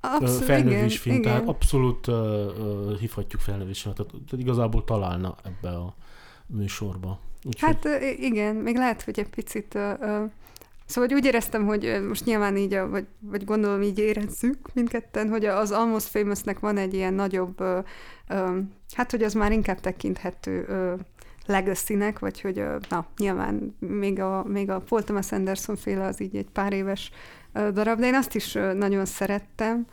Abszolút, 0.00 0.44
felnővés 0.44 0.98
film, 0.98 1.16
igen, 1.16 1.32
tehát 1.32 1.48
abszolút 1.48 2.06
uh, 2.06 2.14
uh, 2.14 2.98
hívhatjuk 2.98 3.40
felnővésre, 3.40 3.92
tehát, 3.92 4.10
tehát 4.10 4.44
igazából 4.44 4.84
találna 4.84 5.34
ebbe 5.44 5.76
a 5.76 5.94
műsorba. 6.46 7.18
Úgyhogy... 7.44 7.68
Hát 7.68 8.02
igen, 8.18 8.56
még 8.56 8.76
lehet, 8.76 9.02
hogy 9.02 9.18
egy 9.18 9.28
picit 9.28 9.74
uh, 9.74 10.30
Szóval 10.90 11.08
hogy 11.08 11.18
úgy 11.18 11.24
éreztem, 11.24 11.66
hogy 11.66 12.00
most 12.08 12.24
nyilván 12.24 12.56
így, 12.56 12.80
vagy, 12.90 13.06
vagy 13.20 13.44
gondolom 13.44 13.82
így 13.82 13.98
érezzük 13.98 14.58
mindketten, 14.74 15.28
hogy 15.28 15.44
az 15.44 15.70
Almost 15.70 16.06
Famousnek 16.06 16.58
van 16.58 16.76
egy 16.76 16.94
ilyen 16.94 17.14
nagyobb, 17.14 17.60
ö, 17.60 17.78
ö, 18.28 18.58
hát 18.94 19.10
hogy 19.10 19.22
az 19.22 19.32
már 19.32 19.52
inkább 19.52 19.80
tekinthető 19.80 20.64
ö, 20.68 20.94
legacy 21.46 21.98
vagy 22.18 22.40
hogy 22.40 22.58
ö, 22.58 22.76
na, 22.88 23.06
nyilván 23.18 23.76
még 23.78 24.20
a, 24.20 24.44
még 24.48 24.70
a 24.70 24.78
Paul 24.78 25.02
Thomas 25.02 25.32
Anderson 25.32 25.76
féle 25.76 26.06
az 26.06 26.20
így 26.20 26.36
egy 26.36 26.48
pár 26.52 26.72
éves 26.72 27.10
ö, 27.52 27.70
darab, 27.70 27.98
de 27.98 28.06
én 28.06 28.14
azt 28.14 28.34
is 28.34 28.54
ö, 28.54 28.72
nagyon 28.72 29.04
szerettem. 29.04 29.86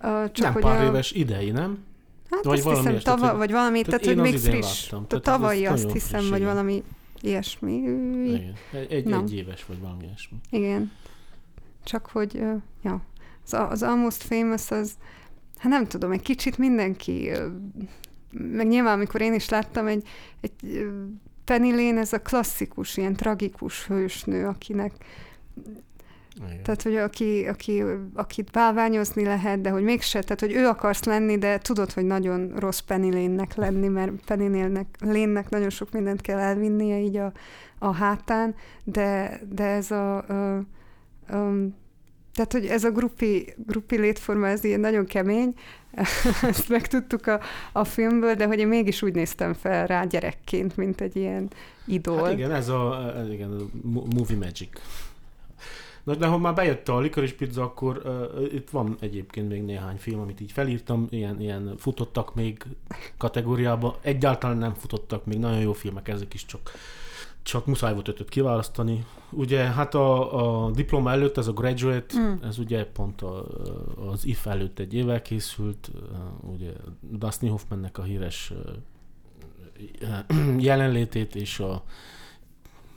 Ö, 0.00 0.24
csak 0.32 0.44
nem 0.44 0.52
hogy 0.52 0.62
pár 0.62 0.80
a, 0.80 0.84
éves 0.84 1.12
idei, 1.12 1.50
nem? 1.50 1.78
Hát 2.30 2.44
vagy 2.44 2.58
azt 2.58 2.64
valami 2.64 2.92
hiszem, 2.92 3.16
tava, 3.18 3.36
vagy 3.36 3.50
valami, 3.50 3.82
tehát, 3.82 4.00
tehát 4.00 4.16
hogy 4.16 4.30
még 4.30 4.40
friss. 4.40 4.90
Láttam. 4.90 5.06
Tehát 5.06 5.24
tavalyi 5.24 5.66
azt 5.66 5.92
hiszem, 5.92 6.28
vagy 6.30 6.44
valami 6.44 6.82
ilyesmi. 7.22 7.72
Igen. 8.24 8.54
Egy, 8.72 9.12
egy 9.12 9.34
éves 9.34 9.64
vagy 9.64 9.80
valami 9.80 10.04
ilyesmi. 10.04 10.38
Igen. 10.50 10.92
Csak 11.84 12.06
hogy, 12.06 12.42
ja, 12.82 13.02
az, 13.44 13.52
az 13.52 13.82
Almost 13.82 14.22
Famous 14.22 14.70
az, 14.70 14.96
hát 15.56 15.72
nem 15.72 15.86
tudom, 15.86 16.12
egy 16.12 16.22
kicsit 16.22 16.58
mindenki, 16.58 17.30
meg 18.30 18.68
nyilván, 18.68 18.94
amikor 18.94 19.20
én 19.20 19.34
is 19.34 19.48
láttam, 19.48 19.86
egy, 19.86 20.06
egy 20.40 20.86
Penny 21.44 21.74
Lane, 21.74 22.00
ez 22.00 22.12
a 22.12 22.20
klasszikus, 22.20 22.96
ilyen 22.96 23.16
tragikus 23.16 23.86
hősnő, 23.86 24.46
akinek 24.46 24.92
igen. 26.36 26.62
Tehát, 26.62 26.82
hogy 26.82 26.96
aki, 26.96 27.46
aki, 27.46 27.82
akit 28.14 28.50
bálványozni 28.50 29.24
lehet, 29.24 29.60
de 29.60 29.70
hogy 29.70 29.82
mégse, 29.82 30.22
tehát, 30.22 30.40
hogy 30.40 30.52
ő 30.52 30.66
akarsz 30.66 31.04
lenni, 31.04 31.38
de 31.38 31.58
tudod, 31.58 31.92
hogy 31.92 32.04
nagyon 32.04 32.52
rossz 32.56 32.78
Penny 32.78 33.34
lenni, 33.56 33.88
mert 33.88 34.12
Penny 34.24 34.80
Lane-nek 35.00 35.48
nagyon 35.48 35.70
sok 35.70 35.90
mindent 35.90 36.20
kell 36.20 36.38
elvinnie 36.38 36.98
így 36.98 37.16
a, 37.16 37.32
a 37.78 37.92
hátán, 37.92 38.54
de, 38.84 39.40
de 39.48 39.64
ez 39.64 39.90
a, 39.90 40.16
a, 40.16 40.56
a 41.28 41.52
tehát, 42.34 42.52
hogy 42.52 42.66
ez 42.66 42.84
a 42.84 42.90
grupi, 42.90 43.54
grupi 43.66 43.98
létforma, 43.98 44.48
ez 44.48 44.64
ilyen 44.64 44.80
nagyon 44.80 45.06
kemény, 45.06 45.54
ezt 46.42 46.68
megtudtuk 46.68 47.26
a, 47.26 47.40
a 47.72 47.84
filmből, 47.84 48.34
de 48.34 48.46
hogy 48.46 48.58
én 48.58 48.68
mégis 48.68 49.02
úgy 49.02 49.14
néztem 49.14 49.54
fel 49.54 49.86
rá 49.86 50.04
gyerekként, 50.04 50.76
mint 50.76 51.00
egy 51.00 51.16
ilyen 51.16 51.50
idol. 51.86 52.24
Hát 52.24 52.32
igen, 52.32 52.52
ez 52.52 52.68
a, 52.68 53.12
igen, 53.30 53.50
a 53.50 53.64
movie 54.14 54.36
magic. 54.36 54.80
Na, 56.02 56.14
de 56.14 56.26
ha 56.26 56.38
már 56.38 56.54
bejött 56.54 56.88
a 56.88 57.00
Licorice 57.00 57.34
Pizza, 57.34 57.62
akkor 57.62 58.02
uh, 58.04 58.54
itt 58.54 58.70
van 58.70 58.96
egyébként 59.00 59.48
még 59.48 59.62
néhány 59.62 59.96
film, 59.96 60.20
amit 60.20 60.40
így 60.40 60.52
felírtam, 60.52 61.06
ilyen, 61.10 61.40
ilyen 61.40 61.74
futottak 61.76 62.34
még 62.34 62.64
kategóriába. 63.16 63.98
Egyáltalán 64.00 64.56
nem 64.56 64.74
futottak 64.74 65.24
még, 65.24 65.38
nagyon 65.38 65.60
jó 65.60 65.72
filmek 65.72 66.08
ezek 66.08 66.34
is, 66.34 66.44
csak 66.44 66.70
csak 67.42 67.66
muszáj 67.66 67.92
volt 67.92 68.08
ötöt 68.08 68.28
kiválasztani. 68.28 69.06
Ugye 69.30 69.58
hát 69.58 69.94
a, 69.94 70.66
a 70.66 70.70
diploma 70.70 71.10
előtt, 71.10 71.36
ez 71.36 71.46
a 71.46 71.52
graduate, 71.52 72.18
mm. 72.18 72.32
ez 72.42 72.58
ugye 72.58 72.86
pont 72.86 73.22
a, 73.22 73.44
az 74.10 74.26
IF 74.26 74.46
előtt 74.46 74.78
egy 74.78 74.94
évvel 74.94 75.22
készült, 75.22 75.90
ugye 76.40 76.70
Dustin 77.00 77.50
Hoffmannek 77.50 77.98
a 77.98 78.02
híres 78.02 78.52
jelenlétét 80.58 81.34
és 81.34 81.60
a 81.60 81.82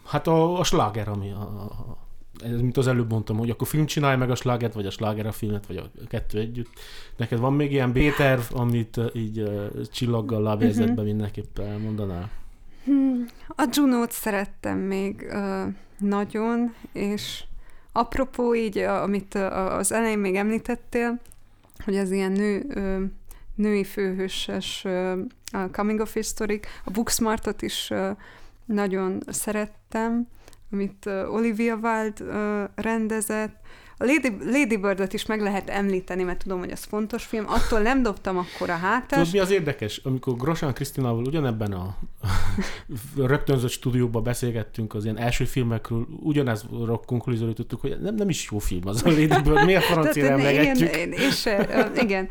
hát 0.06 0.28
a, 0.28 0.60
a 0.60 0.64
sláger, 0.64 1.08
ami 1.08 1.32
a, 1.32 1.42
a, 1.42 1.98
ez, 2.44 2.62
mint 2.62 2.78
az 2.78 2.88
előbb 2.88 3.12
mondtam, 3.12 3.38
hogy 3.38 3.50
akkor 3.50 3.68
film 3.68 3.86
csinálj 3.86 4.18
meg 4.18 4.30
a 4.30 4.36
slágert, 4.36 4.74
vagy 4.74 4.86
a 4.86 4.90
sláger 4.90 5.26
a 5.26 5.32
filmet, 5.32 5.66
vagy 5.68 5.78
a 5.78 6.08
kettő 6.08 6.40
együtt. 6.40 6.70
Neked 7.18 7.40
van 7.40 7.54
még 7.54 7.72
ilyen 7.72 7.92
B-terv, 7.92 8.42
amit 8.54 8.98
uh, 8.98 9.06
így 9.14 9.40
uh, 9.40 9.82
csillaggal 9.92 10.42
lábjegyzetben 10.42 10.90
uh-huh. 10.90 11.06
mindenképpen 11.06 11.66
elmondanál? 11.66 12.30
Hmm, 12.84 13.26
a 13.48 13.70
Juno-t 13.72 14.12
szerettem 14.12 14.78
még 14.78 15.28
uh, 15.32 15.74
nagyon, 16.00 16.74
és 16.92 17.44
apropó 17.92 18.56
így, 18.56 18.78
amit 18.78 19.36
az 19.36 19.92
elején 19.92 20.20
még 20.20 20.36
említettél, 20.36 21.20
hogy 21.86 21.98
az 21.98 22.12
ilyen 22.12 22.32
nő, 22.32 22.66
uh, 22.76 23.10
női 23.56 23.84
főhőses 23.84 24.84
uh, 24.86 25.20
coming 25.72 26.00
of 26.00 26.16
age 26.40 26.60
a 26.84 26.92
Booksmartot 26.92 27.62
is 27.62 27.90
uh, 27.90 28.18
nagyon 28.66 29.24
szerettem, 29.28 30.28
amit 30.72 31.06
Olivia 31.06 31.76
Wilde 31.76 32.70
rendezett. 32.76 33.56
A 33.98 34.06
Lady, 34.06 34.38
Lady 34.52 34.78
Bird-ot 34.78 35.14
is 35.14 35.26
meg 35.26 35.42
lehet 35.42 35.70
említeni, 35.70 36.24
mert 36.24 36.38
tudom, 36.38 36.60
hogy 36.60 36.70
ez 36.70 36.84
fontos 36.84 37.24
film. 37.24 37.46
Attól 37.48 37.80
nem 37.80 38.04
dobtam 38.04 38.38
akkor 38.38 38.70
a 38.70 38.76
hátást. 38.76 39.08
Tudod, 39.10 39.32
mi 39.32 39.40
az 39.40 39.52
érdekes? 39.52 40.02
Amikor 40.04 40.36
Grosán 40.36 40.74
Krisztinával 40.74 41.26
ugyanebben 41.26 41.72
a 41.72 41.98
rögtönzött 43.32 43.70
stúdióban 43.70 44.24
beszélgettünk 44.24 44.94
az 44.94 45.04
ilyen 45.04 45.18
első 45.18 45.46
filmekről, 45.46 46.08
ugyanez 46.20 46.66
konklúzióra 47.06 47.54
tudtuk, 47.54 47.82
hogy 47.82 48.02
nem, 48.02 48.16
nem 48.16 48.30
is 48.30 48.48
jó 48.52 48.60
film 48.60 48.88
az 48.88 49.04
a 49.06 49.10
Lady 49.10 49.28
Bird, 49.28 49.66
miért 49.66 49.84
francia 49.94 50.26
emlegetjük? 50.26 50.96
Én, 50.96 51.12
én, 51.12 51.12
én 51.12 51.32
se, 51.32 51.90
igen, 52.02 52.30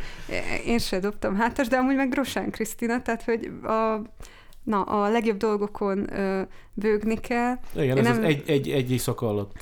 én 0.66 0.78
se 0.78 0.98
dobtam 1.00 1.36
hátas, 1.36 1.68
de 1.68 1.76
amúgy 1.76 1.96
meg 1.96 2.08
Grosán 2.08 2.50
Krisztina, 2.50 3.02
tehát 3.02 3.22
hogy 3.22 3.50
a 3.62 4.02
na, 4.64 4.82
a 4.82 5.08
legjobb 5.08 5.36
dolgokon 5.36 6.18
ö, 6.18 6.42
bőgni 6.72 7.20
kell. 7.20 7.58
Igen, 7.74 7.96
Én 7.96 8.06
ez 8.06 8.16
nem... 8.16 8.24
az 8.24 8.28
egy, 8.28 8.42
egy, 8.46 8.70
egy 8.70 8.90
éjszaka 8.90 9.28
alatt 9.28 9.52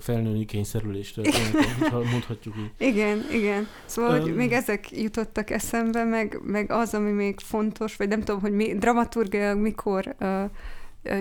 felnőni 0.00 0.44
kényszerülést, 0.44 1.16
mondhatjuk 2.12 2.54
így. 2.58 2.88
Igen, 2.88 3.24
igen. 3.32 3.66
Szóval, 3.84 4.14
um, 4.14 4.20
hogy 4.20 4.34
még 4.34 4.52
ezek 4.52 4.90
jutottak 4.90 5.50
eszembe, 5.50 6.04
meg, 6.04 6.40
meg 6.42 6.70
az, 6.70 6.94
ami 6.94 7.10
még 7.10 7.40
fontos, 7.40 7.96
vagy 7.96 8.08
nem 8.08 8.20
tudom, 8.20 8.40
hogy 8.40 8.52
mi, 8.52 8.74
dramaturgiailag 8.74 9.58
mikor 9.58 10.14
ö, 10.18 10.44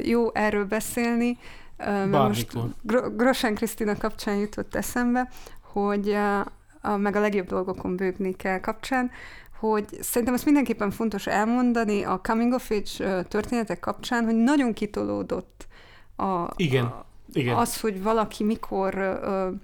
jó 0.03 0.33
erről 0.33 0.65
beszélni. 0.65 1.37
Bármikor. 1.77 2.27
Most 2.27 3.15
Grosán 3.15 3.55
Krisztina 3.55 3.97
kapcsán 3.97 4.35
jutott 4.35 4.75
eszembe, 4.75 5.29
hogy 5.61 6.09
a, 6.09 6.39
a, 6.81 6.97
meg 6.97 7.15
a 7.15 7.19
legjobb 7.19 7.47
dolgokon 7.47 7.95
bőgni 7.95 8.35
kell 8.35 8.59
kapcsán, 8.59 9.11
hogy 9.59 9.85
szerintem 9.99 10.33
azt 10.33 10.45
mindenképpen 10.45 10.91
fontos 10.91 11.27
elmondani 11.27 12.03
a 12.03 12.19
coming 12.23 12.53
of 12.53 12.71
age 12.71 13.23
történetek 13.23 13.79
kapcsán, 13.79 14.25
hogy 14.25 14.35
nagyon 14.35 14.73
kitolódott 14.73 15.67
a, 16.15 16.47
Igen. 16.55 16.85
a, 16.85 17.05
Igen. 17.33 17.55
az, 17.55 17.79
hogy 17.79 18.03
valaki 18.03 18.43
mikor, 18.43 19.19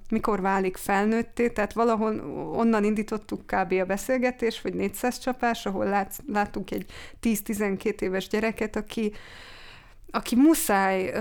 mikor 0.10 0.42
válik 0.42 0.78
felnőtté, 0.78 1.50
tehát 1.50 1.74
valahol 1.74 2.20
onnan 2.56 2.84
indítottuk 2.84 3.42
kb. 3.46 3.74
a 3.74 3.86
beszélgetést, 3.86 4.62
vagy 4.62 4.74
400 4.74 5.20
csapás, 5.20 5.66
ahol 5.66 5.86
lát, 5.86 6.14
látunk 6.28 6.72
egy 6.72 6.86
10-12 7.22 8.02
éves 8.02 8.28
gyereket, 8.28 8.76
aki 8.76 9.14
aki 10.12 10.36
muszáj, 10.36 11.12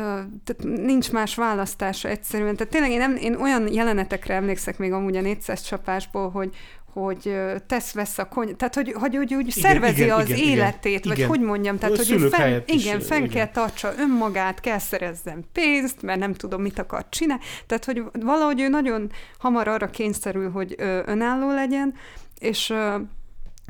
tehát 0.44 0.62
nincs 0.62 1.12
más 1.12 1.34
választása 1.34 2.08
egyszerűen. 2.08 2.56
Tehát 2.56 2.72
tényleg 2.72 2.90
én, 2.90 2.98
nem, 2.98 3.16
én 3.16 3.34
olyan 3.34 3.72
jelenetekre 3.72 4.34
emlékszek 4.34 4.78
még 4.78 4.92
amúgy 4.92 5.16
a 5.16 5.20
400 5.20 5.60
csapásból, 5.60 6.30
hogy, 6.30 6.56
hogy 6.94 7.36
tesz-vesz 7.66 8.18
a 8.18 8.28
kony... 8.28 8.56
Tehát, 8.56 8.74
hogy, 8.74 8.92
hogy 8.92 9.16
úgy, 9.16 9.34
úgy 9.34 9.56
igen, 9.56 9.70
szervezi 9.70 10.02
igen, 10.02 10.16
az 10.16 10.28
igen, 10.28 10.38
életét, 10.38 10.84
igen, 10.84 11.08
vagy 11.08 11.18
igen. 11.18 11.28
hogy 11.28 11.40
mondjam, 11.40 11.78
tehát, 11.78 11.96
hogy 11.96 12.08
hogy 12.08 12.28
fenn, 12.30 12.60
igen, 12.66 12.98
is, 12.98 13.06
fenn 13.06 13.24
igen. 13.24 13.28
kell 13.28 13.48
tartsa 13.48 13.92
önmagát, 13.98 14.60
kell 14.60 14.78
szerezzen 14.78 15.44
pénzt, 15.52 16.02
mert 16.02 16.18
nem 16.18 16.34
tudom, 16.34 16.62
mit 16.62 16.78
akar 16.78 17.06
csinálni. 17.08 17.42
Tehát, 17.66 17.84
hogy 17.84 18.02
valahogy 18.20 18.60
ő 18.60 18.68
nagyon 18.68 19.10
hamar 19.38 19.68
arra 19.68 19.86
kényszerül, 19.86 20.50
hogy 20.50 20.74
önálló 21.06 21.52
legyen, 21.52 21.94
és 22.38 22.74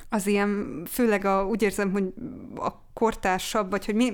az 0.08 0.26
ilyen, 0.26 0.82
főleg 0.90 1.24
a, 1.24 1.46
úgy 1.46 1.62
érzem, 1.62 1.92
hogy 1.92 2.04
a 2.56 2.70
kortársabb, 2.92 3.70
vagy 3.70 3.84
hogy 3.84 3.94
mi, 3.94 4.08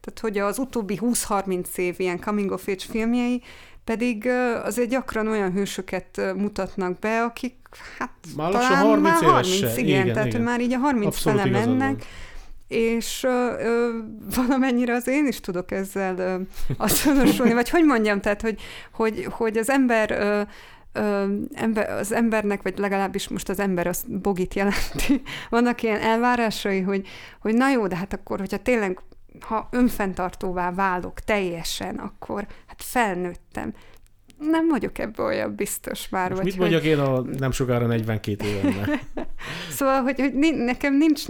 tehát 0.00 0.20
hogy 0.20 0.38
az 0.38 0.58
utóbbi 0.58 0.98
20-30 1.02 1.76
év 1.76 1.94
ilyen 1.98 2.20
coming 2.20 2.50
of 2.50 2.68
age 2.68 2.84
filmjei, 2.88 3.42
pedig 3.84 4.28
azért 4.64 4.88
gyakran 4.88 5.28
olyan 5.28 5.52
hősöket 5.52 6.20
mutatnak 6.36 6.98
be, 6.98 7.22
akik 7.22 7.54
hát 7.98 8.10
már 8.36 8.52
talán 8.52 8.76
30 8.76 9.02
már 9.02 9.32
30, 9.32 9.56
éves 9.56 9.76
igen, 9.76 10.02
igen, 10.02 10.14
tehát 10.14 10.28
igen. 10.28 10.40
már 10.40 10.60
így 10.60 10.72
a 10.72 10.78
30 10.78 11.06
Abszolút 11.06 11.40
fele 11.40 11.50
mennek, 11.50 11.96
van. 11.96 11.98
és 12.68 13.22
ö, 13.22 13.52
ö, 13.58 13.98
valamennyire 14.36 14.94
az 14.94 15.08
én 15.08 15.26
is 15.26 15.40
tudok 15.40 15.70
ezzel 15.70 16.18
ö, 16.18 16.40
azonosulni, 16.76 17.52
vagy 17.52 17.70
hogy 17.70 17.84
mondjam, 17.84 18.20
tehát 18.20 18.42
hogy, 18.42 18.60
hogy, 18.92 19.26
hogy 19.30 19.56
az 19.56 19.70
ember 19.70 20.10
ö, 20.10 20.42
ö, 20.92 21.34
ember, 21.54 21.90
az 21.90 22.12
embernek, 22.12 22.62
vagy 22.62 22.78
legalábbis 22.78 23.28
most 23.28 23.48
az 23.48 23.58
ember 23.58 23.86
az 23.86 24.04
bogit 24.08 24.54
jelenti, 24.54 25.22
vannak 25.50 25.82
ilyen 25.82 26.00
elvárásai, 26.00 26.80
hogy, 26.80 27.06
hogy 27.40 27.54
na 27.54 27.70
jó, 27.70 27.86
de 27.86 27.96
hát 27.96 28.12
akkor, 28.12 28.38
hogyha 28.38 28.58
tényleg 28.58 28.98
ha 29.44 29.68
önfenntartóvá 29.70 30.72
válok 30.72 31.20
teljesen, 31.20 31.96
akkor 31.96 32.46
hát 32.66 32.82
felnőttem 32.82 33.74
nem 34.38 34.68
vagyok 34.68 34.98
ebből 34.98 35.26
olyan 35.26 35.54
biztos 35.54 36.08
már. 36.08 36.30
Most 36.30 36.42
vagy 36.42 36.50
mit 36.50 36.58
mondjak 36.58 36.80
hogy... 36.80 36.90
én 36.90 36.98
a 36.98 37.20
nem 37.38 37.50
sokára 37.50 37.86
42 37.86 38.44
évemben? 38.46 39.00
szóval, 39.76 40.02
hogy, 40.02 40.20
hogy 40.20 40.54
nekem 40.56 40.96
nincs, 40.96 41.28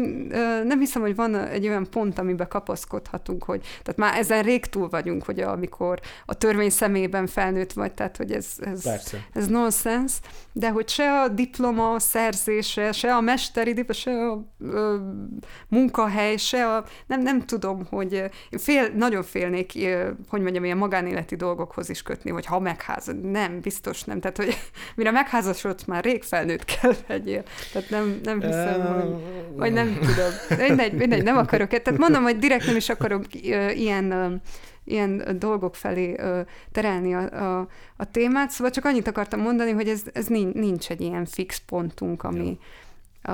nem 0.65 0.79
hiszem, 0.79 1.03
hogy 1.03 1.15
van 1.15 1.35
egy 1.35 1.67
olyan 1.67 1.91
pont, 1.91 2.19
amiben 2.19 2.49
kapaszkodhatunk, 2.49 3.45
hogy 3.45 3.61
tehát 3.61 3.97
már 3.97 4.19
ezen 4.19 4.43
rég 4.43 4.67
túl 4.67 4.89
vagyunk, 4.89 5.25
hogy 5.25 5.41
amikor 5.41 6.01
a 6.25 6.35
törvény 6.35 6.71
szemében 6.71 7.27
felnőtt 7.27 7.73
vagy, 7.73 7.93
tehát 7.93 8.17
hogy 8.17 8.33
ez, 8.33 8.47
ez, 8.61 8.91
ez 9.33 9.47
nonsens, 9.47 10.13
de 10.53 10.71
hogy 10.71 10.89
se 10.89 11.21
a 11.21 11.29
diploma 11.29 11.99
szerzése, 11.99 12.93
se 12.93 13.15
a 13.15 13.21
mesteri 13.21 13.73
diploma, 13.73 13.93
se 13.93 14.11
a 14.11 14.45
ö, 14.61 14.97
munkahely, 15.69 16.37
se 16.37 16.67
a, 16.75 16.85
nem, 17.07 17.23
nem 17.23 17.41
tudom, 17.41 17.87
hogy 17.91 18.31
fél, 18.51 18.89
nagyon 18.89 19.23
félnék, 19.23 19.73
hogy 20.29 20.41
mondjam, 20.41 20.65
ilyen 20.65 20.77
magánéleti 20.77 21.37
dolgokhoz 21.37 21.89
is 21.89 22.03
kötni, 22.03 22.31
hogy 22.31 22.47
ha 22.47 22.59
megház 22.61 22.94
megházasodni. 22.95 23.31
Nem, 23.31 23.61
biztos 23.61 24.03
nem. 24.03 24.21
Tehát, 24.21 24.37
hogy 24.37 24.57
mire 24.97 25.11
megházasodsz, 25.11 25.85
már 25.85 26.05
rég 26.05 26.23
felnőtt 26.23 26.65
kell 26.65 26.95
legyél. 27.07 27.43
Tehát 27.73 27.91
nem, 27.91 28.21
nem 28.23 28.41
hiszem, 28.41 28.81
hogy, 28.81 29.23
hogy 29.59 29.73
nem 29.73 29.99
tudom. 30.01 30.59
Mindegy, 30.67 30.93
mindegy, 30.93 31.23
nem 31.23 31.37
akarok. 31.37 31.69
Tehát 31.69 31.99
mondom, 31.99 32.23
hogy 32.23 32.39
direkt 32.39 32.67
nem 32.67 32.77
is 32.77 32.89
akarok 32.89 33.25
ilyen 33.75 34.43
ilyen 34.87 35.37
dolgok 35.39 35.75
felé 35.75 36.17
terelni 36.73 37.15
a, 37.15 37.59
a, 37.59 37.69
a 37.97 38.11
témát, 38.11 38.51
szóval 38.51 38.73
csak 38.73 38.85
annyit 38.85 39.07
akartam 39.07 39.41
mondani, 39.41 39.71
hogy 39.71 39.89
ez, 39.89 40.03
ez 40.13 40.27
nincs 40.27 40.91
egy 40.91 41.01
ilyen 41.01 41.25
fix 41.25 41.59
pontunk, 41.67 42.23
ami, 42.23 42.59
a, 43.23 43.33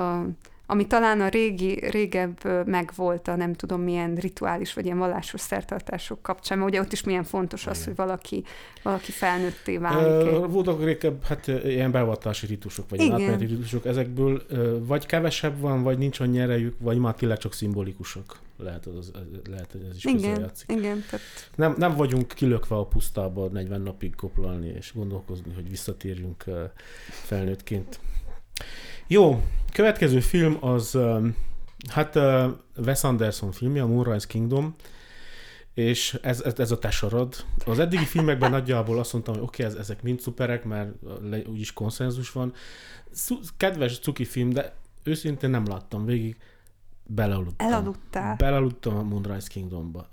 ami 0.71 0.87
talán 0.87 1.21
a 1.21 1.27
régi, 1.27 1.89
régebb 1.89 2.67
megvolt 2.67 3.27
a 3.27 3.35
nem 3.35 3.53
tudom 3.53 3.81
milyen 3.81 4.15
rituális 4.15 4.73
vagy 4.73 4.85
ilyen 4.85 4.97
vallásos 4.97 5.41
szertartások 5.41 6.21
kapcsán, 6.21 6.57
mert 6.57 6.69
ugye 6.69 6.79
ott 6.79 6.91
is 6.91 7.03
milyen 7.03 7.23
fontos 7.23 7.67
az, 7.67 7.85
hogy 7.85 7.95
valaki, 7.95 8.43
valaki 8.83 9.11
felnőtté 9.11 9.77
válik. 9.77 10.31
Uh, 10.31 10.51
voltak 10.51 10.83
régebb 10.83 11.23
hát 11.23 11.47
ilyen 11.47 11.91
beavatási 11.91 12.45
ritusok, 12.45 12.89
vagy 12.89 13.01
átmeneti 13.01 13.45
ritusok, 13.45 13.85
ezekből 13.85 14.41
vagy 14.79 15.05
kevesebb 15.05 15.59
van, 15.59 15.83
vagy 15.83 15.97
nincs 15.97 16.19
annyi 16.19 16.39
erejük, 16.39 16.75
vagy 16.79 16.97
már 16.97 17.13
tényleg 17.13 17.37
csak 17.37 17.53
szimbolikusak. 17.53 18.39
Lehet, 18.57 18.85
az, 18.85 19.11
lehet 19.49 19.71
hogy 19.71 19.85
ez 19.89 19.95
is 19.95 20.05
igen, 20.05 20.51
igen, 20.67 21.03
tehát... 21.09 21.25
nem, 21.55 21.75
nem 21.77 21.95
vagyunk 21.95 22.27
kilökve 22.27 22.75
a 22.75 22.85
pusztába 22.85 23.47
40 23.47 23.81
napig 23.81 24.15
koplalni 24.15 24.67
és 24.67 24.91
gondolkozni, 24.95 25.53
hogy 25.53 25.69
visszatérjünk 25.69 26.43
felnőttként. 27.07 27.99
Jó, 29.11 29.43
következő 29.71 30.19
film 30.19 30.57
az, 30.59 30.95
um, 30.95 31.35
hát 31.89 32.15
uh, 32.15 32.45
Wes 32.77 33.03
Anderson 33.03 33.51
filmje, 33.51 33.81
a 33.81 33.87
Moonrise 33.87 34.27
Kingdom, 34.27 34.75
és 35.73 36.19
ez, 36.21 36.41
ez, 36.41 36.59
ez 36.59 36.71
a 36.71 36.79
tesarad. 36.79 37.35
Az 37.65 37.79
eddigi 37.79 38.05
filmekben 38.05 38.51
nagyjából 38.51 38.99
azt 38.99 39.13
mondtam, 39.13 39.33
hogy 39.33 39.43
oké, 39.43 39.63
okay, 39.63 39.75
ez, 39.75 39.81
ezek 39.81 40.01
mind 40.01 40.19
szuperek, 40.19 40.63
mert 40.63 40.89
le, 41.21 41.37
úgyis 41.47 41.73
konszenzus 41.73 42.31
van. 42.31 42.53
Kedves 43.57 43.99
cuki 43.99 44.25
film, 44.25 44.49
de 44.49 44.75
őszintén 45.03 45.49
nem 45.49 45.65
láttam 45.65 46.05
végig. 46.05 46.37
Belealudtam. 47.03 47.67
Elaludtál. 47.67 48.35
Belealudtam 48.35 48.97
a 48.97 49.03
Moonrise 49.03 49.47
Kingdomba. 49.47 50.07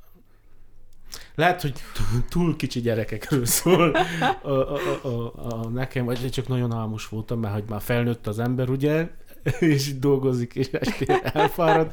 Lehet, 1.34 1.62
hogy 1.62 1.82
túl 2.28 2.56
kicsi 2.56 2.80
gyerekekről 2.80 3.44
szól 3.44 3.94
a, 4.42 4.48
a, 4.48 4.74
a, 4.74 5.08
a, 5.08 5.32
a 5.34 5.68
nekem, 5.68 6.04
vagy 6.04 6.30
csak 6.30 6.48
nagyon 6.48 6.72
álmos 6.72 7.08
voltam, 7.08 7.40
mert 7.40 7.54
hogy 7.54 7.64
már 7.68 7.80
felnőtt 7.80 8.26
az 8.26 8.38
ember, 8.38 8.70
ugye, 8.70 9.08
és 9.60 9.98
dolgozik, 9.98 10.54
és 10.54 10.68
estére 10.72 11.20
elfárad. 11.20 11.92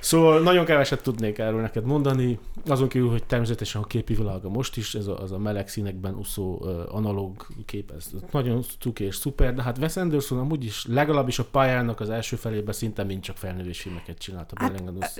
Szóval 0.00 0.40
nagyon 0.40 0.64
keveset 0.64 1.02
tudnék 1.02 1.38
erről 1.38 1.60
neked 1.60 1.84
mondani, 1.84 2.38
azon 2.66 2.88
kívül, 2.88 3.10
hogy 3.10 3.24
természetesen 3.24 3.82
a 3.82 3.86
képi 3.86 4.14
világa 4.14 4.48
most 4.48 4.76
is, 4.76 4.94
ez 4.94 5.06
a, 5.06 5.18
az 5.18 5.32
a 5.32 5.38
meleg 5.38 5.68
színekben 5.68 6.14
úszó 6.14 6.62
analóg 6.88 7.46
kép, 7.66 7.92
ez 7.96 8.06
nagyon 8.30 8.64
cuki 8.80 9.04
és 9.04 9.16
szuper, 9.16 9.54
de 9.54 9.62
hát 9.62 9.78
Wes 9.78 9.96
Anderson 9.96 10.38
amúgy 10.38 10.64
is 10.64 10.86
legalábbis 10.88 11.38
a 11.38 11.44
pályának 11.44 12.00
az 12.00 12.10
első 12.10 12.36
felében 12.36 12.74
szinte 12.74 13.04
mind 13.04 13.22
csak 13.22 13.36
felnővés 13.36 13.80
filmeket 13.80 14.18
csinált 14.18 14.52
a 14.52 14.54
hát, 14.62 14.72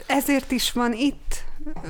Ezért 0.07 0.51
is 0.51 0.73
van 0.73 0.93
itt 0.93 1.45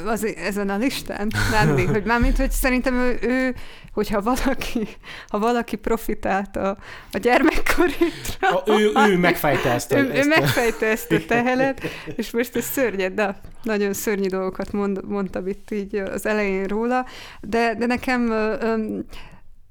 az, 0.06 0.24
ezen 0.24 0.68
a 0.68 0.76
listán, 0.76 1.30
nem, 1.50 1.86
hogy 1.92 2.04
mármint, 2.04 2.36
hogy 2.36 2.50
szerintem 2.50 2.94
ő, 2.94 3.18
ő 3.22 3.54
hogyha 3.92 4.22
valaki, 4.22 4.88
ha 5.28 5.38
valaki 5.38 5.76
profitált 5.76 6.56
a, 6.56 6.76
a 7.12 7.18
gyermekkorét. 7.18 8.38
ő, 8.66 8.92
ő 9.08 9.16
megfejte 9.44 9.74
ezt 9.74 9.92
a, 9.92 9.98
ő, 9.98 10.12
ezt 10.12 10.24
ő 10.24 10.28
megfejte 10.28 10.86
ezt 10.86 11.12
a 11.12 11.18
tehelet, 11.26 11.80
és 12.16 12.30
most 12.30 12.56
ez 12.56 12.64
szörnyed, 12.64 13.12
de 13.12 13.40
nagyon 13.62 13.92
szörnyű 13.92 14.26
dolgokat 14.26 14.72
mond, 14.72 15.08
mondtam 15.08 15.46
itt 15.46 15.70
így 15.70 15.94
az 15.94 16.26
elején 16.26 16.66
róla, 16.66 17.06
de, 17.40 17.74
de 17.78 17.86
nekem 17.86 18.32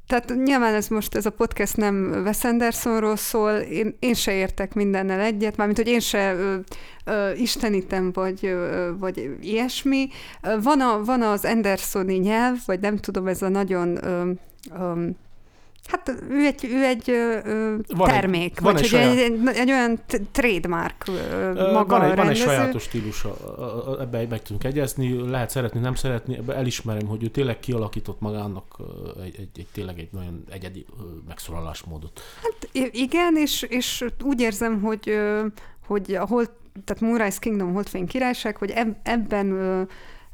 tehát 0.07 0.43
nyilván 0.43 0.73
ez 0.73 0.87
most, 0.87 1.15
ez 1.15 1.25
a 1.25 1.29
podcast 1.29 1.77
nem 1.77 2.21
Wes 2.25 2.43
Andersonról 2.43 3.15
szól, 3.15 3.51
én, 3.51 3.95
én 3.99 4.13
se 4.13 4.31
értek 4.31 4.73
mindennel 4.73 5.19
egyet, 5.19 5.57
mármint, 5.57 5.77
hogy 5.77 5.87
én 5.87 5.99
se 5.99 6.33
ö, 6.33 6.55
ö, 7.05 7.31
istenítem, 7.31 8.11
vagy, 8.11 8.45
ö, 8.45 8.89
vagy 8.99 9.29
ilyesmi. 9.41 10.07
Van, 10.61 10.81
a, 10.81 11.03
van 11.03 11.21
az 11.21 11.45
Andersoni 11.45 12.15
nyelv, 12.15 12.57
vagy 12.65 12.79
nem 12.79 12.97
tudom, 12.97 13.27
ez 13.27 13.41
a 13.41 13.49
nagyon 13.49 14.05
ö, 14.05 14.31
ö, 14.79 15.07
Hát 15.83 16.13
ő 16.29 16.45
egy, 16.45 16.65
ő 16.65 16.83
egy 16.83 17.09
ö, 17.09 17.75
van 17.87 18.07
termék, 18.07 18.57
egy, 18.57 18.63
vagy 18.63 18.89
van 18.89 19.01
egy, 19.01 19.17
egy, 19.17 19.31
egy, 19.47 19.57
egy 19.57 19.71
olyan 19.71 19.99
trademark 20.31 21.05
maga 21.55 21.85
van 21.85 22.01
egy, 22.01 22.15
van 22.15 22.29
egy 22.29 22.37
sajátos 22.37 22.83
stílus, 22.83 23.25
ebbe 23.99 24.25
meg 24.29 24.41
tudunk 24.41 24.63
egyezni, 24.63 25.29
lehet 25.29 25.49
szeretni, 25.49 25.79
nem 25.79 25.95
szeretni, 25.95 26.35
ebbe 26.35 26.55
elismerem, 26.55 27.07
hogy 27.07 27.23
ő 27.23 27.27
tényleg 27.27 27.59
kialakított 27.59 28.19
magának 28.19 28.75
egy, 29.23 29.35
egy, 29.37 29.49
egy 29.55 29.67
tényleg 29.71 29.99
egy 29.99 30.09
nagyon 30.11 30.43
egyedi 30.49 30.85
megszólalásmódot. 31.27 32.21
Hát 32.41 32.69
igen, 32.91 33.35
és, 33.35 33.61
és 33.61 34.05
úgy 34.23 34.41
érzem, 34.41 34.81
hogy, 34.81 35.19
hogy 35.87 36.15
ahol, 36.15 36.45
tehát 36.83 37.01
Moonrise 37.01 37.39
Kingdom 37.39 37.73
Holdfény 37.73 38.07
királyság, 38.07 38.57
hogy 38.57 38.73
ebben 39.03 39.87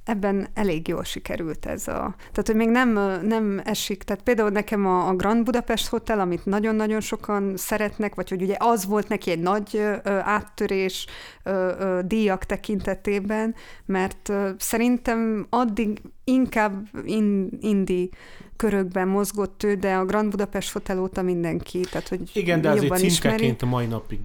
ebben 0.03 0.47
elég 0.53 0.87
jól 0.87 1.03
sikerült 1.03 1.65
ez 1.65 1.87
a... 1.87 2.15
Tehát, 2.17 2.43
hogy 2.45 2.55
még 2.55 2.69
nem, 2.69 2.89
nem 3.27 3.61
esik, 3.63 4.03
tehát 4.03 4.23
például 4.23 4.49
nekem 4.49 4.85
a, 4.85 5.07
a 5.07 5.15
Grand 5.15 5.43
Budapest 5.43 5.87
Hotel, 5.87 6.19
amit 6.19 6.45
nagyon-nagyon 6.45 6.99
sokan 6.99 7.57
szeretnek, 7.57 8.15
vagy 8.15 8.29
hogy 8.29 8.41
ugye 8.41 8.55
az 8.59 8.85
volt 8.85 9.07
neki 9.07 9.31
egy 9.31 9.39
nagy 9.39 9.75
ö, 9.75 9.97
áttörés 10.03 11.05
ö, 11.43 11.71
ö, 11.79 11.99
díjak 12.05 12.45
tekintetében, 12.45 13.55
mert 13.85 14.29
ö, 14.29 14.49
szerintem 14.57 15.47
addig 15.49 16.01
inkább 16.23 16.87
in, 17.05 17.49
indi 17.59 18.09
körökben 18.59 19.07
mozgott 19.07 19.63
ő, 19.63 19.75
de 19.75 19.93
a 19.93 20.05
Grand 20.05 20.29
Budapest 20.29 20.71
Hotel 20.71 20.99
óta 20.99 21.21
mindenki, 21.21 21.79
tehát 21.79 22.07
hogy 22.07 22.19
Igen, 22.33 22.61
de 22.61 22.69
azért 22.69 22.97
címkeként 22.97 23.41
ismeri. 23.41 23.55
a 23.59 23.65
mai 23.65 23.85
napig 23.85 24.19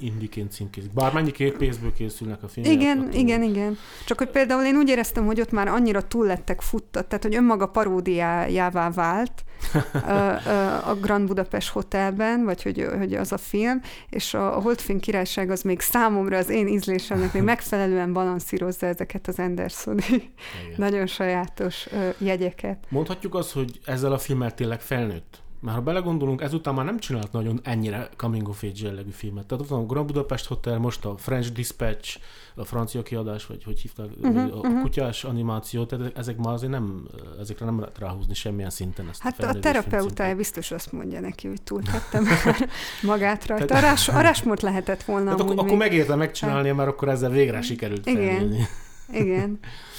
indiként 0.00 0.52
címkézik. 0.52 0.92
Bármennyi 0.92 1.30
pénzből 1.58 1.92
készülnek 1.92 2.42
a 2.42 2.48
filmek. 2.48 2.72
Igen, 2.72 2.98
attól- 2.98 3.14
igen, 3.14 3.42
igen. 3.42 3.78
Csak 4.06 4.18
hogy 4.18 4.28
például 4.30 4.64
én 4.64 4.76
úgy 4.76 4.88
éreztem, 4.88 5.26
hogy 5.26 5.40
ott 5.40 5.50
már 5.50 5.68
annyira 5.68 6.02
túl 6.02 6.26
lettek 6.26 6.60
futtat, 6.60 7.06
tehát 7.06 7.22
hogy 7.24 7.34
önmaga 7.34 7.66
paródiájává 7.66 8.90
vált 8.90 9.44
a 10.90 10.94
Grand 10.94 11.26
Budapest 11.26 11.68
Hotelben, 11.68 12.44
vagy 12.44 12.62
hogy, 12.62 12.86
hogy 12.98 13.14
az 13.14 13.32
a 13.32 13.38
film, 13.38 13.80
és 14.10 14.34
a, 14.34 14.48
Holdfény 14.48 15.00
királyság 15.00 15.50
az 15.50 15.62
még 15.62 15.80
számomra 15.80 16.36
az 16.36 16.48
én 16.48 16.66
ízlésemnek 16.68 17.32
még 17.32 17.42
megfelelően 17.52 18.12
balanszírozza 18.12 18.86
ezeket 18.86 19.28
az 19.28 19.38
Andersoni 19.38 20.32
nagyon 20.76 21.06
sajátos 21.06 21.88
jegyeket. 22.18 22.86
Mondhatjuk 22.88 23.34
azt, 23.34 23.52
hogy 23.52 23.69
ezzel 23.84 24.12
a 24.12 24.18
filmmel 24.18 24.54
tényleg 24.54 24.80
felnőtt? 24.80 25.42
Már 25.60 25.74
ha 25.74 25.80
belegondolunk, 25.80 26.40
ezután 26.40 26.74
már 26.74 26.84
nem 26.84 26.98
csinált 26.98 27.32
nagyon 27.32 27.60
ennyire 27.62 28.08
coming 28.16 28.48
of 28.48 28.62
age 28.62 28.72
jellegű 28.82 29.10
filmet. 29.10 29.46
Tehát 29.46 29.64
ott 29.64 29.70
van 29.70 29.80
a 29.80 29.86
Grand 29.86 30.06
Budapest 30.06 30.46
Hotel, 30.46 30.78
most 30.78 31.04
a 31.04 31.16
French 31.16 31.52
Dispatch, 31.52 32.18
a 32.54 32.64
francia 32.64 33.02
kiadás, 33.02 33.46
vagy 33.46 33.64
hogy 33.64 33.80
hívták, 33.80 34.06
uh-huh, 34.20 34.64
a 34.64 34.68
mhm. 34.68 34.80
kutyás 34.80 35.24
animáció, 35.24 35.84
tehát 35.84 36.16
ezek 36.16 36.36
már 36.36 36.52
azért 36.52 36.70
nem, 36.70 37.06
ezekre 37.40 37.64
nem 37.64 37.80
lehet 37.80 37.98
ráhúzni 37.98 38.34
semmilyen 38.34 38.70
szinten 38.70 39.08
ezt 39.08 39.22
Hát 39.22 39.38
a 39.38 39.42
felnőtt 39.42 39.62
terapeutája 39.62 40.36
biztos 40.36 40.70
azt 40.70 40.92
mondja 40.92 41.20
neki, 41.20 41.48
hogy 41.48 41.62
túltettem 41.62 42.26
magát 43.02 43.46
rajta. 43.46 43.76
Arás, 43.76 44.08
arásmort 44.08 44.62
lehetett 44.62 45.02
volna 45.02 45.24
Tehát 45.24 45.40
akkor, 45.40 45.52
akkor 45.52 45.66
még. 45.66 45.76
megérte 45.76 46.14
megcsinálni, 46.14 46.70
mert 46.70 46.88
akkor 46.88 47.08
ezzel 47.08 47.30
végre 47.30 47.62
sikerült 47.62 48.06
Igen. 48.06 48.36
felnőni. 48.36 48.66
Igen. 49.12 49.58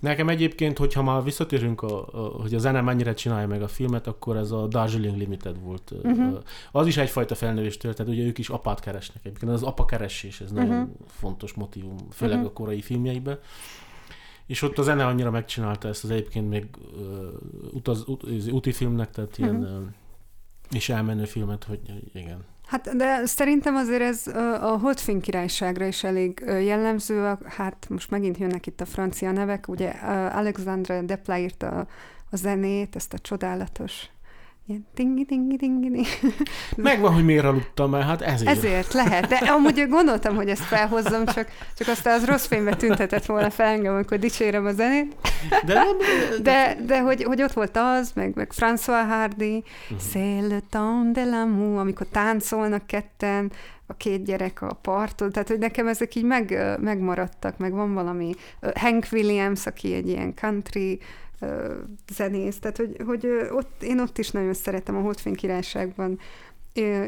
Nekem 0.00 0.28
egyébként, 0.28 0.78
hogyha 0.78 1.02
már 1.02 1.22
visszatérünk, 1.24 1.82
a, 1.82 2.06
a, 2.12 2.18
hogy 2.42 2.54
a 2.54 2.58
zene 2.58 2.80
mennyire 2.80 3.14
csinálja 3.14 3.46
meg 3.46 3.62
a 3.62 3.68
filmet, 3.68 4.06
akkor 4.06 4.36
ez 4.36 4.50
a 4.50 4.66
Darjeeling 4.66 5.16
Limited 5.16 5.60
volt. 5.60 5.92
Uh-huh. 6.02 6.38
Az 6.72 6.86
is 6.86 6.96
egyfajta 6.96 7.34
felnővés 7.34 7.76
történet, 7.76 8.12
ugye 8.12 8.22
ők 8.24 8.38
is 8.38 8.48
apát 8.48 8.80
keresnek 8.80 9.24
egyébként. 9.24 9.52
Az 9.52 9.62
apa 9.62 9.84
keresés, 9.84 10.40
ez 10.40 10.50
nagyon 10.52 10.76
Mhm. 10.80 10.90
fontos 11.06 11.52
motivum, 11.54 11.96
főleg 12.10 12.36
Mhm. 12.38 12.46
a 12.46 12.52
korai 12.52 12.80
filmjeiben. 12.80 13.38
És 14.46 14.62
ott 14.62 14.78
a 14.78 14.82
zene 14.82 15.06
annyira 15.06 15.30
megcsinálta 15.30 15.88
ezt 15.88 16.04
az 16.04 16.10
egyébként 16.10 16.48
még 16.48 16.66
uh, 16.96 17.26
utaz, 17.72 18.04
ut, 18.06 18.22
úti 18.50 18.72
filmnek, 18.72 19.10
tehát 19.10 19.38
ilyen 19.38 19.54
Mhm. 19.54 19.64
uh, 19.64 19.82
és 20.70 20.88
elmenő 20.88 21.24
filmet, 21.24 21.64
hogy 21.64 21.80
igen. 22.14 22.44
Hát 22.66 22.96
de 22.96 23.26
szerintem 23.26 23.74
azért 23.74 24.02
ez 24.02 24.26
a 24.60 24.78
Holdfény 24.80 25.20
királyságra 25.20 25.86
is 25.86 26.04
elég 26.04 26.42
jellemző, 26.46 27.36
hát 27.44 27.86
most 27.88 28.10
megint 28.10 28.38
jönnek 28.38 28.66
itt 28.66 28.80
a 28.80 28.86
francia 28.86 29.32
nevek, 29.32 29.68
ugye 29.68 29.90
Alexandre 30.32 31.02
Desplat 31.02 31.38
írta 31.38 31.86
a 32.30 32.36
zenét, 32.36 32.96
ezt 32.96 33.12
a 33.12 33.18
csodálatos 33.18 34.08
ilyen 34.68 34.86
tingi 34.94 35.24
tingi 35.24 35.56
tingi 35.56 35.90
tingi. 35.90 36.06
Megvan, 36.76 37.12
hogy 37.12 37.24
miért 37.24 37.44
aludtam, 37.44 37.90
mert 37.90 38.04
hát 38.04 38.22
ezért. 38.22 38.50
Ezért 38.50 38.92
lehet, 38.92 39.26
de 39.26 39.36
amúgy 39.36 39.86
gondoltam, 39.88 40.36
hogy 40.36 40.48
ezt 40.48 40.62
felhozzam, 40.62 41.24
csak, 41.24 41.48
csak 41.78 41.88
aztán 41.88 42.14
az 42.14 42.24
rossz 42.24 42.46
fénybe 42.46 42.76
tüntetett 42.76 43.26
volna 43.26 43.50
fel 43.50 43.66
engem, 43.66 43.94
amikor 43.94 44.18
dicsérem 44.18 44.66
a 44.66 44.72
zenét, 44.72 45.16
De 45.64 45.74
nem, 45.74 45.96
de, 46.42 46.76
de 46.86 47.00
hogy, 47.00 47.22
hogy 47.22 47.42
ott 47.42 47.52
volt 47.52 47.76
az, 47.76 48.12
meg, 48.14 48.34
meg 48.34 48.52
François 48.56 49.04
Hardy, 49.08 49.64
Mhm. 49.88 49.98
C'est 50.12 50.48
le 50.48 50.60
temps 50.70 51.12
de 51.12 51.24
l'amour, 51.24 51.78
amikor 51.78 52.06
táncolnak 52.10 52.86
ketten, 52.86 53.52
a 53.86 53.94
két 53.94 54.24
gyerek 54.24 54.62
a 54.62 54.78
parton, 54.82 55.32
tehát 55.32 55.48
hogy 55.48 55.58
nekem 55.58 55.88
ezek 55.88 56.14
így 56.14 56.24
meg, 56.24 56.76
megmaradtak, 56.80 57.58
meg 57.58 57.72
van 57.72 57.94
valami 57.94 58.34
Hank 58.74 59.06
Williams, 59.12 59.66
aki 59.66 59.94
egy 59.94 60.08
ilyen 60.08 60.34
country 60.34 60.98
zenész, 62.12 62.58
tehát 62.58 62.76
hogy, 62.76 62.96
hogy 63.06 63.26
ott, 63.50 63.82
én 63.82 64.00
ott 64.00 64.18
is 64.18 64.30
nagyon 64.30 64.54
szeretem 64.54 64.96
a 64.96 65.00
Holdfény 65.00 65.34
királyságban 65.34 66.18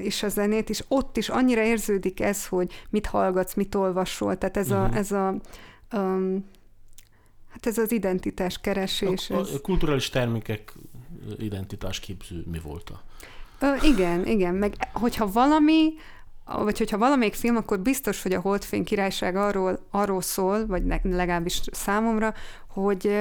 is 0.02 0.22
a 0.22 0.28
zenét, 0.28 0.70
és 0.70 0.84
ott 0.88 1.16
is 1.16 1.28
annyira 1.28 1.62
érződik 1.62 2.20
ez, 2.20 2.46
hogy 2.46 2.84
mit 2.90 3.06
hallgatsz, 3.06 3.54
mit 3.54 3.74
olvasol, 3.74 4.38
tehát 4.38 4.56
ez, 4.56 4.70
a, 4.70 4.86
Mhm. 4.86 4.96
ez 4.96 5.12
a 5.12 5.34
um, 5.92 6.44
hát 7.48 7.66
ez 7.66 7.78
az 7.78 7.92
identitás 7.92 8.60
keresés. 8.60 9.30
a, 9.30 9.38
a, 9.38 9.60
kulturális 9.62 10.08
termékek 10.08 10.72
identitásképző 11.38 12.44
mi 12.50 12.58
volt 12.62 12.90
a 12.90 13.02
Ö, 13.60 13.74
igen, 13.82 14.26
igen, 14.26 14.54
meg 14.54 14.74
hogyha 14.92 15.32
valami, 15.32 15.92
vagy 16.44 16.78
hogyha 16.78 16.98
valamelyik 16.98 17.34
film, 17.34 17.56
akkor 17.56 17.80
biztos, 17.80 18.22
hogy 18.22 18.32
a 18.32 18.40
Holdfény 18.40 18.84
királyság 18.84 19.36
arról, 19.36 19.86
arról 19.90 20.22
szól, 20.22 20.66
vagy 20.66 20.82
legalábbis 21.02 21.60
számomra, 21.72 22.34
hogy, 22.66 23.20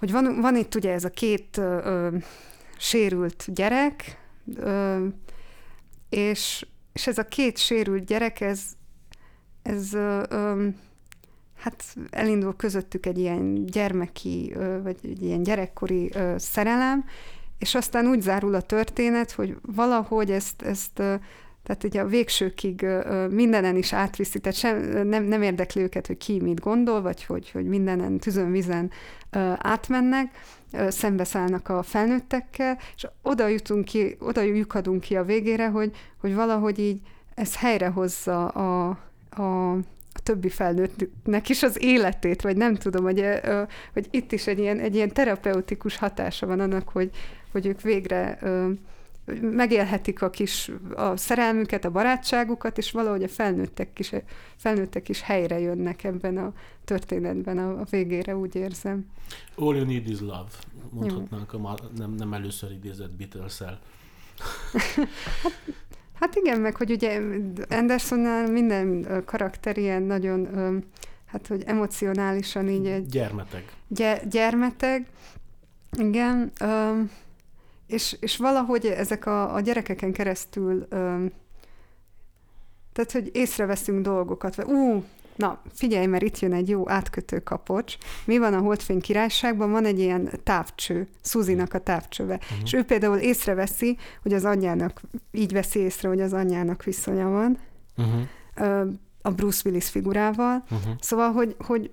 hogy 0.00 0.12
van, 0.12 0.40
van 0.40 0.56
itt 0.56 0.74
ugye 0.74 0.92
ez 0.92 1.04
a 1.04 1.10
két 1.10 1.56
ö, 1.56 2.08
sérült 2.78 3.44
gyerek, 3.46 4.18
ö, 4.54 5.06
és, 6.08 6.66
és 6.92 7.06
ez 7.06 7.18
a 7.18 7.28
két 7.28 7.58
sérült 7.58 8.04
gyerek, 8.04 8.40
ez, 8.40 8.62
ez 9.62 9.94
ö, 9.94 10.22
ö, 10.28 10.68
hát 11.56 11.84
elindul 12.10 12.56
közöttük 12.56 13.06
egy 13.06 13.18
ilyen 13.18 13.66
gyermeki, 13.66 14.52
ö, 14.54 14.82
vagy 14.82 14.96
egy 15.02 15.22
ilyen 15.22 15.42
gyerekkori 15.42 16.10
ö, 16.14 16.34
szerelem, 16.38 17.04
és 17.58 17.74
aztán 17.74 18.06
úgy 18.06 18.20
zárul 18.20 18.54
a 18.54 18.60
történet, 18.60 19.32
hogy 19.32 19.56
valahogy 19.62 20.30
ezt, 20.30 20.62
ezt 20.62 21.02
tehát 21.62 21.84
ugye 21.84 22.00
a 22.00 22.06
végsőkig 22.06 22.86
mindenen 23.30 23.76
is 23.76 23.92
átviszi, 23.92 24.38
tehát 24.38 24.58
sem, 24.58 25.06
nem, 25.06 25.24
nem 25.24 25.42
érdekli 25.42 25.82
őket, 25.82 26.06
hogy 26.06 26.16
ki 26.16 26.40
mit 26.40 26.60
gondol, 26.60 27.02
vagy 27.02 27.24
hogy, 27.24 27.50
hogy 27.50 27.64
mindenen 27.64 28.18
tüzön, 28.18 28.50
vizen 28.50 28.90
ö, 29.30 29.52
átmennek, 29.58 30.30
szembeszállnak 30.88 31.68
a 31.68 31.82
felnőttekkel, 31.82 32.78
és 32.96 33.06
oda 33.22 33.46
jutunk 33.46 33.84
ki, 33.84 34.16
oda 34.20 34.40
lyukadunk 34.40 35.00
ki 35.00 35.16
a 35.16 35.24
végére, 35.24 35.68
hogy, 35.68 35.90
hogy 36.20 36.34
valahogy 36.34 36.78
így 36.78 37.00
ez 37.34 37.56
helyrehozza 37.56 38.48
a, 38.48 38.98
a, 39.30 39.70
a 39.72 39.78
többi 40.22 40.48
felnőttnek 40.48 41.48
is 41.48 41.62
az 41.62 41.82
életét, 41.82 42.42
vagy 42.42 42.56
nem 42.56 42.74
tudom, 42.74 43.04
hogy, 43.04 43.24
hogy 43.92 44.06
itt 44.10 44.32
is 44.32 44.46
egy 44.46 44.58
ilyen, 44.58 44.78
egy 44.78 44.94
ilyen 44.94 45.12
terapeutikus 45.12 45.96
hatása 45.96 46.46
van 46.46 46.60
annak, 46.60 46.88
hogy, 46.88 47.10
hogy 47.52 47.66
ők 47.66 47.80
végre 47.80 48.38
megélhetik 49.40 50.22
a 50.22 50.30
kis 50.30 50.70
a 50.94 51.16
szerelmüket, 51.16 51.84
a 51.84 51.90
barátságukat, 51.90 52.78
és 52.78 52.90
valahogy 52.90 53.22
a 53.22 53.28
felnőttek 53.28 53.98
is, 53.98 54.12
felnőttek 54.56 55.08
is 55.08 55.22
helyre 55.22 55.58
jönnek 55.58 56.04
ebben 56.04 56.36
a 56.36 56.52
történetben 56.84 57.58
a, 57.58 57.80
a 57.80 57.84
végére, 57.90 58.36
úgy 58.36 58.54
érzem. 58.54 59.06
All 59.54 59.76
You 59.76 59.84
Need 59.84 60.08
Is 60.08 60.20
Love, 60.20 60.48
mondhatnánk 60.90 61.52
a 61.52 61.74
nem, 61.96 62.10
nem 62.10 62.32
először 62.32 62.70
idézett 62.70 63.10
Beatles-el. 63.10 63.78
Hát 66.20 66.34
igen, 66.34 66.60
meg 66.60 66.76
hogy 66.76 66.90
ugye 66.90 67.20
Andersonnál 67.68 68.50
minden 68.50 69.06
karakter 69.24 69.78
ilyen 69.78 70.02
nagyon, 70.02 70.48
hát 71.26 71.46
hogy 71.46 71.62
emocionálisan 71.66 72.68
így 72.68 72.86
egy 72.86 73.06
Gyermeteg. 73.06 73.64
gy- 73.88 74.28
gyermeteg, 74.28 75.06
igen, 75.98 76.52
ö, 76.60 77.00
és, 77.90 78.16
és 78.20 78.36
valahogy 78.36 78.86
ezek 78.86 79.26
a, 79.26 79.54
a 79.54 79.60
gyerekeken 79.60 80.12
keresztül, 80.12 80.86
ö, 80.88 81.24
tehát, 82.92 83.12
hogy 83.12 83.30
észreveszünk 83.32 84.02
dolgokat, 84.02 84.54
vagy 84.54 84.66
ú, 84.66 85.04
na, 85.36 85.62
figyelj, 85.74 86.06
mert 86.06 86.22
itt 86.22 86.38
jön 86.38 86.52
egy 86.52 86.68
jó 86.68 86.88
átkötő 86.88 87.38
kapocs. 87.38 87.96
Mi 88.24 88.38
van 88.38 88.54
a 88.54 88.58
Holdfény 88.58 89.00
királyságban? 89.00 89.70
Van 89.70 89.84
egy 89.84 89.98
ilyen 89.98 90.30
távcső, 90.44 91.08
Szuzinak 91.20 91.74
a 91.74 91.78
távcsöve. 91.78 92.34
Uh-huh. 92.34 92.58
És 92.64 92.72
ő 92.72 92.82
például 92.82 93.16
észreveszi, 93.16 93.96
hogy 94.22 94.32
az 94.32 94.44
anyjának, 94.44 95.00
így 95.32 95.52
veszi 95.52 95.78
észre, 95.78 96.08
hogy 96.08 96.20
az 96.20 96.32
anyjának 96.32 96.82
viszonya 96.84 97.28
van, 97.28 97.58
Uh-huh. 97.96 98.20
ö, 98.56 98.90
a 99.22 99.30
Bruce 99.30 99.62
Willis 99.64 99.88
figurával, 99.88 100.64
Uh-huh. 100.70 100.92
Szóval, 101.00 101.32
hogy, 101.32 101.56
hogy 101.58 101.90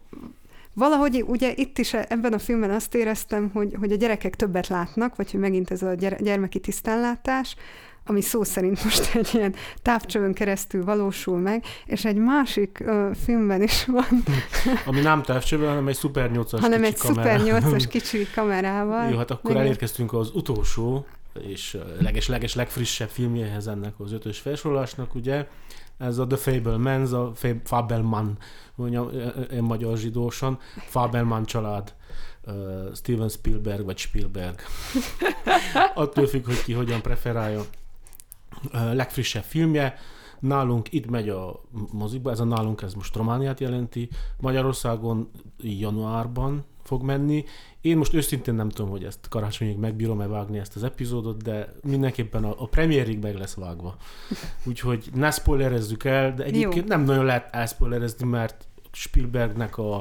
valahogy 0.77 1.23
ugye 1.27 1.53
itt 1.55 1.77
is 1.77 1.93
ebben 1.93 2.33
a 2.33 2.39
filmben 2.39 2.69
azt 2.69 2.95
éreztem, 2.95 3.49
hogy, 3.53 3.75
hogy 3.79 3.91
a 3.91 3.95
gyerekek 3.95 4.35
többet 4.35 4.67
látnak, 4.67 5.15
vagy 5.15 5.31
hogy 5.31 5.39
megint 5.39 5.71
ez 5.71 5.81
a 5.81 5.93
gyermeki 6.19 6.59
tisztánlátás, 6.59 7.55
ami 8.05 8.21
szó 8.21 8.43
szerint 8.43 8.83
most 8.83 9.15
egy 9.15 9.29
ilyen 9.33 9.55
távcsövön 9.81 10.33
keresztül 10.33 10.83
valósul 10.83 11.37
meg, 11.37 11.63
és 11.85 12.05
egy 12.05 12.15
másik 12.15 12.79
ö, 12.79 13.09
filmben 13.23 13.61
is 13.61 13.85
van, 13.85 14.23
Ami 14.85 15.01
nem 15.01 15.21
távcsővel, 15.21 15.67
hanem 15.67 15.87
egy 15.87 15.97
Super 15.97 16.31
8-as 16.33 16.57
hanem 16.59 16.81
kicsi 16.81 16.93
egy 16.93 16.97
szuper 16.97 17.41
8-as 17.43 17.85
kicsi 17.95 18.27
kamerával. 18.35 19.09
Jó, 19.09 19.17
hát 19.17 19.31
akkor 19.31 19.51
Igen. 19.51 19.63
elérkeztünk 19.63 20.13
az 20.13 20.31
utolsó 20.33 21.05
és 21.47 21.77
leges-leges 21.99 22.55
legfrissebb 22.55 23.09
filmjéhez 23.09 23.67
ennek 23.67 23.93
az 23.97 24.11
ötös 24.11 24.39
felsorolásnak, 24.39 25.15
ugye? 25.15 25.47
Ez 25.97 26.17
a 26.17 26.27
The 26.27 26.37
Fablemans, 26.37 27.11
a 27.11 27.31
Fab- 27.35 27.67
Fabelman, 27.67 28.37
mondjam 28.75 29.09
én 29.51 29.63
magyar 29.63 29.97
zsidósan, 29.97 30.59
Fabelman 30.85 31.45
család, 31.45 31.95
Steven 32.93 33.29
Spielberg 33.29 33.85
vagy 33.85 33.97
Spielberg. 33.97 34.59
Attól 35.95 36.27
függ, 36.27 36.45
hogy 36.45 36.63
ki 36.63 36.73
hogyan 36.73 37.01
preferálja. 37.01 37.61
Legfrissebb 38.71 39.43
filmje, 39.43 39.97
nálunk 40.39 40.93
itt 40.93 41.09
megy 41.09 41.29
a 41.29 41.61
moziba, 41.91 42.31
ez 42.31 42.39
a 42.39 42.43
nálunk, 42.43 42.81
ez 42.81 42.93
most 42.93 43.15
Romániát 43.15 43.59
jelenti, 43.59 44.09
Magyarországon 44.39 45.29
januárban 45.57 46.65
fog 46.87 47.03
menni. 47.03 47.45
Én 47.81 47.97
most 47.97 48.13
őszintén 48.13 48.53
nem 48.53 48.69
tudom, 48.69 48.91
hogy 48.91 49.03
ezt 49.03 49.27
karácsonyig 49.29 49.77
megbírom-e 49.77 50.27
vágni 50.27 50.57
ezt 50.57 50.75
az 50.75 50.83
epizódot, 50.83 51.43
de 51.43 51.73
mindenképpen 51.83 52.43
a, 52.43 52.55
a 52.57 52.67
premiérig 52.67 53.19
meg 53.19 53.35
lesz 53.35 53.53
vágva. 53.53 53.95
Úgyhogy 54.69 55.09
ne 55.13 55.31
spoilerezzük 55.31 56.03
el, 56.03 56.33
de 56.33 56.43
egyébként 56.43 56.89
Jó. 56.89 56.95
nem 56.95 57.03
nagyon 57.03 57.25
lehet 57.25 57.55
elspoilerezni, 57.55 58.27
mert 58.27 58.67
Spielbergnek 58.91 59.77
a, 59.77 59.95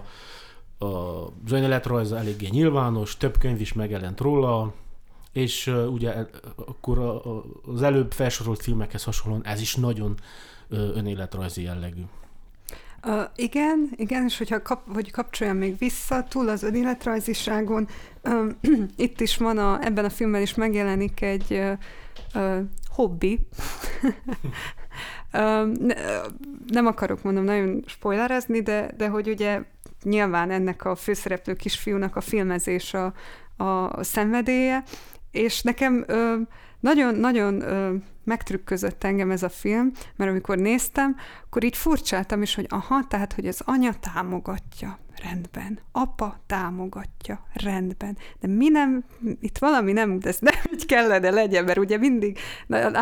a 0.78 1.26
önéletrajza 1.50 2.18
eléggé 2.18 2.48
nyilvános, 2.50 3.16
több 3.16 3.38
könyv 3.38 3.60
is 3.60 3.72
megjelent 3.72 4.20
róla, 4.20 4.72
és 5.32 5.66
uh, 5.66 5.92
ugye 5.92 6.26
akkor 6.56 6.98
a, 6.98 7.36
a, 7.36 7.44
az 7.66 7.82
előbb 7.82 8.12
felsorolt 8.12 8.62
filmekhez 8.62 9.04
hasonlóan 9.04 9.44
ez 9.44 9.60
is 9.60 9.74
nagyon 9.74 10.14
uh, 10.70 10.78
önéletrajzi 10.78 11.62
jellegű. 11.62 12.02
Uh, 13.06 13.22
igen, 13.36 13.90
igen, 13.96 14.24
és 14.24 14.38
hogyha 14.38 14.62
kap, 14.62 14.94
hogy 14.94 15.10
kapcsoljam 15.10 15.56
még 15.56 15.78
vissza, 15.78 16.24
túl 16.24 16.48
az 16.48 16.62
önéletrajziságon, 16.62 17.88
uh, 18.24 18.50
itt 18.96 19.20
is 19.20 19.36
van, 19.36 19.58
a, 19.58 19.84
ebben 19.84 20.04
a 20.04 20.10
filmben 20.10 20.40
is 20.40 20.54
megjelenik 20.54 21.20
egy 21.20 21.50
uh, 21.50 21.72
uh, 22.34 22.58
hobbi. 22.90 23.38
uh, 25.32 25.72
ne, 25.78 25.94
nem 26.66 26.86
akarok 26.86 27.22
mondom 27.22 27.44
nagyon 27.44 27.84
spoilerezni, 27.86 28.62
de, 28.62 28.90
de 28.96 29.08
hogy 29.08 29.28
ugye 29.28 29.62
nyilván 30.02 30.50
ennek 30.50 30.84
a 30.84 30.94
főszereplő 30.94 31.54
kisfiúnak 31.54 32.16
a 32.16 32.20
filmezés 32.20 32.94
a, 32.94 33.12
a 33.56 34.02
szenvedélye, 34.02 34.82
és 35.36 35.62
nekem 35.62 36.04
nagyon-nagyon 36.80 37.64
megtrükközött 38.24 39.04
engem 39.04 39.30
ez 39.30 39.42
a 39.42 39.48
film, 39.48 39.92
mert 40.16 40.30
amikor 40.30 40.58
néztem, 40.58 41.16
akkor 41.44 41.64
így 41.64 41.76
furcsáltam 41.76 42.42
is, 42.42 42.54
hogy 42.54 42.66
aha, 42.68 43.06
tehát, 43.08 43.32
hogy 43.32 43.46
az 43.46 43.60
anya 43.64 43.92
támogatja, 44.14 44.98
rendben, 45.22 45.78
apa 45.92 46.40
támogatja, 46.46 47.46
rendben, 47.52 48.16
de 48.40 48.48
mi 48.48 48.68
nem, 48.68 49.04
itt 49.40 49.58
valami 49.58 49.92
nem, 49.92 50.18
de 50.18 50.28
ez 50.28 50.38
nem 50.40 50.54
úgy 50.72 50.86
kellene 50.86 51.30
legyen, 51.30 51.64
mert 51.64 51.78
ugye 51.78 51.96
mindig, 51.96 52.38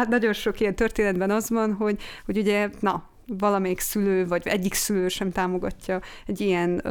nagyon 0.09 0.33
sok 0.33 0.61
ilyen 0.61 0.75
történetben 0.75 1.31
az 1.31 1.51
van, 1.51 1.73
hogy, 1.73 2.03
hogy 2.25 2.39
ugye, 2.39 2.71
na, 2.81 3.09
valamelyik 3.27 3.81
szülő, 3.81 4.27
vagy 4.27 4.47
egyik 4.47 4.75
szülő 4.75 5.09
sem 5.09 5.31
támogatja 5.31 6.01
egy 6.27 6.41
ilyen, 6.41 6.83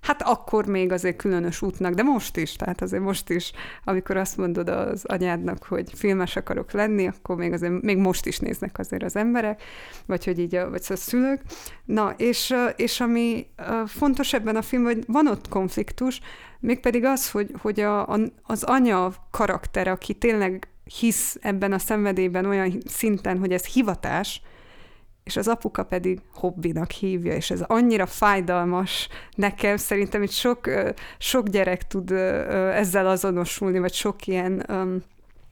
hát 0.00 0.22
akkor 0.22 0.66
még 0.66 0.92
azért 0.92 1.16
különös 1.16 1.62
útnak, 1.62 1.94
de 1.94 2.02
most 2.02 2.36
is, 2.36 2.56
tehát 2.56 2.82
azért 2.82 3.02
most 3.02 3.30
is, 3.30 3.52
amikor 3.84 4.16
azt 4.16 4.36
mondod 4.36 4.68
az 4.68 5.04
anyádnak, 5.04 5.64
hogy 5.64 5.90
filmes 5.94 6.36
akarok 6.36 6.72
lenni, 6.72 7.06
akkor 7.06 7.36
még 7.36 7.52
azért, 7.52 7.82
még 7.82 7.96
most 7.96 8.26
is 8.26 8.38
néznek 8.38 8.78
azért 8.78 9.02
az 9.02 9.16
emberek, 9.16 9.62
vagy 10.06 10.24
hogy 10.24 10.38
így, 10.38 10.54
a, 10.54 10.70
vagy 10.70 10.82
a 10.88 10.96
szülők. 10.96 11.40
Na, 11.84 12.14
és, 12.16 12.54
és 12.76 13.00
ami 13.00 13.46
fontos 13.86 14.32
ebben 14.32 14.56
a 14.56 14.62
filmben, 14.62 14.94
hogy 14.94 15.04
van 15.06 15.28
ott 15.28 15.48
konfliktus, 15.48 16.20
mégpedig 16.60 17.04
az, 17.04 17.30
hogy, 17.30 17.50
hogy 17.58 17.80
a, 17.80 18.08
a, 18.08 18.18
az 18.42 18.62
anya 18.62 19.12
karakter, 19.30 19.88
aki 19.88 20.14
tényleg 20.14 20.68
hisz 20.98 21.36
ebben 21.40 21.72
a 21.72 21.78
szenvedélyben 21.78 22.46
olyan 22.46 22.82
szinten, 22.86 23.38
hogy 23.38 23.52
ez 23.52 23.66
hivatás, 23.66 24.42
és 25.24 25.36
az 25.36 25.48
apuka 25.48 25.84
pedig 25.84 26.20
hobbinak 26.34 26.90
hívja, 26.90 27.34
és 27.34 27.50
ez 27.50 27.60
annyira 27.60 28.06
fájdalmas 28.06 29.08
nekem, 29.36 29.76
szerintem 29.76 30.22
itt 30.22 30.30
sok, 30.30 30.70
sok 31.18 31.48
gyerek 31.48 31.86
tud 31.86 32.10
ezzel 32.10 33.06
azonosulni, 33.06 33.78
vagy 33.78 33.92
sok 33.92 34.26
ilyen 34.26 34.66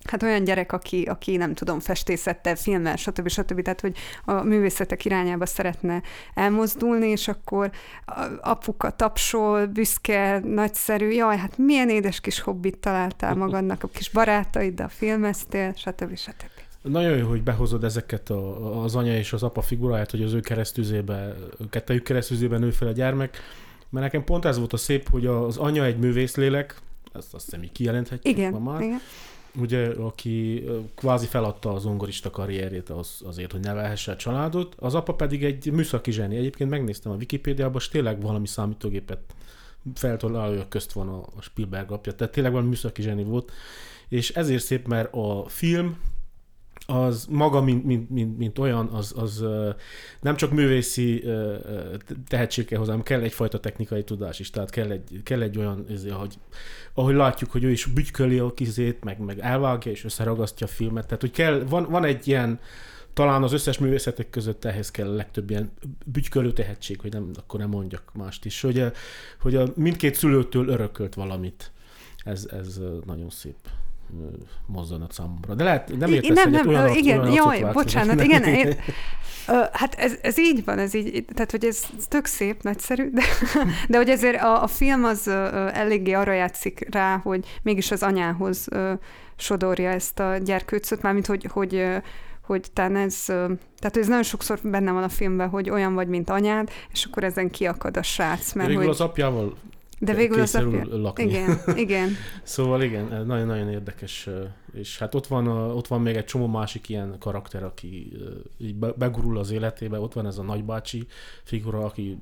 hát 0.05 0.23
olyan 0.23 0.45
gyerek, 0.45 0.73
aki, 0.73 1.03
aki 1.03 1.37
nem 1.37 1.55
tudom, 1.55 1.81
festészettel, 1.81 2.57
filmmel, 2.57 2.97
stb. 2.97 3.29
stb. 3.29 3.63
Tehát, 3.63 3.81
hogy 3.81 3.97
a 4.25 4.33
művészetek 4.33 5.05
irányába 5.05 5.47
szeretne 5.47 6.03
elmozdulni, 6.35 7.09
és 7.09 7.29
akkor 7.29 7.71
apuka 8.41 8.91
tapsol, 8.91 9.67
büszke, 9.67 10.41
nagyszerű, 10.45 11.09
jaj, 11.09 11.37
hát 11.37 11.59
milyen 11.59 11.89
édes 11.89 12.21
kis 12.21 12.41
hobbit 12.41 12.79
találtál 12.79 13.35
magadnak, 13.35 13.83
a 13.83 13.89
kis 13.89 14.11
barátaiddal 14.11 14.89
filmeztél, 14.89 15.73
stb. 15.77 16.17
stb. 16.17 16.62
Nagyon 16.83 17.17
jó, 17.17 17.29
hogy 17.29 17.43
behozod 17.43 17.85
ezeket 17.85 18.31
a, 18.31 18.83
az 18.83 18.95
anya 18.95 19.17
és 19.17 19.33
az 19.33 19.43
apa 19.43 19.61
figuráját, 19.61 20.11
hogy 20.11 20.23
az 20.23 20.33
ő 20.33 20.41
keresztüzébe, 20.41 21.37
kettejük 21.71 22.03
keresztüzébe 22.03 22.59
nő 22.59 22.71
fel 22.71 22.89
a 22.89 22.93
gyermek, 22.93 23.39
mert 23.91 24.05
nekem 24.05 24.25
pont 24.25 24.45
ez 24.45 24.59
volt 24.59 24.73
a 24.73 24.77
szép, 24.77 25.09
hogy 25.09 25.27
az 25.27 25.57
anya 25.57 25.85
egy 25.85 25.99
művészlélek, 25.99 26.81
ezt 27.13 27.35
azt 27.35 27.45
hiszem 27.45 27.63
így 27.63 27.73
kijelenthetjük 27.73 28.37
igen, 28.37 28.53
ma 28.53 28.59
már, 28.59 28.81
igen. 28.81 29.01
ugye, 29.61 29.89
aki 29.89 30.65
kvázi 30.95 31.27
feladta 31.27 31.73
az 31.73 31.83
zongorista 31.83 32.31
karrierét 32.31 32.91
az, 32.91 33.21
azért, 33.25 33.53
hogy 33.53 33.61
nevelhesse 33.61 34.13
a 34.13 34.17
családot, 34.17 34.75
az 34.79 34.95
apa 34.95 35.15
pedig 35.15 35.45
egy 35.45 35.73
műszaki 35.73 36.11
zseni. 36.11 36.37
Egyébként 36.37 36.71
megnéztem 36.71 37.13
a 37.13 37.15
Wikipédiában, 37.15 37.81
és 37.81 37.89
tényleg 37.89 38.23
valami 38.23 38.47
számítógépet 38.47 39.21
feltalálója 39.95 40.69
közt 40.69 40.93
van 40.93 41.09
a 41.09 41.41
Spielberg 41.41 41.91
apja, 41.91 42.15
tehát 42.15 42.33
tényleg 42.33 42.53
valami 42.53 42.69
műszaki 42.71 43.03
zseni 43.03 43.25
volt, 43.25 43.53
és 44.09 44.31
ezért 44.31 44.63
szép, 44.63 44.87
mert 44.87 45.15
a 45.15 45.45
film 45.49 45.97
az 46.87 47.27
maga, 47.31 47.63
mint, 47.63 47.85
mint, 47.85 48.11
mint, 48.11 48.39
mint 48.39 48.59
olyan, 48.59 48.87
az, 48.87 49.13
az 49.17 49.45
nem 50.21 50.37
csak 50.37 50.51
művészi 50.51 51.25
tehetség 52.29 52.65
kell 52.65 52.79
hozzá, 52.79 52.91
hanem 52.91 53.07
kell 53.07 53.21
egyfajta 53.21 53.61
technikai 53.61 54.05
tudás 54.05 54.39
is, 54.39 54.51
tehát 54.51 54.71
kell 54.71 54.91
egy, 54.91 55.21
kell 55.23 55.43
egy 55.43 55.59
olyan, 55.59 55.87
hogy, 56.11 56.39
ahogy 56.95 57.15
látjuk, 57.15 57.51
hogy 57.51 57.65
ő 57.65 57.71
is 57.71 57.87
bütyköli 57.87 58.39
a 58.39 58.55
kizét, 58.55 59.05
meg, 59.05 59.19
meg 59.19 59.39
elvágja 59.39 59.93
és 59.93 60.05
összeragasztja 60.05 60.67
a 60.67 60.71
filmet, 60.71 61.05
tehát 61.05 61.21
hogy 61.21 61.31
kell, 61.31 61.65
van, 61.69 61.87
van 61.91 62.05
egy 62.05 62.29
ilyen, 62.29 62.61
talán 63.13 63.43
az 63.43 63.53
összes 63.53 63.79
művészetek 63.79 64.31
között 64.31 64.65
ehhez 64.65 64.91
kell 64.91 65.09
a 65.09 65.15
legtöbb 65.15 65.51
ilyen 65.51 65.73
bütykölő 66.07 66.53
tehetség, 66.53 67.01
hogy 67.01 67.13
nem, 67.13 67.31
akkor 67.35 67.61
nem 67.61 67.69
mondjak 67.69 68.11
mást 68.15 68.45
is, 68.45 68.61
hogy, 68.61 68.81
a, 68.81 68.93
hogy 69.41 69.55
a 69.57 69.73
mindkét 69.77 70.15
szülőtől 70.15 70.69
örökölt 70.69 71.15
valamit. 71.15 71.73
Ez, 72.25 72.49
ez 72.51 72.81
nagyon 73.05 73.31
szép 73.31 73.57
mozzanat 74.67 75.13
számomra. 75.13 75.55
De 75.55 75.65
lehet, 75.65 75.99
nem 75.99 76.13
értesz 76.13 76.45
nem, 76.45 76.51
nem, 76.51 76.69
olyan 76.69 76.95
igen, 76.95 77.21
olyan 77.21 77.33
jaj, 77.33 77.73
bocsánat, 77.73 78.17
nem, 78.17 78.25
igen, 78.25 78.45
én, 78.55 78.77
hát 79.73 79.95
ez, 79.95 80.19
ez 80.23 80.39
így 80.39 80.65
van, 80.65 80.79
ez 80.79 80.95
így, 80.95 81.25
tehát 81.35 81.51
hogy 81.51 81.65
ez 81.65 81.83
tök 82.09 82.27
szép, 82.27 82.63
nagyszerű, 82.63 83.11
de, 83.11 83.23
de 83.89 83.97
hogy 83.97 84.09
ezért 84.09 84.43
a, 84.43 84.63
a 84.63 84.67
film 84.67 85.05
az 85.05 85.29
eléggé 85.73 86.13
arra 86.13 86.33
játszik 86.33 86.87
rá, 86.91 87.17
hogy 87.17 87.47
mégis 87.63 87.91
az 87.91 88.03
anyához 88.03 88.69
sodorja 89.37 89.91
ezt 89.91 90.19
a 90.19 90.37
gyerkőcöt, 90.37 91.03
mármint 91.03 91.27
hogy, 91.27 91.47
hogy 91.53 91.87
hogy 92.43 92.71
talán 92.73 92.97
ez, 92.97 93.25
tehát 93.79 93.97
ez 93.97 94.07
nagyon 94.07 94.23
sokszor 94.23 94.59
benne 94.63 94.93
van 94.93 95.03
a 95.03 95.09
filmben, 95.09 95.49
hogy 95.49 95.71
olyan 95.71 95.95
vagy, 95.95 96.09
mint 96.09 96.31
anyád, 96.31 96.71
és 96.93 97.05
akkor 97.05 97.25
ezen 97.25 97.51
kiakad 97.51 97.97
a 97.97 98.03
srác. 98.03 98.53
Mert 98.53 98.75
hogy... 98.75 98.87
az 98.87 99.01
apjával 99.01 99.55
de 100.05 100.15
végül 100.15 100.41
az 100.41 100.55
apja... 100.55 100.85
lakni. 100.99 101.25
Igen, 101.25 101.59
igen. 101.77 102.09
szóval 102.43 102.83
igen, 102.83 103.27
nagyon-nagyon 103.27 103.69
érdekes, 103.69 104.29
és 104.73 104.99
hát 104.99 105.15
ott 105.15 105.27
van, 105.27 105.47
ott 105.49 105.87
van 105.87 106.01
még 106.01 106.17
egy 106.17 106.25
csomó 106.25 106.47
másik 106.47 106.89
ilyen 106.89 107.17
karakter, 107.19 107.65
aki 107.65 108.13
így 108.59 108.75
begurul 108.75 109.39
az 109.39 109.51
életébe, 109.51 110.01
ott 110.01 110.13
van 110.13 110.27
ez 110.27 110.39
a 110.39 110.43
nagybácsi 110.43 111.07
figura, 111.43 111.85
aki 111.85 112.19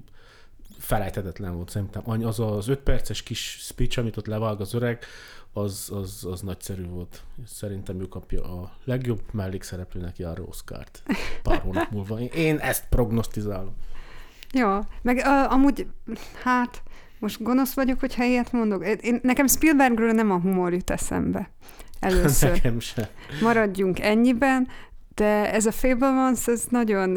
felejthetetlen 0.79 1.55
volt 1.55 1.71
szerintem. 1.71 2.03
Az 2.05 2.41
az 2.41 2.69
öt 2.69 2.79
perces 2.79 3.23
kis 3.23 3.57
speech, 3.61 3.99
amit 3.99 4.17
ott 4.17 4.27
levág 4.27 4.61
az 4.61 4.75
öreg, 4.75 5.05
az, 5.53 5.91
az, 5.95 6.27
az 6.31 6.41
nagyszerű 6.41 6.87
volt. 6.87 7.23
Szerintem 7.47 8.01
ő 8.01 8.09
kapja 8.09 8.43
a 8.43 8.73
legjobb 8.85 9.23
mellékszereplőnek 9.31 10.19
járó 10.19 10.47
Oscárt 10.49 11.03
pár 11.43 11.61
hónap 11.61 11.91
múlva. 11.91 12.21
Én 12.21 12.57
ezt 12.57 12.85
prognosztizálom. 12.89 13.75
Jó, 14.53 14.79
meg 15.03 15.17
uh, 15.17 15.53
amúgy, 15.53 15.87
hát 16.43 16.83
most 17.21 17.43
gonosz 17.43 17.73
vagyok, 17.73 18.01
hogyha 18.01 18.25
ilyet 18.25 18.53
mondok. 18.53 18.87
Én, 19.01 19.21
nekem 19.23 19.47
Spielbergről 19.47 20.13
nem 20.13 20.31
a 20.31 20.39
humor 20.39 20.73
jut 20.73 20.91
eszembe. 20.91 21.51
Először. 22.01 22.51
Nekem 22.53 22.81
sem. 22.81 23.05
Maradjunk 23.43 24.01
ennyiben, 24.01 24.69
de 25.15 25.53
ez 25.53 25.67
a 25.67 25.73
Fablemans, 25.73 26.47
ez 26.47 26.65
nagyon, 26.69 27.17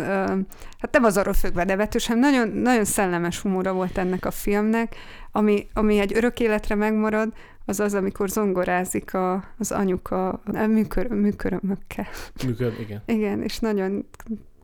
hát 0.80 0.92
nem 0.92 1.04
az 1.04 1.18
arról 1.18 1.34
függve 1.34 1.64
nevetős, 1.64 2.08
hanem 2.08 2.22
nagyon, 2.22 2.48
nagyon 2.48 2.86
szellemes 2.86 3.40
humora 3.40 3.74
volt 3.74 3.98
ennek 3.98 4.26
a 4.26 4.32
filmnek, 4.32 4.96
ami, 5.32 5.68
ami 5.74 6.00
egy 6.00 6.14
örök 6.16 6.40
életre 6.40 6.76
megmarad, 6.76 7.34
az 7.66 7.80
az, 7.80 7.94
amikor 7.94 8.30
zongorázik 8.30 9.14
a, 9.14 9.44
az 9.58 9.72
anyuka 9.72 10.30
a 10.30 10.66
műkör, 10.68 11.08
műkörömökkel. 11.08 12.08
Műkör, 12.46 12.80
igen. 12.80 13.02
Igen, 13.06 13.44
és 13.44 13.60
nagyon 13.60 14.06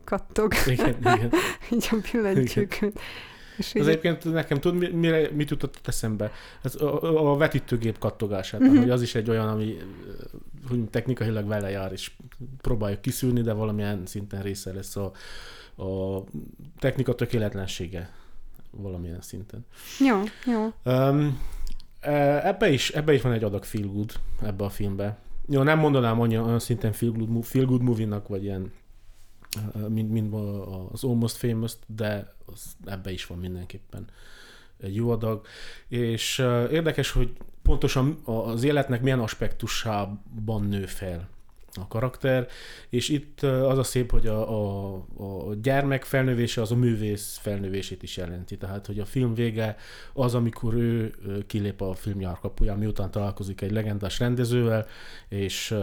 kattog. 0.04 0.54
Igen, 0.66 0.96
igen. 1.00 1.32
Így 1.72 1.88
a 1.90 1.96
billentyűkön. 2.12 2.92
És 3.60 3.74
az 3.80 3.86
egyébként 3.86 4.32
nekem 4.32 4.58
tud, 4.58 4.94
mire, 4.94 5.30
mit 5.30 5.50
jutott 5.50 5.80
eszembe? 5.84 6.32
Ez 6.62 6.74
a, 6.74 7.32
a 7.32 7.36
vetítőgép 7.36 7.98
kattogását, 7.98 8.60
uh-huh. 8.60 8.78
hogy 8.78 8.90
az 8.90 9.02
is 9.02 9.14
egy 9.14 9.30
olyan, 9.30 9.48
ami 9.48 9.76
hogy 10.68 10.88
technikailag 10.88 11.46
vele 11.46 11.70
jár, 11.70 11.92
és 11.92 12.10
próbáljuk 12.60 13.00
kiszűrni, 13.00 13.40
de 13.40 13.52
valamilyen 13.52 14.06
szinten 14.06 14.42
része 14.42 14.72
lesz 14.72 14.96
a, 14.96 15.12
a 15.82 16.24
technika 16.78 17.14
tökéletlensége 17.14 18.10
valamilyen 18.70 19.20
szinten. 19.20 19.66
Jó, 19.98 20.22
jó. 20.46 20.92
Um, 20.92 21.40
ebbe, 22.42 22.70
is, 22.70 22.90
ebbe 22.90 23.12
is 23.12 23.22
van 23.22 23.32
egy 23.32 23.44
adag 23.44 23.64
feel 23.64 23.86
good 23.86 24.12
ebbe 24.42 24.64
a 24.64 24.70
filmbe. 24.70 25.18
Jó, 25.48 25.62
nem 25.62 25.78
mondanám 25.78 26.20
olyan 26.20 26.58
szinten 26.58 26.92
feel 26.92 27.12
good, 27.12 27.44
feel 27.44 27.64
good 27.64 27.82
movie-nak, 27.82 28.28
vagy 28.28 28.44
ilyen 28.44 28.72
mint, 29.88 30.10
mint 30.10 30.34
az 30.92 31.04
Almost 31.04 31.36
Famous, 31.36 31.72
de 31.86 32.34
az, 32.46 32.76
ebbe 32.84 33.12
is 33.12 33.26
van 33.26 33.38
mindenképpen 33.38 34.06
jó 34.78 35.10
adag, 35.10 35.46
és 35.88 36.38
érdekes, 36.70 37.10
hogy 37.10 37.32
pontosan 37.62 38.20
az 38.24 38.62
életnek 38.62 39.02
milyen 39.02 39.20
aspektusában 39.20 40.62
nő 40.68 40.86
fel 40.86 41.28
a 41.74 41.86
karakter, 41.88 42.48
és 42.88 43.08
itt 43.08 43.42
az 43.42 43.78
a 43.78 43.82
szép, 43.82 44.10
hogy 44.10 44.26
a, 44.26 44.50
a, 44.50 44.94
a 45.16 45.54
gyermek 45.54 46.04
felnövése 46.04 46.60
az 46.60 46.72
a 46.72 46.76
művész 46.76 47.38
felnövését 47.42 48.02
is 48.02 48.16
jelenti. 48.16 48.56
Tehát, 48.56 48.86
hogy 48.86 48.98
a 48.98 49.04
film 49.04 49.34
vége 49.34 49.76
az, 50.12 50.34
amikor 50.34 50.74
ő 50.74 51.14
kilép 51.46 51.80
a 51.80 51.94
film 51.94 52.38
kapuján, 52.40 52.78
miután 52.78 53.10
találkozik 53.10 53.60
egy 53.60 53.70
legendás 53.70 54.18
rendezővel, 54.18 54.86
és 55.28 55.74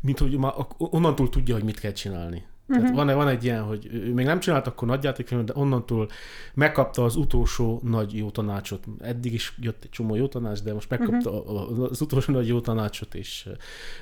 mint 0.00 0.18
hogy 0.18 0.36
már 0.36 0.52
onnantól 0.78 1.28
tudja, 1.28 1.54
hogy 1.54 1.64
mit 1.64 1.80
kell 1.80 1.92
csinálni. 1.92 2.44
Tehát 2.72 2.90
uh-huh. 2.90 3.04
van, 3.04 3.16
van 3.16 3.28
egy 3.28 3.44
ilyen, 3.44 3.62
hogy 3.62 3.88
ő 3.92 4.12
még 4.12 4.26
nem 4.26 4.40
csinált 4.40 4.66
akkor 4.66 4.88
nagyjátékfilmet, 4.88 5.46
de 5.46 5.52
onnantól 5.56 6.08
megkapta 6.54 7.04
az 7.04 7.16
utolsó 7.16 7.80
nagy 7.84 8.16
jó 8.16 8.30
tanácsot. 8.30 8.84
Eddig 9.00 9.32
is 9.32 9.54
jött 9.60 9.82
egy 9.82 9.90
csomó 9.90 10.14
jó 10.14 10.26
tanács, 10.26 10.62
de 10.62 10.72
most 10.72 10.90
megkapta 10.90 11.30
uh-huh. 11.30 11.90
az 11.90 12.00
utolsó 12.00 12.32
nagy 12.32 12.46
jó 12.46 12.60
tanácsot, 12.60 13.14
és 13.14 13.48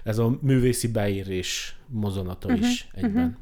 ez 0.05 0.19
a 0.19 0.39
művészi 0.41 0.89
beérés 0.89 1.77
mozonata 1.87 2.49
uh-huh. 2.49 2.69
is 2.69 2.89
egyben. 2.95 3.25
Uh-huh. 3.25 3.39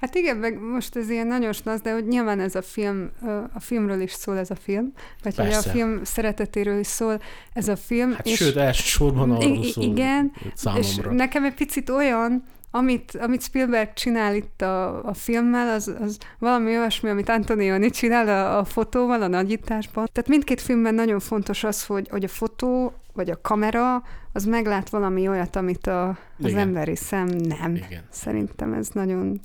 Hát 0.00 0.14
igen, 0.14 0.36
meg 0.36 0.60
most 0.60 0.96
ez 0.96 1.10
ilyen 1.10 1.26
nagyon 1.26 1.52
snasz, 1.52 1.80
de 1.80 1.92
hogy 1.92 2.06
nyilván 2.06 2.40
ez 2.40 2.54
a 2.54 2.62
film, 2.62 3.10
a 3.54 3.60
filmről 3.60 4.00
is 4.00 4.12
szól 4.12 4.38
ez 4.38 4.50
a 4.50 4.54
film, 4.54 4.92
vagy 5.22 5.36
hogy 5.36 5.52
a 5.52 5.62
film 5.62 6.04
szeretetéről 6.04 6.78
is 6.78 6.86
szól 6.86 7.20
ez 7.52 7.68
a 7.68 7.76
film. 7.76 8.12
Hát 8.12 8.26
és 8.26 8.36
sőt, 8.36 8.56
elsősorban 8.56 9.30
arról 9.30 9.64
szól 9.64 9.84
Igen, 9.84 10.32
számomra. 10.54 10.86
és 10.86 10.98
nekem 11.10 11.44
egy 11.44 11.54
picit 11.54 11.90
olyan, 11.90 12.44
amit, 12.76 13.14
amit 13.20 13.42
Spielberg 13.42 13.92
csinál 13.92 14.34
itt 14.34 14.62
a, 14.62 15.04
a 15.04 15.14
filmmel, 15.14 15.74
az, 15.74 15.94
az 16.00 16.18
valami 16.38 16.76
olyasmi, 16.76 17.08
amit 17.08 17.28
Antonioni 17.28 17.90
csinál 17.90 18.28
a, 18.28 18.58
a 18.58 18.64
fotóval, 18.64 19.22
a 19.22 19.26
nagyításban. 19.26 20.08
Tehát 20.12 20.28
mindkét 20.28 20.60
filmben 20.60 20.94
nagyon 20.94 21.20
fontos 21.20 21.64
az, 21.64 21.86
hogy, 21.86 22.08
hogy 22.08 22.24
a 22.24 22.28
fotó 22.28 22.92
vagy 23.12 23.30
a 23.30 23.40
kamera, 23.40 24.02
az 24.32 24.44
meglát 24.44 24.90
valami 24.90 25.28
olyat, 25.28 25.56
amit 25.56 25.86
a, 25.86 26.08
az 26.08 26.16
Igen. 26.50 26.58
emberi 26.58 26.96
szem 26.96 27.26
nem. 27.26 27.74
Igen. 27.74 28.02
Szerintem 28.10 28.72
ez 28.72 28.88
nagyon 28.88 29.40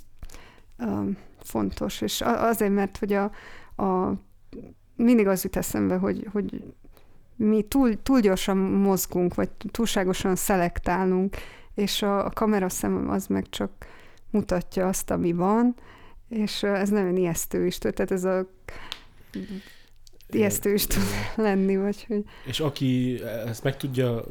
uh, 0.77 1.07
fontos, 1.43 2.01
és 2.01 2.21
azért, 2.21 2.73
mert 2.73 2.97
hogy 2.97 3.13
a, 3.13 3.31
a 3.83 4.13
mindig 4.95 5.27
az 5.27 5.43
jut 5.43 5.55
eszembe, 5.55 5.95
hogy, 5.95 6.27
hogy 6.31 6.63
mi 7.35 7.61
túl, 7.61 8.01
túl 8.03 8.19
gyorsan 8.19 8.57
mozgunk, 8.57 9.35
vagy 9.35 9.49
túlságosan 9.71 10.35
szelektálunk, 10.35 11.35
és 11.75 12.01
a, 12.01 12.25
a 12.25 12.29
kameraszem 12.29 13.09
az 13.09 13.27
meg 13.27 13.49
csak 13.49 13.71
mutatja 14.29 14.87
azt, 14.87 15.11
ami 15.11 15.31
van, 15.31 15.75
és 16.29 16.63
ez 16.63 16.89
nagyon 16.89 17.17
ijesztő 17.17 17.65
is, 17.65 17.77
tehát 17.77 18.11
ez 18.11 18.23
a 18.23 18.45
ijesztő 20.29 20.73
is 20.73 20.85
tud 20.85 21.03
lenni, 21.35 21.77
vagy 21.77 22.05
hogy... 22.07 22.23
És 22.45 22.59
aki 22.59 23.23
ezt 23.23 23.63
meg 23.63 23.77
tudja 23.77 24.23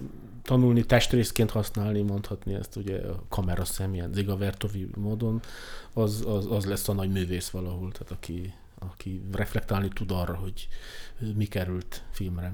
tanulni, 0.42 0.84
testrészként 0.84 1.50
használni, 1.50 2.02
mondhatni 2.02 2.54
ezt 2.54 2.76
ugye 2.76 2.98
a 2.98 3.22
kameraszem, 3.28 3.94
ilyen 3.94 4.12
Zigavertovi 4.12 4.88
módon, 4.96 5.40
az, 5.92 6.24
az, 6.26 6.46
az 6.50 6.64
lesz 6.64 6.88
a 6.88 6.92
nagy 6.92 7.10
művész 7.10 7.48
valahol, 7.48 7.92
tehát 7.92 8.12
aki, 8.12 8.54
aki 8.78 9.22
reflektálni 9.32 9.88
tud 9.88 10.10
arra, 10.10 10.34
hogy 10.34 10.68
mi 11.34 11.44
került 11.44 12.04
filmre. 12.10 12.52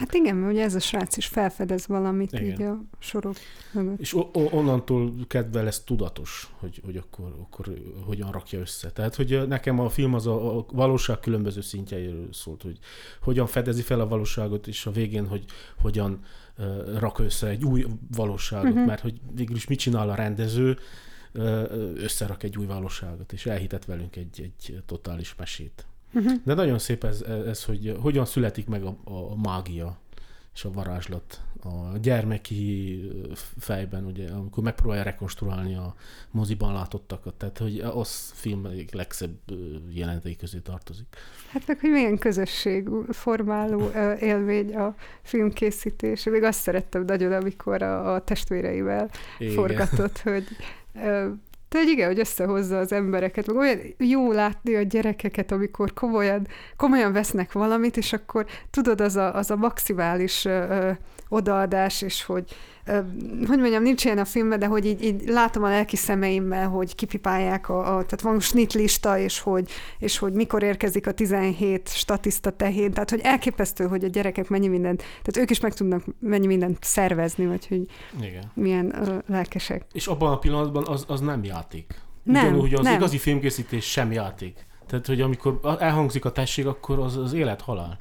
Hát 0.00 0.14
igen, 0.14 0.36
mert 0.36 0.52
ugye 0.52 0.62
ez 0.62 0.74
a 0.74 0.80
srác 0.80 1.16
is 1.16 1.26
felfedez 1.26 1.86
valamit 1.86 2.32
igen. 2.32 2.44
így 2.44 2.62
a 2.62 2.80
sorok 2.98 3.36
mögött. 3.72 4.00
És 4.00 4.16
onnantól 4.32 5.14
kedve 5.26 5.62
lesz 5.62 5.84
tudatos, 5.84 6.50
hogy, 6.58 6.80
hogy 6.84 6.96
akkor, 6.96 7.34
akkor 7.40 7.74
hogyan 8.04 8.30
rakja 8.30 8.58
össze. 8.60 8.90
Tehát, 8.90 9.14
hogy 9.14 9.48
nekem 9.48 9.80
a 9.80 9.88
film 9.88 10.14
az 10.14 10.26
a, 10.26 10.58
a 10.58 10.66
valóság 10.72 11.18
különböző 11.18 11.60
szintjeiről 11.60 12.28
szólt, 12.32 12.62
hogy 12.62 12.78
hogyan 13.22 13.46
fedezi 13.46 13.82
fel 13.82 14.00
a 14.00 14.08
valóságot, 14.08 14.66
és 14.66 14.86
a 14.86 14.90
végén, 14.90 15.26
hogy 15.26 15.44
hogyan 15.80 16.20
uh, 16.58 16.98
rak 16.98 17.18
össze 17.18 17.46
egy 17.46 17.64
új 17.64 17.86
valóságot, 18.16 18.70
uh-huh. 18.70 18.86
mert 18.86 19.00
hogy 19.00 19.20
végül 19.34 19.56
is 19.56 19.66
mit 19.66 19.78
csinál 19.78 20.10
a 20.10 20.14
rendező, 20.14 20.78
összerak 21.94 22.42
egy 22.42 22.58
új 22.58 22.66
valóságot, 22.66 23.32
és 23.32 23.46
elhitet 23.46 23.84
velünk 23.84 24.16
egy, 24.16 24.40
egy 24.42 24.82
totális 24.86 25.34
mesét. 25.34 25.86
Uh-huh. 26.12 26.32
De 26.44 26.54
nagyon 26.54 26.78
szép 26.78 27.04
ez, 27.04 27.20
ez, 27.46 27.64
hogy 27.64 27.96
hogyan 28.00 28.24
születik 28.24 28.66
meg 28.66 28.84
a, 28.84 28.96
a 29.04 29.36
mágia 29.42 29.98
és 30.54 30.64
a 30.64 30.70
varázslat 30.72 31.40
a 31.62 31.98
gyermeki 31.98 33.00
fejben, 33.58 34.04
ugye, 34.04 34.30
amikor 34.30 34.62
megpróbálja 34.62 35.02
rekonstruálni 35.02 35.74
a 35.74 35.94
moziban 36.30 36.72
látottakat, 36.72 37.34
tehát 37.34 37.58
hogy 37.58 37.80
az 37.80 38.30
film 38.34 38.66
legszebb 38.92 39.36
jelentei 39.88 40.36
közé 40.36 40.58
tartozik. 40.58 41.06
Hát 41.50 41.66
meg, 41.66 41.80
hogy 41.80 41.90
milyen 41.90 42.18
közösség 42.18 42.88
formáló 43.08 43.90
élmény 44.20 44.74
a 44.74 44.94
filmkészítés. 45.22 46.24
Még 46.24 46.42
azt 46.42 46.60
szerettem 46.60 47.04
nagyon, 47.04 47.32
amikor 47.32 47.82
a, 47.82 48.14
a 48.14 48.24
testvéreivel 48.24 49.10
Igen. 49.38 49.54
forgatott, 49.54 50.18
hogy 50.18 50.44
hogy 51.78 51.88
igen, 51.88 52.06
hogy 52.06 52.18
összehozza 52.18 52.78
az 52.78 52.92
embereket, 52.92 53.46
meg 53.46 53.56
olyan 53.56 53.78
jó 53.98 54.32
látni 54.32 54.74
a 54.74 54.82
gyerekeket, 54.82 55.52
amikor 55.52 55.92
komolyan, 55.92 56.46
komolyan 56.76 57.12
vesznek 57.12 57.52
valamit, 57.52 57.96
és 57.96 58.12
akkor 58.12 58.46
tudod, 58.70 59.00
az 59.00 59.16
a, 59.16 59.34
az 59.34 59.50
a 59.50 59.56
maximális 59.56 60.44
ö, 60.44 60.90
odaadás, 61.30 62.02
és 62.02 62.24
hogy 62.24 62.44
hogy 63.46 63.58
mondjam, 63.58 63.82
nincs 63.82 64.04
ilyen 64.04 64.18
a 64.18 64.24
filmben, 64.24 64.58
de 64.58 64.66
hogy 64.66 64.86
így, 64.86 65.04
így 65.04 65.28
látom 65.28 65.62
a 65.62 65.68
lelki 65.68 65.96
szemeimmel, 65.96 66.68
hogy 66.68 66.94
kipipálják, 66.94 67.68
a, 67.68 67.78
a, 67.78 68.04
tehát 68.04 68.20
van 68.20 68.40
snit 68.40 68.72
lista, 68.72 69.18
és 69.18 69.40
hogy, 69.40 69.70
és 69.98 70.18
hogy 70.18 70.32
mikor 70.32 70.62
érkezik 70.62 71.06
a 71.06 71.12
17 71.12 71.88
statiszta 71.88 72.50
tehén, 72.50 72.92
tehát 72.92 73.10
hogy 73.10 73.20
elképesztő, 73.22 73.86
hogy 73.86 74.04
a 74.04 74.08
gyerekek 74.08 74.48
mennyi 74.48 74.68
mindent, 74.68 74.98
tehát 74.98 75.36
ők 75.36 75.50
is 75.50 75.60
meg 75.60 75.74
tudnak 75.74 76.04
mennyi 76.18 76.46
mindent 76.46 76.78
szervezni, 76.80 77.46
vagy 77.46 77.66
hogy 77.66 77.82
Igen. 78.20 78.50
milyen 78.54 78.94
lelkesek. 79.26 79.84
És 79.92 80.06
abban 80.06 80.32
a 80.32 80.38
pillanatban 80.38 80.84
az, 80.86 81.04
az 81.08 81.20
nem 81.20 81.44
játék. 81.44 81.94
Nem, 82.22 82.46
Ugyanúgy 82.46 82.74
az 82.74 82.84
nem. 82.84 82.94
igazi 82.94 83.18
filmkészítés 83.18 83.84
sem 83.90 84.12
játék. 84.12 84.66
Tehát, 84.86 85.06
hogy 85.06 85.20
amikor 85.20 85.60
elhangzik 85.78 86.24
a 86.24 86.32
tessék, 86.32 86.66
akkor 86.66 86.98
az, 86.98 87.16
az 87.16 87.32
élet-halál. 87.32 87.98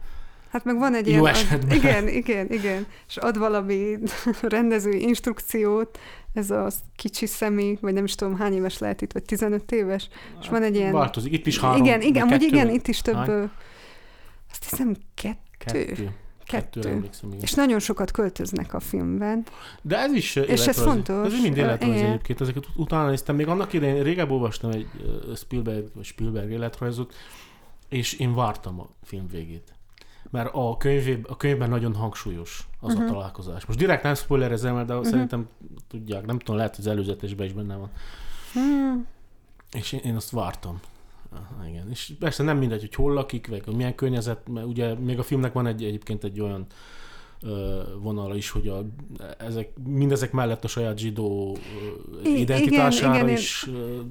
Hát 0.50 0.64
meg 0.64 0.78
van 0.78 0.96
egy 0.96 1.08
Jó 1.08 1.14
ilyen... 1.14 1.26
Esetben. 1.26 1.70
Ad, 1.70 1.76
igen, 1.76 2.08
igen, 2.08 2.52
igen. 2.52 2.88
És 3.08 3.18
ad 3.18 3.38
valami 3.38 3.98
rendezői 4.42 5.02
instrukciót, 5.02 6.00
ez 6.34 6.52
a 6.52 6.70
kicsi 6.96 7.26
személy, 7.26 7.78
vagy 7.82 7.94
nem 7.94 8.04
is 8.04 8.16
tudom 8.16 8.36
hány 8.36 8.54
éves 8.54 8.78
lehet 8.78 9.02
itt, 9.02 9.12
vagy 9.12 9.24
15 9.24 9.72
éves, 9.72 10.10
és 10.42 10.50
van 10.50 10.64
egy 10.64 10.76
ilyen... 10.76 10.92
Változik, 10.92 11.32
itt 11.32 11.48
is 11.48 11.60
három. 11.60 11.84
Igen, 11.84 12.02
igen, 12.02 12.28
hogy 12.28 12.42
igen, 12.42 12.70
itt 12.70 12.88
is 12.88 13.02
több... 13.02 13.16
Hány? 13.16 13.50
Azt 14.52 14.70
hiszem 14.70 14.96
kettő. 15.14 15.86
Kettő. 15.86 16.12
Kettő. 16.46 17.10
És 17.42 17.54
nagyon 17.54 17.80
sokat 17.80 18.12
költöznek 18.12 18.74
a 18.74 18.80
filmben. 18.80 19.46
De 19.82 19.98
ez 19.98 20.14
is 20.14 20.36
És 20.36 20.68
ez 20.68 20.82
fontos. 20.82 21.34
Ez 21.34 21.42
mind 21.42 21.58
életrajz 21.58 22.02
egyébként. 22.02 22.42
Ezeket 22.42 22.64
utána 22.76 23.10
néztem. 23.10 23.36
Még 23.36 23.48
annak 23.48 23.74
idején 23.74 24.04
régebb 24.04 24.32
olvastam 24.32 24.72
egy 24.72 24.88
Spielberg, 25.36 25.86
vagy 25.94 26.04
Spielberg 26.04 26.52
életrajzot, 26.52 27.14
és 27.90 28.14
én 28.14 28.36
vártam 28.36 28.80
a 28.80 28.90
film 29.04 29.28
végét 29.28 29.74
mert 30.30 30.50
a, 30.54 30.78
könyvé, 30.78 31.22
a 31.28 31.38
könyvben 31.38 31.70
nagyon 31.70 31.96
hangsúlyos 31.96 32.68
az 32.80 32.88
uh-huh. 32.88 33.02
a 33.02 33.04
mhm. 33.04 33.14
találkozás. 33.14 33.66
Most 33.66 33.80
direkt 33.80 34.04
nem 34.04 34.14
spoilerezem 34.14 34.78
el, 34.78 34.86
de 34.86 34.94
uh-huh. 34.94 35.10
szerintem 35.10 35.50
tudják, 35.88 36.26
nem 36.26 36.40
tudom, 36.40 36.56
lehet, 36.56 36.76
hogy 36.76 36.86
az 36.86 36.92
előzetesben 36.92 37.46
is 37.46 37.54
benne 37.54 37.76
van. 37.76 37.90
Uh-huh. 38.56 39.06
És 39.72 39.92
én, 39.92 40.00
én 40.04 40.16
azt 40.16 40.30
vártam. 40.30 40.80
Aha, 41.32 41.68
igen. 41.68 41.90
És 41.90 42.14
persze 42.20 42.44
nem 42.44 42.58
mindegy, 42.58 42.80
hogy 42.80 42.96
hol 42.96 43.14
lakik, 43.14 43.48
vagy 43.48 43.76
milyen 43.76 43.96
környezet, 43.96 44.48
mert 44.48 44.66
ugye 44.66 44.94
még 44.94 45.20
a 45.20 45.24
filmnek 45.24 45.54
van 45.54 45.68
egy, 45.68 45.84
egyébként 45.84 46.24
egy 46.24 46.40
olyan 46.40 46.66
vonala 48.02 48.36
is, 48.36 48.50
hogy 48.50 48.68
a, 48.68 48.86
ezek, 49.38 49.70
mindezek 49.84 50.32
mellett 50.32 50.64
a 50.64 50.68
saját 50.68 50.98
zsidó 50.98 51.58
identitására 52.24 53.14
igen, 53.14 53.26
igen, 53.26 53.38
is 53.38 53.70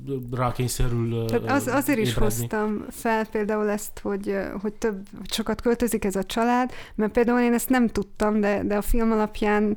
én... 0.09 0.29
rákényszerül 0.33 1.25
Tehát 1.25 1.51
az, 1.51 1.67
azért 1.67 1.99
is 1.99 2.09
ébredni. 2.09 2.25
hoztam 2.25 2.85
fel 2.91 3.27
például 3.27 3.69
ezt, 3.69 3.99
hogy, 3.99 4.37
hogy 4.61 4.73
több, 4.73 5.07
sokat 5.31 5.61
költözik 5.61 6.05
ez 6.05 6.17
a 6.17 6.25
család, 6.25 6.71
mert 6.95 7.13
például 7.13 7.41
én 7.41 7.53
ezt 7.53 7.69
nem 7.69 7.89
tudtam, 7.89 8.41
de, 8.41 8.63
de 8.65 8.77
a 8.77 8.83
film 8.83 9.13
alapján 9.13 9.77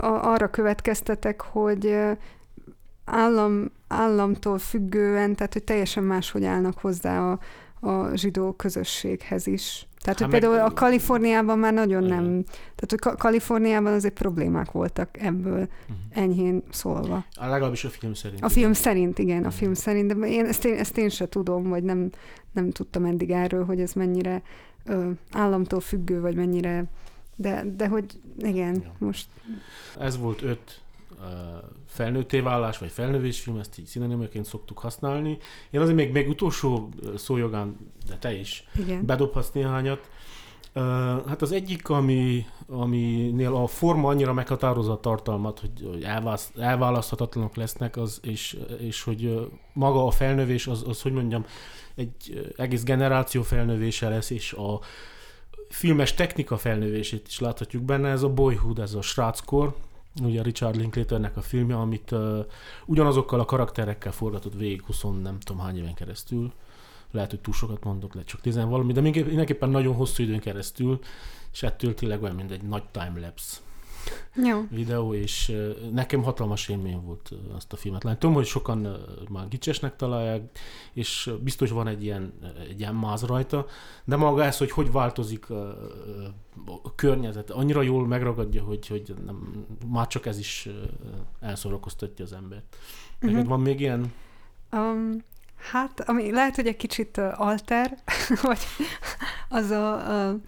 arra 0.00 0.50
következtetek, 0.50 1.40
hogy 1.40 1.96
állam, 3.04 3.70
államtól 3.88 4.58
függően, 4.58 5.34
tehát 5.34 5.52
hogy 5.52 5.64
teljesen 5.64 6.04
máshogy 6.04 6.44
állnak 6.44 6.78
hozzá 6.78 7.30
a, 7.30 7.38
a 7.88 8.16
zsidó 8.16 8.52
közösséghez 8.52 9.46
is. 9.46 9.86
Tehát, 10.06 10.20
hogy 10.20 10.32
hát 10.32 10.40
például 10.40 10.62
meg... 10.62 10.70
a 10.70 10.74
Kaliforniában 10.74 11.58
már 11.58 11.72
nagyon 11.72 12.02
nem, 12.02 12.44
tehát 12.74 12.86
hogy 12.88 13.16
Kaliforniában 13.16 13.92
azért 13.92 14.14
problémák 14.14 14.70
voltak 14.70 15.20
ebből 15.20 15.60
uh-huh. 15.60 15.96
enyhén 16.10 16.62
szólva. 16.70 17.24
A 17.34 17.46
legalábbis 17.46 17.84
a 17.84 17.88
film 17.88 18.14
szerint. 18.14 18.42
A 18.42 18.48
film 18.48 18.72
szerint, 18.72 19.18
igen, 19.18 19.44
a 19.44 19.50
film 19.50 19.74
szerint, 19.74 20.14
de 20.14 20.26
én 20.26 20.44
ezt, 20.44 20.64
én, 20.64 20.78
ezt 20.78 20.98
én 20.98 21.08
sem 21.08 21.28
tudom, 21.28 21.68
vagy 21.68 21.82
nem, 21.82 22.10
nem 22.52 22.70
tudtam 22.70 23.04
eddig 23.04 23.30
erről, 23.30 23.64
hogy 23.64 23.80
ez 23.80 23.92
mennyire 23.92 24.42
ö, 24.84 25.10
államtól 25.32 25.80
függő, 25.80 26.20
vagy 26.20 26.34
mennyire, 26.34 26.84
de, 27.36 27.64
de 27.76 27.88
hogy 27.88 28.04
igen, 28.38 28.74
ja. 28.74 28.92
most... 28.98 29.26
Ez 29.98 30.18
volt 30.18 30.42
öt 30.42 30.80
uh, 31.10 31.26
felnőtté 31.96 32.40
válás, 32.40 32.78
vagy 32.78 32.90
felnövésfilm, 32.90 33.58
ezt 33.58 33.78
így 33.78 33.86
szinonimaként 33.86 34.44
szoktuk 34.44 34.78
használni. 34.78 35.38
Én 35.70 35.80
azért 35.80 35.96
még, 35.96 36.12
még 36.12 36.28
utolsó 36.28 36.88
szójogán, 37.16 37.76
de 38.08 38.16
te 38.16 38.34
is, 38.34 38.64
Igen. 38.78 39.06
bedobhatsz 39.06 39.50
néhányat. 39.52 40.10
Hát 41.26 41.42
az 41.42 41.52
egyik, 41.52 41.88
ami, 41.88 42.46
aminél 42.68 43.54
a 43.54 43.66
forma 43.66 44.08
annyira 44.08 44.32
meghatározza 44.32 44.92
a 44.92 45.00
tartalmat, 45.00 45.60
hogy, 45.60 46.02
elvász, 46.04 46.52
elválaszthatatlanok 46.58 47.56
lesznek, 47.56 47.96
az, 47.96 48.20
és, 48.22 48.58
és 48.78 49.02
hogy 49.02 49.50
maga 49.72 50.06
a 50.06 50.10
felnövés, 50.10 50.66
az, 50.66 50.84
az, 50.88 51.02
hogy 51.02 51.12
mondjam, 51.12 51.44
egy 51.94 52.52
egész 52.56 52.82
generáció 52.82 53.42
felnövése 53.42 54.08
lesz, 54.08 54.30
és 54.30 54.52
a 54.52 54.80
filmes 55.68 56.14
technika 56.14 56.56
felnövését 56.56 57.26
is 57.28 57.40
láthatjuk 57.40 57.82
benne, 57.82 58.08
ez 58.08 58.22
a 58.22 58.28
Boyhood, 58.28 58.78
ez 58.78 58.94
a 58.94 59.02
sráckor, 59.02 59.74
ugye 60.22 60.42
Richard 60.42 60.76
Linklaternek 60.76 61.36
a 61.36 61.40
filmje, 61.42 61.76
amit 61.76 62.10
uh, 62.10 62.44
ugyanazokkal 62.86 63.40
a 63.40 63.44
karakterekkel 63.44 64.12
forgatott 64.12 64.54
végig 64.54 64.82
20 64.82 65.02
nem 65.22 65.38
tudom 65.40 65.62
hány 65.62 65.76
éven 65.76 65.94
keresztül. 65.94 66.52
Lehet, 67.10 67.30
hogy 67.30 67.40
túl 67.40 67.54
sokat 67.54 67.84
mondok, 67.84 68.12
lehet 68.12 68.28
csak 68.28 68.40
10 68.40 68.54
valami, 68.54 68.92
de 68.92 69.00
mindenképpen 69.00 69.68
nagyon 69.68 69.94
hosszú 69.94 70.22
időn 70.22 70.40
keresztül, 70.40 70.98
és 71.52 71.62
ettől 71.62 71.94
tényleg 71.94 72.22
olyan, 72.22 72.34
mint 72.34 72.50
egy 72.50 72.62
nagy 72.62 72.84
timelapse 72.92 73.65
jó. 74.44 74.64
videó, 74.70 75.14
és 75.14 75.52
nekem 75.92 76.22
hatalmas 76.22 76.68
élmény 76.68 77.00
volt 77.00 77.30
azt 77.54 77.72
a 77.72 77.76
filmet 77.76 78.04
látni. 78.04 78.18
Tudom, 78.18 78.34
hogy 78.34 78.46
sokan 78.46 78.96
már 79.30 79.48
gicsesnek 79.48 79.96
találják, 79.96 80.58
és 80.92 81.30
biztos 81.42 81.70
van 81.70 81.86
egy 81.86 82.02
ilyen, 82.04 82.32
egy 82.68 82.80
ilyen 82.80 82.94
máz 82.94 83.22
rajta, 83.22 83.66
de 84.04 84.16
maga 84.16 84.44
ez, 84.44 84.58
hogy 84.58 84.70
hogy 84.70 84.92
változik 84.92 85.50
a, 85.50 85.68
a 86.82 86.94
környezet, 86.94 87.50
annyira 87.50 87.82
jól 87.82 88.06
megragadja, 88.06 88.62
hogy, 88.62 88.86
hogy 88.86 89.14
nem, 89.24 89.66
már 89.86 90.06
csak 90.06 90.26
ez 90.26 90.38
is 90.38 90.68
elszórakoztatja 91.40 92.24
az 92.24 92.32
embert. 92.32 92.76
Neked 93.18 93.36
uh-huh. 93.36 93.50
van 93.50 93.60
még 93.60 93.80
ilyen? 93.80 94.12
Um, 94.72 95.24
Hát, 95.56 96.08
ami 96.08 96.30
lehet, 96.30 96.54
hogy 96.54 96.66
egy 96.66 96.76
kicsit 96.76 97.18
alter, 97.18 97.98
vagy 98.42 98.58
az 99.48 99.70
a, 99.70 100.02
uh, 100.08 100.40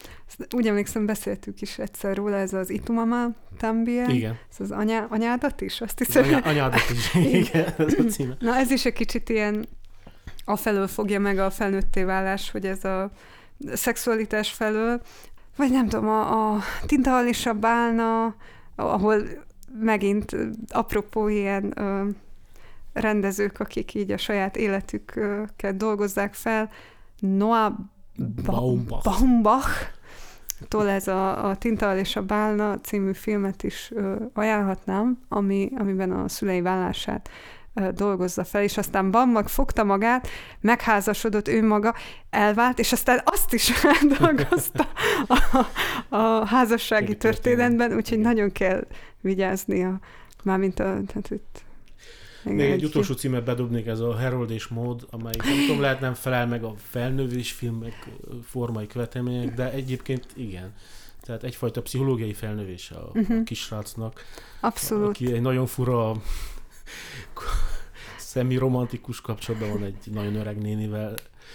úgy 0.51 0.67
emlékszem, 0.67 1.07
beszéltük 1.07 1.61
is 1.61 1.79
egyszer 1.79 2.17
róla, 2.17 2.37
ez 2.37 2.53
az 2.53 2.71
Itumama 2.71 3.27
Tambie. 3.59 4.07
Igen. 4.09 4.39
Ez 4.51 4.61
az 4.61 4.71
anyá, 4.71 5.07
anyádat 5.11 5.61
is, 5.61 5.81
azt 5.81 5.99
hiszem. 5.99 6.25
Anya, 6.25 6.39
anyádat 6.39 6.91
is, 6.91 7.15
igen, 7.41 7.75
ez 7.79 7.95
a 7.99 8.03
címe. 8.03 8.37
Na, 8.39 8.57
ez 8.57 8.71
is 8.71 8.85
egy 8.85 8.93
kicsit 8.93 9.29
ilyen 9.29 9.69
afelől 10.45 10.87
fogja 10.87 11.21
meg 11.21 11.39
a 11.39 11.51
felnőtté 11.51 12.03
válás, 12.03 12.51
hogy 12.51 12.67
ez 12.67 12.85
a 12.85 13.11
szexualitás 13.73 14.53
felől, 14.53 15.01
vagy 15.57 15.71
nem 15.71 15.89
tudom, 15.89 16.09
a, 16.09 16.55
a 16.55 16.61
tintahalisabb 16.87 17.65
állna, 17.65 18.35
ahol 18.77 19.23
megint 19.81 20.37
apropó 20.69 21.29
ilyen 21.29 21.75
rendezők, 22.93 23.61
akik 23.61 23.95
így 23.95 24.11
a 24.11 24.16
saját 24.16 24.57
életüket 24.57 25.76
dolgozzák 25.76 26.34
fel. 26.34 26.70
Noah 27.18 27.72
Baumbach. 28.45 29.05
Baumbach 29.05 29.97
tól 30.68 30.89
ez 30.89 31.09
a, 31.09 31.49
a 31.49 31.57
Tintal 31.57 31.99
és 31.99 32.16
a 32.16 32.22
Bálna 32.22 32.80
című 32.80 33.12
filmet 33.12 33.62
is 33.62 33.91
ö, 33.95 34.16
ajánlhatnám, 34.34 35.18
ami, 35.28 35.70
amiben 35.78 36.11
a 36.12 36.28
szülei 36.28 36.61
vállását 36.61 37.28
ö, 37.74 37.91
dolgozza 37.93 38.45
fel, 38.45 38.62
és 38.62 38.76
aztán 38.76 39.11
Baumbach 39.11 39.49
fogta 39.49 39.84
magát, 39.84 40.28
megházasodott 40.61 41.49
ő 41.49 41.66
maga, 41.66 41.95
elvált, 42.30 42.78
és 42.78 42.93
aztán 42.93 43.20
azt 43.24 43.53
is 43.53 43.72
feldolgozta 43.80 44.89
a, 45.26 45.66
a 46.16 46.47
házassági 46.47 47.16
történetben, 47.16 47.93
úgyhogy 47.93 48.18
nagyon 48.18 48.53
kell 48.53 48.86
vigyázni 49.20 49.84
a, 49.84 49.99
mármint 50.43 50.80
a, 50.80 50.84
tehát 51.07 51.30
itt 51.30 51.66
Még 52.55 52.70
egy 52.70 52.84
utolsó 52.84 53.14
címet 53.14 53.44
bedobnék, 53.44 53.86
ez 53.86 54.01
a 54.01 54.16
Herold 54.16 54.51
és 54.51 54.66
Mód, 54.66 55.07
amely 55.11 55.34
nem 55.44 55.66
tudom, 55.66 55.80
lehet 55.80 56.01
nem 56.01 56.14
felel 56.14 56.46
meg 56.46 56.64
a 56.64 56.74
felnővés 56.76 57.53
filmek 57.53 58.09
formai 58.44 58.86
követelmények, 58.86 59.55
de 59.55 59.72
egyébként 59.72 60.26
igen. 60.34 60.72
Tehát 61.20 61.44
egyfajta 61.44 61.82
pszichológiai 61.82 62.32
felnövése 62.32 62.94
a, 62.94 63.07
uh-huh. 63.07 63.30
a 63.30 63.32
mhm. 63.32 63.42
kisrácnak. 63.42 64.24
Abszolút. 64.61 65.09
Aki 65.09 65.32
egy 65.32 65.40
nagyon 65.40 65.66
fura 65.66 66.12
szemi-romantikus 68.16 69.20
kapcsolatban 69.20 69.70
van 69.70 69.82
egy 69.82 70.12
nagyon 70.12 70.34
öreg 70.34 70.59
nénivel. 70.59 71.14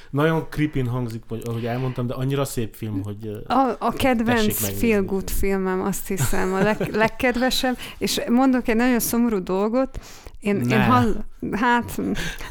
Nagyon 0.09 0.47
creepy 0.49 0.79
hangzik, 0.79 1.23
vagy 1.27 1.41
ahogy 1.45 1.65
elmondtam, 1.65 2.07
de 2.07 2.13
annyira 2.13 2.45
szép 2.45 2.73
film, 2.75 3.03
hogy 3.03 3.43
A, 3.47 3.75
a 3.79 3.93
kedvenc 3.93 4.77
feel 4.79 5.03
good 5.03 5.29
filmem, 5.29 5.81
azt 5.81 6.07
hiszem, 6.07 6.53
a 6.53 6.59
leg, 6.59 6.89
legkedvesebb, 6.91 7.77
és 7.97 8.21
mondok 8.29 8.67
egy 8.67 8.75
nagyon 8.75 8.99
szomorú 8.99 9.43
dolgot, 9.43 9.99
én, 10.43 10.69
én 10.69 10.81
hall, 10.81 11.13
hát 11.51 12.01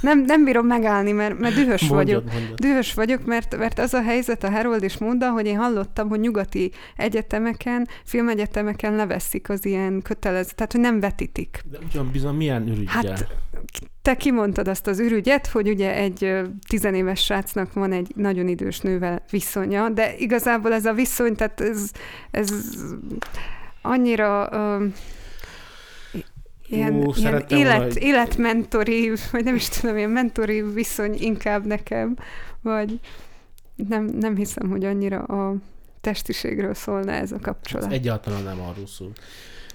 nem, 0.01 0.21
nem 0.21 0.45
bírom 0.45 0.67
megállni, 0.67 1.13
mert, 1.13 1.39
mert 1.39 1.55
dühös 1.55 1.81
mondjad, 1.89 2.23
vagyok. 2.23 2.33
Mondjad. 2.33 2.59
Dühös 2.59 2.95
vagyok, 2.95 3.25
mert, 3.25 3.57
mert 3.57 3.79
az 3.79 3.95
a 3.95 4.03
helyzet 4.03 4.45
a 4.45 4.51
Harold 4.51 4.83
és 4.83 4.99
Móda, 4.99 5.31
hogy 5.31 5.47
én 5.47 5.57
hallottam, 5.57 6.09
hogy 6.09 6.21
nyugati 6.21 6.73
egyetemeken, 6.97 7.89
filmegyetemeken 8.05 8.95
leveszik 8.95 9.49
az 9.49 9.65
ilyen 9.65 10.03
kötelező, 10.03 10.51
tehát 10.55 10.73
hogy 10.73 10.81
nem 10.81 11.01
vetítik. 11.01 11.65
De 11.71 11.79
ugyan 11.89 12.11
bizony 12.13 12.35
milyen 12.35 12.69
ürügyel? 12.69 12.93
Hát 12.93 13.27
te 14.03 14.17
kimondtad 14.17 14.69
azt 14.69 14.87
az 14.87 14.99
ürügyet, 14.99 15.47
hogy 15.47 15.69
ugye 15.69 15.95
egy 15.95 16.41
tizenéves 16.69 17.25
srácnak 17.25 17.73
van 17.73 17.93
egy 17.93 18.13
nagyon 18.17 18.49
idős 18.49 18.81
nővel 18.81 19.23
viszonya, 19.31 19.89
de 19.89 20.17
igazából 20.17 20.73
ez 20.73 20.85
a 20.85 20.93
viszony, 20.93 21.35
tehát 21.35 21.61
ez, 21.61 21.91
ez 22.31 22.51
annyira... 23.83 24.49
Uh, 24.53 24.93
ilyen, 26.69 26.95
Ó, 26.95 27.13
ilyen 27.17 27.45
élet, 27.49 27.97
életmentori, 27.97 29.13
vagy 29.33 29.45
nem 29.45 29.55
is 29.55 29.69
tudom, 29.69 29.97
ilyen 29.97 30.11
mentori 30.11 30.63
viszony 30.63 31.15
inkább 31.19 31.67
nekem, 31.67 32.17
vagy 32.61 33.01
nem, 33.89 34.05
nem 34.05 34.37
hiszem, 34.37 34.71
hogy 34.71 34.85
annyira 34.85 35.19
a 35.23 35.55
testiségről 36.01 36.75
szólna 36.75 37.13
ez 37.13 37.33
a 37.33 37.39
kapcsolat. 37.39 37.87
Ez 37.87 37.93
egyáltalán 37.93 38.43
nem 38.43 38.61
arról 38.61 38.87
szól. 38.87 39.13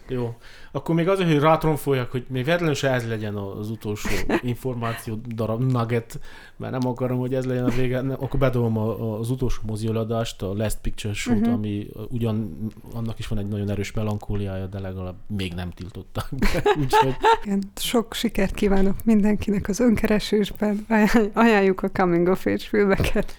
Jó. 0.07 0.35
Akkor 0.71 0.95
még 0.95 1.09
azért, 1.09 1.29
hogy 1.29 1.39
rátronfoljak, 1.39 2.11
hogy 2.11 2.25
még 2.29 2.43
véletlenül 2.43 2.75
se 2.75 2.91
ez 2.91 3.07
legyen 3.07 3.35
az 3.35 3.69
utolsó 3.69 4.09
információ 4.41 5.19
darab 5.35 5.71
nugget, 5.71 6.19
mert 6.57 6.71
nem 6.71 6.91
akarom, 6.91 7.19
hogy 7.19 7.33
ez 7.33 7.45
legyen 7.45 7.65
a 7.65 7.69
vége, 7.69 8.01
ne, 8.01 8.13
akkor 8.13 8.39
bedobom 8.39 8.77
az 9.19 9.29
utolsó 9.29 9.61
mozioladást, 9.65 10.41
a 10.41 10.53
Last 10.53 10.77
Picture 10.81 11.13
Show-t, 11.13 11.39
uh-huh. 11.39 11.53
ami 11.53 11.87
ugyan 12.09 12.57
annak 12.93 13.19
is 13.19 13.27
van 13.27 13.39
egy 13.39 13.47
nagyon 13.47 13.69
erős 13.69 13.91
melankóliája, 13.91 14.65
de 14.65 14.79
legalább 14.79 15.15
még 15.27 15.53
nem 15.53 15.71
tiltották 15.71 16.25
Úgyhogy... 16.81 17.15
Igen, 17.43 17.63
sok 17.75 18.13
sikert 18.13 18.53
kívánok 18.53 18.95
mindenkinek 19.03 19.67
az 19.67 19.79
önkeresésben, 19.79 20.85
ajánljuk 21.33 21.83
a 21.83 21.89
Coming 21.89 22.27
of 22.27 22.45
Age 22.45 22.57
filmeket. 22.57 23.37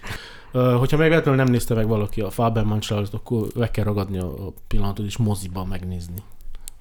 Hogyha 0.53 0.97
meg 0.97 1.25
nem 1.25 1.47
nézte 1.47 1.75
meg 1.75 1.87
valaki 1.87 2.21
a 2.21 2.31
Faberman 2.31 2.81
akkor 3.13 3.47
meg 3.55 3.71
kell 3.71 3.85
ragadni 3.85 4.19
a 4.19 4.35
pillanatot 4.67 5.07
és 5.07 5.17
moziban 5.17 5.67
megnézni. 5.67 6.17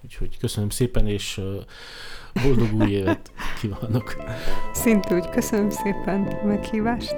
Úgyhogy 0.03 0.37
köszönöm 0.37 0.69
szépen, 0.69 1.07
és 1.07 1.41
boldog 2.43 2.73
új 2.73 2.91
évet 2.91 3.31
kívánok. 3.61 4.15
Szintúgy 4.73 5.29
köszönöm 5.29 5.69
szépen 5.69 6.27
a 6.43 6.45
meghívást. 6.45 7.15